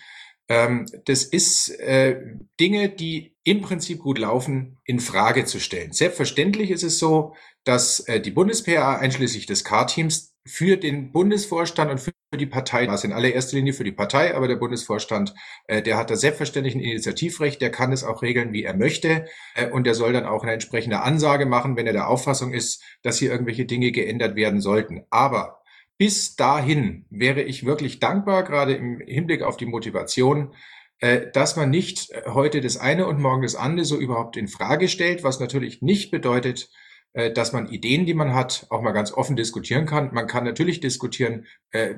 ähm, 0.48 0.86
das 1.06 1.24
ist 1.24 1.70
äh, 1.80 2.22
Dinge, 2.60 2.90
die 2.90 3.36
im 3.44 3.62
Prinzip 3.62 4.00
gut 4.00 4.20
laufen, 4.20 4.78
in 4.86 5.00
Frage 5.00 5.46
zu 5.46 5.60
stellen. 5.60 5.92
Selbstverständlich 5.92 6.70
ist 6.70 6.84
es 6.84 7.00
so, 7.00 7.34
dass 7.64 8.02
äh, 8.02 8.22
die 8.22 8.32
Bundes-PA 8.32 8.98
einschließlich 8.98 9.48
des 9.48 9.64
K-Teams 9.64 10.36
für 10.46 10.78
den 10.78 11.12
Bundesvorstand 11.12 11.90
und 11.90 12.00
für 12.00 12.12
die 12.38 12.46
Partei, 12.46 12.86
das 12.86 13.04
in 13.04 13.14
allererster 13.14 13.58
Linie 13.58 13.74
für 13.74 13.84
die 13.84 13.92
Partei, 13.92 14.36
aber 14.36 14.48
der 14.48 14.56
Bundesvorstand, 14.56 15.34
äh, 15.68 15.82
der 15.82 15.98
hat 15.98 16.10
da 16.10 16.16
selbstverständlich 16.16 16.76
ein 16.76 16.82
Initiativrecht, 16.82 17.62
der 17.62 17.72
kann 17.72 17.92
es 17.92 18.04
auch 18.04 18.22
regeln, 18.22 18.54
wie 18.54 18.64
er 18.64 18.76
möchte 18.76 19.26
äh, 19.56 19.70
und 19.70 19.86
der 19.86 19.96
soll 19.96 20.14
dann 20.14 20.26
auch 20.26 20.44
eine 20.44 20.54
entsprechende 20.54 21.02
Ansage 21.02 21.46
machen, 21.46 21.76
wenn 21.76 21.88
er 21.88 21.94
der 21.94 22.10
Auffassung 22.10 22.54
ist, 22.54 22.84
dass 23.04 23.20
hier 23.20 23.32
irgendwelche 23.32 23.66
Dinge 23.66 23.92
geändert 23.92 24.36
werden 24.36 24.62
sollten. 24.62 25.06
Aber 25.10 25.62
bis 25.98 26.36
dahin 26.36 27.06
wäre 27.10 27.42
ich 27.42 27.66
wirklich 27.66 28.00
dankbar, 28.00 28.44
gerade 28.44 28.74
im 28.74 29.00
Hinblick 29.00 29.42
auf 29.42 29.58
die 29.58 29.66
Motivation, 29.66 30.54
äh, 31.00 31.28
dass 31.34 31.56
man 31.56 31.70
nicht 31.70 32.12
heute 32.26 32.62
das 32.62 32.78
eine 32.78 33.08
und 33.08 33.20
morgen 33.20 33.44
das 33.44 33.56
andere 33.56 33.86
so 33.86 33.98
überhaupt 33.98 34.38
in 34.38 34.48
Frage 34.48 34.88
stellt, 34.88 35.24
was 35.24 35.40
natürlich 35.40 35.82
nicht 35.82 36.12
bedeutet, 36.12 36.70
äh, 36.70 36.85
dass 37.34 37.54
man 37.54 37.70
Ideen, 37.70 38.06
die 38.06 38.14
man 38.14 38.34
hat, 38.34 38.68
auch 38.70 38.82
mal 38.82 38.92
ganz 38.92 39.14
offen 39.14 39.36
diskutieren 39.38 39.86
kann. 39.86 40.14
Man 40.14 40.28
kann 40.28 40.44
natürlich 40.44 40.82
diskutieren, 40.82 41.46
äh, 41.72 41.96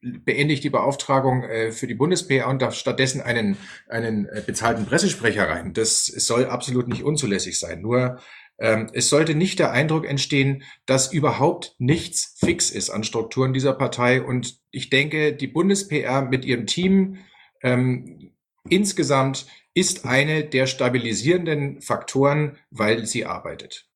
beende 0.00 0.54
ich 0.54 0.60
die 0.60 0.70
Beauftragung 0.70 1.42
äh, 1.42 1.72
für 1.72 1.86
die 1.86 1.94
Bundeswehr 1.94 2.48
und 2.48 2.62
darf 2.62 2.74
stattdessen 2.74 3.20
einen, 3.20 3.58
einen 3.88 4.26
äh, 4.26 4.42
bezahlten 4.44 4.86
Pressesprecher 4.86 5.48
rein. 5.48 5.74
Das 5.74 6.06
soll 6.06 6.46
absolut 6.46 6.88
nicht 6.88 7.04
unzulässig 7.04 7.58
sein. 7.58 7.82
Nur 7.82 8.18
Ähm, 8.58 8.88
es 8.94 9.10
sollte 9.10 9.34
nicht 9.34 9.58
der 9.58 9.72
Eindruck 9.72 10.06
entstehen, 10.06 10.62
dass 10.86 11.12
überhaupt 11.12 11.74
nichts 11.78 12.36
fix 12.38 12.70
ist 12.70 12.90
an 12.90 13.04
Strukturen 13.04 13.52
dieser 13.52 13.74
Partei. 13.74 14.22
Und 14.22 14.58
ich 14.70 14.88
denke, 14.88 15.34
die 15.34 15.46
Bundes-PR 15.46 16.22
mit 16.22 16.44
ihrem 16.44 16.66
Team 16.66 17.18
ähm, 17.62 18.32
insgesamt 18.68 19.46
ist 19.74 20.06
eine 20.06 20.44
der 20.44 20.66
stabilisierenden 20.66 21.82
Faktoren, 21.82 22.56
weil 22.70 23.04
sie 23.04 23.26
arbeitet. 23.26 23.86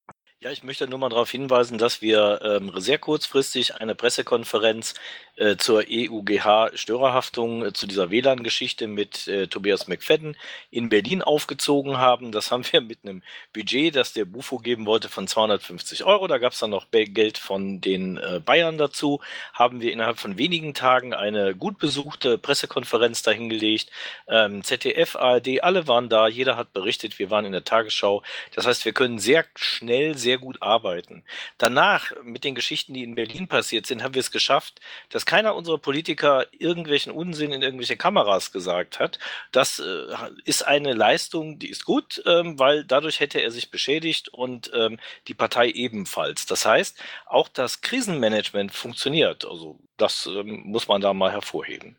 Ja, 0.42 0.50
ich 0.50 0.62
möchte 0.62 0.88
nur 0.88 0.98
mal 0.98 1.10
darauf 1.10 1.30
hinweisen, 1.30 1.76
dass 1.76 2.00
wir 2.00 2.40
ähm, 2.42 2.72
sehr 2.76 2.96
kurzfristig 2.96 3.74
eine 3.74 3.94
Pressekonferenz 3.94 4.94
äh, 5.36 5.56
zur 5.58 5.84
EUGH-Störerhaftung, 5.86 7.66
äh, 7.66 7.72
zu 7.74 7.86
dieser 7.86 8.10
WLAN-Geschichte 8.10 8.86
mit 8.86 9.28
äh, 9.28 9.48
Tobias 9.48 9.86
McFadden 9.86 10.38
in 10.70 10.88
Berlin 10.88 11.20
aufgezogen 11.20 11.98
haben. 11.98 12.32
Das 12.32 12.50
haben 12.50 12.64
wir 12.70 12.80
mit 12.80 13.00
einem 13.02 13.22
Budget, 13.52 13.94
das 13.96 14.14
der 14.14 14.24
Bufo 14.24 14.56
geben 14.56 14.86
wollte, 14.86 15.10
von 15.10 15.26
250 15.26 16.04
Euro. 16.04 16.26
Da 16.26 16.38
gab 16.38 16.54
es 16.54 16.58
dann 16.58 16.70
noch 16.70 16.86
Geld 16.90 17.36
von 17.36 17.82
den 17.82 18.16
äh, 18.16 18.40
Bayern 18.42 18.78
dazu. 18.78 19.20
Haben 19.52 19.82
wir 19.82 19.92
innerhalb 19.92 20.18
von 20.18 20.38
wenigen 20.38 20.72
Tagen 20.72 21.12
eine 21.12 21.54
gut 21.54 21.78
besuchte 21.78 22.38
Pressekonferenz 22.38 23.22
dahingelegt. 23.22 23.90
Ähm, 24.26 24.64
ZDF, 24.64 25.16
ARD, 25.16 25.62
alle 25.62 25.86
waren 25.86 26.08
da. 26.08 26.28
Jeder 26.28 26.56
hat 26.56 26.72
berichtet. 26.72 27.18
Wir 27.18 27.28
waren 27.28 27.44
in 27.44 27.52
der 27.52 27.64
Tagesschau. 27.64 28.22
Das 28.54 28.66
heißt, 28.66 28.86
wir 28.86 28.94
können 28.94 29.18
sehr 29.18 29.44
schnell, 29.54 30.16
sehr 30.16 30.29
sehr 30.30 30.38
gut 30.38 30.62
arbeiten. 30.62 31.24
Danach, 31.58 32.12
mit 32.22 32.44
den 32.44 32.54
Geschichten, 32.54 32.94
die 32.94 33.02
in 33.02 33.16
Berlin 33.16 33.48
passiert 33.48 33.86
sind, 33.86 34.04
haben 34.04 34.14
wir 34.14 34.20
es 34.20 34.30
geschafft, 34.30 34.80
dass 35.08 35.26
keiner 35.26 35.56
unserer 35.56 35.78
Politiker 35.78 36.46
irgendwelchen 36.52 37.10
Unsinn 37.10 37.50
in 37.50 37.62
irgendwelche 37.62 37.96
Kameras 37.96 38.52
gesagt 38.52 39.00
hat. 39.00 39.18
Das 39.50 39.80
äh, 39.80 40.06
ist 40.44 40.64
eine 40.64 40.92
Leistung, 40.92 41.58
die 41.58 41.68
ist 41.68 41.84
gut, 41.84 42.22
ähm, 42.26 42.60
weil 42.60 42.84
dadurch 42.84 43.18
hätte 43.18 43.40
er 43.40 43.50
sich 43.50 43.72
beschädigt 43.72 44.28
und 44.28 44.70
ähm, 44.72 45.00
die 45.26 45.34
Partei 45.34 45.70
ebenfalls. 45.70 46.46
Das 46.46 46.64
heißt, 46.64 47.02
auch 47.26 47.48
das 47.48 47.80
Krisenmanagement 47.80 48.72
funktioniert. 48.72 49.44
Also 49.44 49.80
das 49.96 50.26
ähm, 50.26 50.62
muss 50.64 50.86
man 50.86 51.00
da 51.00 51.12
mal 51.12 51.32
hervorheben. 51.32 51.96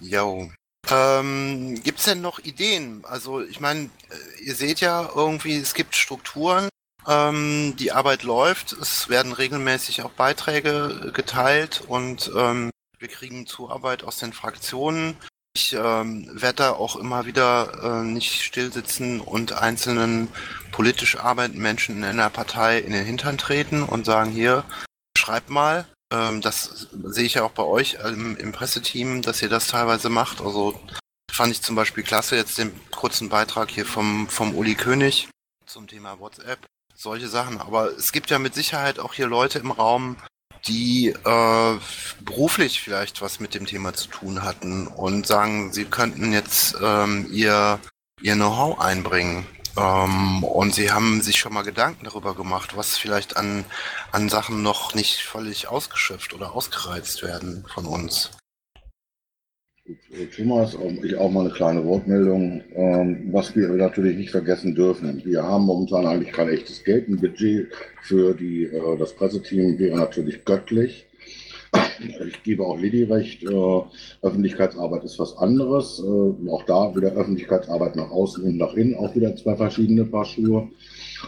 Jo, 0.00 0.50
ähm, 0.90 1.80
Gibt 1.82 1.98
es 1.98 2.06
denn 2.06 2.20
noch 2.20 2.38
Ideen? 2.38 3.04
Also 3.04 3.42
ich 3.42 3.60
meine, 3.60 3.90
äh, 4.10 4.42
ihr 4.42 4.54
seht 4.54 4.80
ja 4.80 5.10
irgendwie, 5.14 5.56
es 5.56 5.74
gibt 5.74 5.94
Strukturen, 5.94 6.68
ähm, 7.08 7.74
die 7.78 7.92
Arbeit 7.92 8.22
läuft. 8.22 8.72
Es 8.72 9.08
werden 9.08 9.32
regelmäßig 9.32 10.02
auch 10.02 10.10
Beiträge 10.10 11.10
geteilt 11.14 11.82
und 11.86 12.30
ähm, 12.36 12.70
wir 12.98 13.08
kriegen 13.08 13.46
Zuarbeit 13.46 14.04
aus 14.04 14.18
den 14.18 14.32
Fraktionen. 14.32 15.16
Ich 15.54 15.72
ähm, 15.72 16.28
werde 16.32 16.56
da 16.56 16.70
auch 16.72 16.96
immer 16.96 17.26
wieder 17.26 18.02
äh, 18.02 18.04
nicht 18.04 18.42
stillsitzen 18.42 19.20
und 19.20 19.52
einzelnen 19.52 20.28
politisch 20.70 21.16
arbeitenden 21.16 21.62
Menschen 21.62 21.96
in 21.96 22.04
einer 22.04 22.30
Partei 22.30 22.78
in 22.78 22.92
den 22.92 23.04
Hintern 23.04 23.38
treten 23.38 23.82
und 23.82 24.04
sagen, 24.04 24.30
hier, 24.30 24.64
schreibt 25.16 25.50
mal. 25.50 25.86
Ähm, 26.12 26.42
das 26.42 26.88
sehe 26.92 27.24
ich 27.24 27.34
ja 27.34 27.44
auch 27.44 27.52
bei 27.52 27.64
euch 27.64 27.94
im, 28.04 28.36
im 28.36 28.52
Presseteam, 28.52 29.22
dass 29.22 29.42
ihr 29.42 29.48
das 29.48 29.66
teilweise 29.66 30.10
macht. 30.10 30.40
Also 30.40 30.78
fand 31.30 31.52
ich 31.52 31.62
zum 31.62 31.74
Beispiel 31.74 32.04
klasse, 32.04 32.36
jetzt 32.36 32.58
den 32.58 32.72
kurzen 32.90 33.28
Beitrag 33.28 33.70
hier 33.70 33.86
vom, 33.86 34.28
vom 34.28 34.54
Uli 34.54 34.74
König 34.74 35.28
zum 35.66 35.86
Thema 35.86 36.18
WhatsApp 36.18 36.58
solche 36.98 37.28
Sachen. 37.28 37.58
Aber 37.60 37.92
es 37.96 38.12
gibt 38.12 38.30
ja 38.30 38.38
mit 38.38 38.54
Sicherheit 38.54 38.98
auch 38.98 39.14
hier 39.14 39.26
Leute 39.26 39.58
im 39.58 39.70
Raum, 39.70 40.16
die 40.66 41.08
äh, 41.08 41.78
beruflich 42.20 42.82
vielleicht 42.82 43.22
was 43.22 43.38
mit 43.38 43.54
dem 43.54 43.66
Thema 43.66 43.94
zu 43.94 44.08
tun 44.08 44.42
hatten 44.42 44.88
und 44.88 45.26
sagen, 45.26 45.72
sie 45.72 45.84
könnten 45.84 46.32
jetzt 46.32 46.76
ähm, 46.82 47.28
ihr, 47.30 47.78
ihr 48.20 48.34
Know-how 48.34 48.80
einbringen. 48.80 49.46
Ähm, 49.76 50.42
und 50.42 50.74
sie 50.74 50.90
haben 50.90 51.22
sich 51.22 51.38
schon 51.38 51.54
mal 51.54 51.62
Gedanken 51.62 52.04
darüber 52.04 52.34
gemacht, 52.34 52.76
was 52.76 52.98
vielleicht 52.98 53.36
an, 53.36 53.64
an 54.10 54.28
Sachen 54.28 54.62
noch 54.62 54.94
nicht 54.94 55.22
völlig 55.22 55.68
ausgeschöpft 55.68 56.34
oder 56.34 56.52
ausgereizt 56.52 57.22
werden 57.22 57.64
von 57.72 57.86
uns. 57.86 58.32
Thomas, 60.36 60.76
ich 61.02 61.16
auch 61.16 61.30
mal 61.30 61.46
eine 61.46 61.50
kleine 61.50 61.84
Wortmeldung. 61.84 62.62
Ähm, 62.74 63.28
was 63.32 63.56
wir 63.56 63.68
natürlich 63.68 64.16
nicht 64.16 64.30
vergessen 64.30 64.74
dürfen, 64.74 65.22
wir 65.24 65.42
haben 65.42 65.64
momentan 65.64 66.06
eigentlich 66.06 66.32
kein 66.32 66.48
echtes 66.48 66.84
Geld. 66.84 67.08
Ein 67.08 67.16
Budget 67.16 67.68
für 68.02 68.34
die, 68.34 68.64
äh, 68.64 68.98
das 68.98 69.14
Presseteam 69.14 69.78
wäre 69.78 69.96
natürlich 69.96 70.44
göttlich. 70.44 71.06
Ich 72.26 72.42
gebe 72.42 72.64
auch 72.64 72.78
Lidi 72.78 73.04
recht, 73.04 73.42
äh, 73.44 73.80
Öffentlichkeitsarbeit 74.22 75.04
ist 75.04 75.18
was 75.18 75.36
anderes. 75.36 76.00
Äh, 76.00 76.50
auch 76.50 76.64
da 76.64 76.94
wieder 76.94 77.12
Öffentlichkeitsarbeit 77.12 77.96
nach 77.96 78.10
außen 78.10 78.44
und 78.44 78.56
nach 78.56 78.74
innen, 78.74 78.94
auch 78.94 79.14
wieder 79.14 79.34
zwei 79.36 79.56
verschiedene 79.56 80.04
Paar 80.04 80.24
Schuhe. 80.24 80.68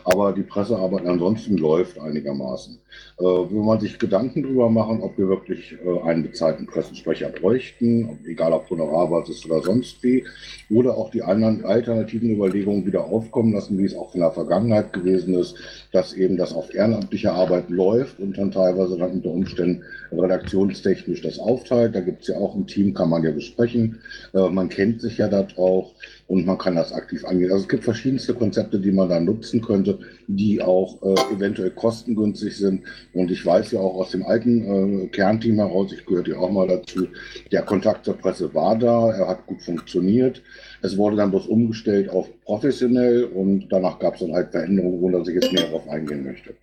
Aber 0.05 0.33
die 0.33 0.43
Pressearbeit 0.43 1.07
ansonsten 1.07 1.57
läuft 1.57 1.99
einigermaßen. 1.99 2.79
Äh, 3.19 3.25
wenn 3.25 3.65
man 3.65 3.81
sich 3.81 3.99
Gedanken 3.99 4.43
darüber 4.43 4.71
machen, 4.71 5.03
ob 5.03 5.19
wir 5.19 5.29
wirklich 5.29 5.77
äh, 5.85 6.01
einen 6.09 6.23
bezahlten 6.23 6.67
Pressensprecher 6.67 7.29
bräuchten, 7.29 8.09
ob, 8.11 8.27
egal 8.27 8.53
ob 8.53 8.71
Honorarbasis 8.71 9.45
oder 9.47 9.63
sonst 9.63 10.03
wie, 10.03 10.25
oder 10.71 10.97
auch 10.97 11.11
die 11.11 11.23
anderen 11.23 11.65
alternativen 11.65 12.31
Überlegungen 12.31 12.87
wieder 12.87 13.05
aufkommen 13.05 13.53
lassen, 13.53 13.77
wie 13.79 13.85
es 13.85 13.95
auch 13.95 14.15
in 14.15 14.21
der 14.21 14.31
Vergangenheit 14.31 14.93
gewesen 14.93 15.35
ist, 15.35 15.57
dass 15.93 16.15
eben 16.15 16.37
das 16.37 16.55
auf 16.55 16.75
ehrenamtliche 16.75 17.33
Arbeit 17.33 17.69
läuft 17.69 18.21
und 18.21 18.39
dann 18.39 18.53
teilweise 18.53 18.97
dann 18.97 19.13
unter 19.13 19.31
Umständen 19.31 19.83
redaktionstechnisch 20.13 21.23
das 21.23 21.39
aufteilt. 21.39 21.95
Da 21.95 22.01
gibt 22.01 22.23
es 22.23 22.29
ja 22.29 22.37
auch 22.37 22.55
ein 22.55 22.67
Team, 22.67 22.95
kann 22.95 23.11
man 23.11 23.23
ja 23.23 23.33
besprechen. 23.33 23.99
Äh, 24.33 24.49
man 24.49 24.69
kennt 24.69 25.01
sich 25.01 25.19
ja 25.19 25.29
da 25.29 25.43
drauf 25.43 25.93
und 26.27 26.47
man 26.47 26.59
kann 26.59 26.77
das 26.77 26.93
aktiv 26.93 27.25
angehen. 27.25 27.51
Also 27.51 27.65
es 27.65 27.69
gibt 27.69 27.85
verschiedenste 27.85 28.35
Konzepte, 28.35 28.79
die 28.79 28.93
man 28.93 29.09
da 29.09 29.21
nutzen 29.21 29.61
könnte, 29.61 29.99
die 30.29 30.63
auch 30.63 31.03
äh, 31.03 31.35
eventuell 31.35 31.71
kostengünstig 31.71 32.57
sind. 32.57 32.80
Und 33.13 33.31
ich 33.31 33.45
weiß 33.45 33.73
ja 33.73 33.81
auch 33.81 33.95
aus 33.95 34.11
dem 34.11 34.25
alten 34.25 35.05
äh, 35.05 35.09
Kernteam 35.09 35.57
heraus, 35.57 35.93
ich 35.93 36.05
gehörte 36.07 36.33
ja 36.33 36.39
auch 36.39 36.51
mal 36.51 36.69
dazu, 36.69 37.09
der 37.51 37.63
Kontakt 37.63 38.05
zur 38.05 38.17
Presse 38.17 38.53
war 38.55 38.79
da, 38.79 39.11
er 39.11 39.29
hat 39.29 39.47
gut 39.47 39.63
funktioniert. 39.63 40.43
Es 40.83 40.97
wurde 40.97 41.17
dann 41.17 41.31
bloß 41.31 41.47
umgestellt 41.47 42.09
auf 42.11 42.29
professionell 42.45 43.25
und 43.25 43.69
danach 43.69 43.99
gab 43.99 44.15
es 44.15 44.21
dann 44.21 44.33
halt 44.33 44.51
Veränderungen, 44.51 45.03
ohne 45.03 45.19
dass 45.19 45.29
ich 45.29 45.35
jetzt 45.35 45.53
mehr 45.53 45.65
darauf 45.65 45.89
eingehen 45.89 46.25
möchte. 46.25 46.57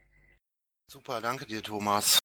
Super, 0.90 1.22
danke 1.22 1.46
dir, 1.46 1.62
Thomas. 1.62 2.20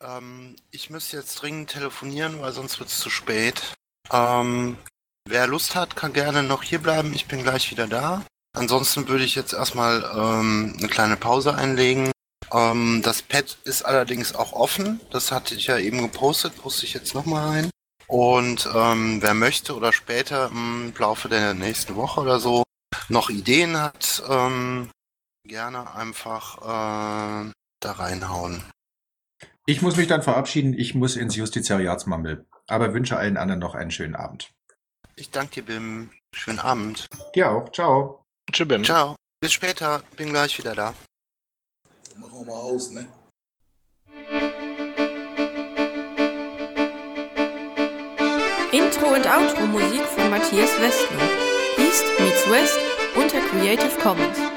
Ähm, 0.00 0.56
ich 0.70 0.90
müsste 0.90 1.16
jetzt 1.16 1.36
dringend 1.36 1.70
telefonieren, 1.70 2.40
weil 2.40 2.52
sonst 2.52 2.78
wird 2.78 2.88
es 2.88 2.98
zu 2.98 3.10
spät. 3.10 3.74
Ähm, 4.12 4.76
Wer 5.30 5.46
Lust 5.46 5.74
hat, 5.74 5.94
kann 5.94 6.14
gerne 6.14 6.42
noch 6.42 6.62
hier 6.62 6.78
bleiben. 6.78 7.12
Ich 7.12 7.26
bin 7.26 7.42
gleich 7.42 7.70
wieder 7.70 7.86
da. 7.86 8.24
Ansonsten 8.56 9.08
würde 9.08 9.24
ich 9.24 9.34
jetzt 9.34 9.52
erstmal 9.52 10.02
ähm, 10.16 10.74
eine 10.78 10.88
kleine 10.88 11.18
Pause 11.18 11.54
einlegen. 11.54 12.10
Ähm, 12.52 13.02
das 13.02 13.22
Pad 13.22 13.58
ist 13.64 13.82
allerdings 13.82 14.34
auch 14.34 14.52
offen. 14.52 15.00
Das 15.10 15.32
hatte 15.32 15.54
ich 15.54 15.66
ja 15.66 15.78
eben 15.78 16.02
gepostet, 16.02 16.56
poste 16.56 16.86
ich 16.86 16.94
jetzt 16.94 17.14
nochmal 17.14 17.48
rein. 17.48 17.70
Und 18.06 18.68
ähm, 18.74 19.20
wer 19.20 19.34
möchte 19.34 19.74
oder 19.74 19.92
später 19.92 20.50
im 20.50 20.92
Laufe 20.96 21.28
der 21.28 21.54
nächsten 21.54 21.94
Woche 21.94 22.20
oder 22.20 22.40
so 22.40 22.62
noch 23.08 23.28
Ideen 23.28 23.78
hat, 23.78 24.22
ähm, 24.28 24.90
gerne 25.46 25.94
einfach 25.94 26.58
äh, 26.58 27.52
da 27.80 27.92
reinhauen. 27.92 28.62
Ich 29.66 29.82
muss 29.82 29.96
mich 29.96 30.06
dann 30.08 30.22
verabschieden. 30.22 30.72
Ich 30.72 30.94
muss 30.94 31.16
ins 31.16 31.36
Justizariatsmammel. 31.36 32.46
Aber 32.66 32.94
wünsche 32.94 33.16
allen 33.16 33.36
anderen 33.36 33.60
noch 33.60 33.74
einen 33.74 33.90
schönen 33.90 34.14
Abend. 34.14 34.50
Ich 35.16 35.30
danke 35.30 35.56
dir, 35.56 35.64
Bim. 35.64 36.10
Schönen 36.34 36.58
Abend. 36.58 37.06
Dir 37.34 37.50
auch. 37.50 37.70
Ciao. 37.72 38.24
Tschüss, 38.50 38.68
Bim. 38.68 38.84
Ciao. 38.84 39.16
Bis 39.40 39.52
später. 39.52 40.02
Bin 40.16 40.30
gleich 40.30 40.56
wieder 40.58 40.74
da. 40.74 40.94
Machen 42.20 42.46
wir 42.46 42.46
mal 42.46 42.60
aus, 42.60 42.90
ne? 42.90 43.06
Intro 48.72 49.14
und 49.14 49.24
Outro 49.24 49.66
Musik 49.66 50.02
von 50.02 50.28
Matthias 50.28 50.70
Westner. 50.80 51.22
East 51.78 52.04
meets 52.18 52.50
West 52.50 52.78
unter 53.14 53.38
Creative 53.40 53.96
Commons. 54.02 54.47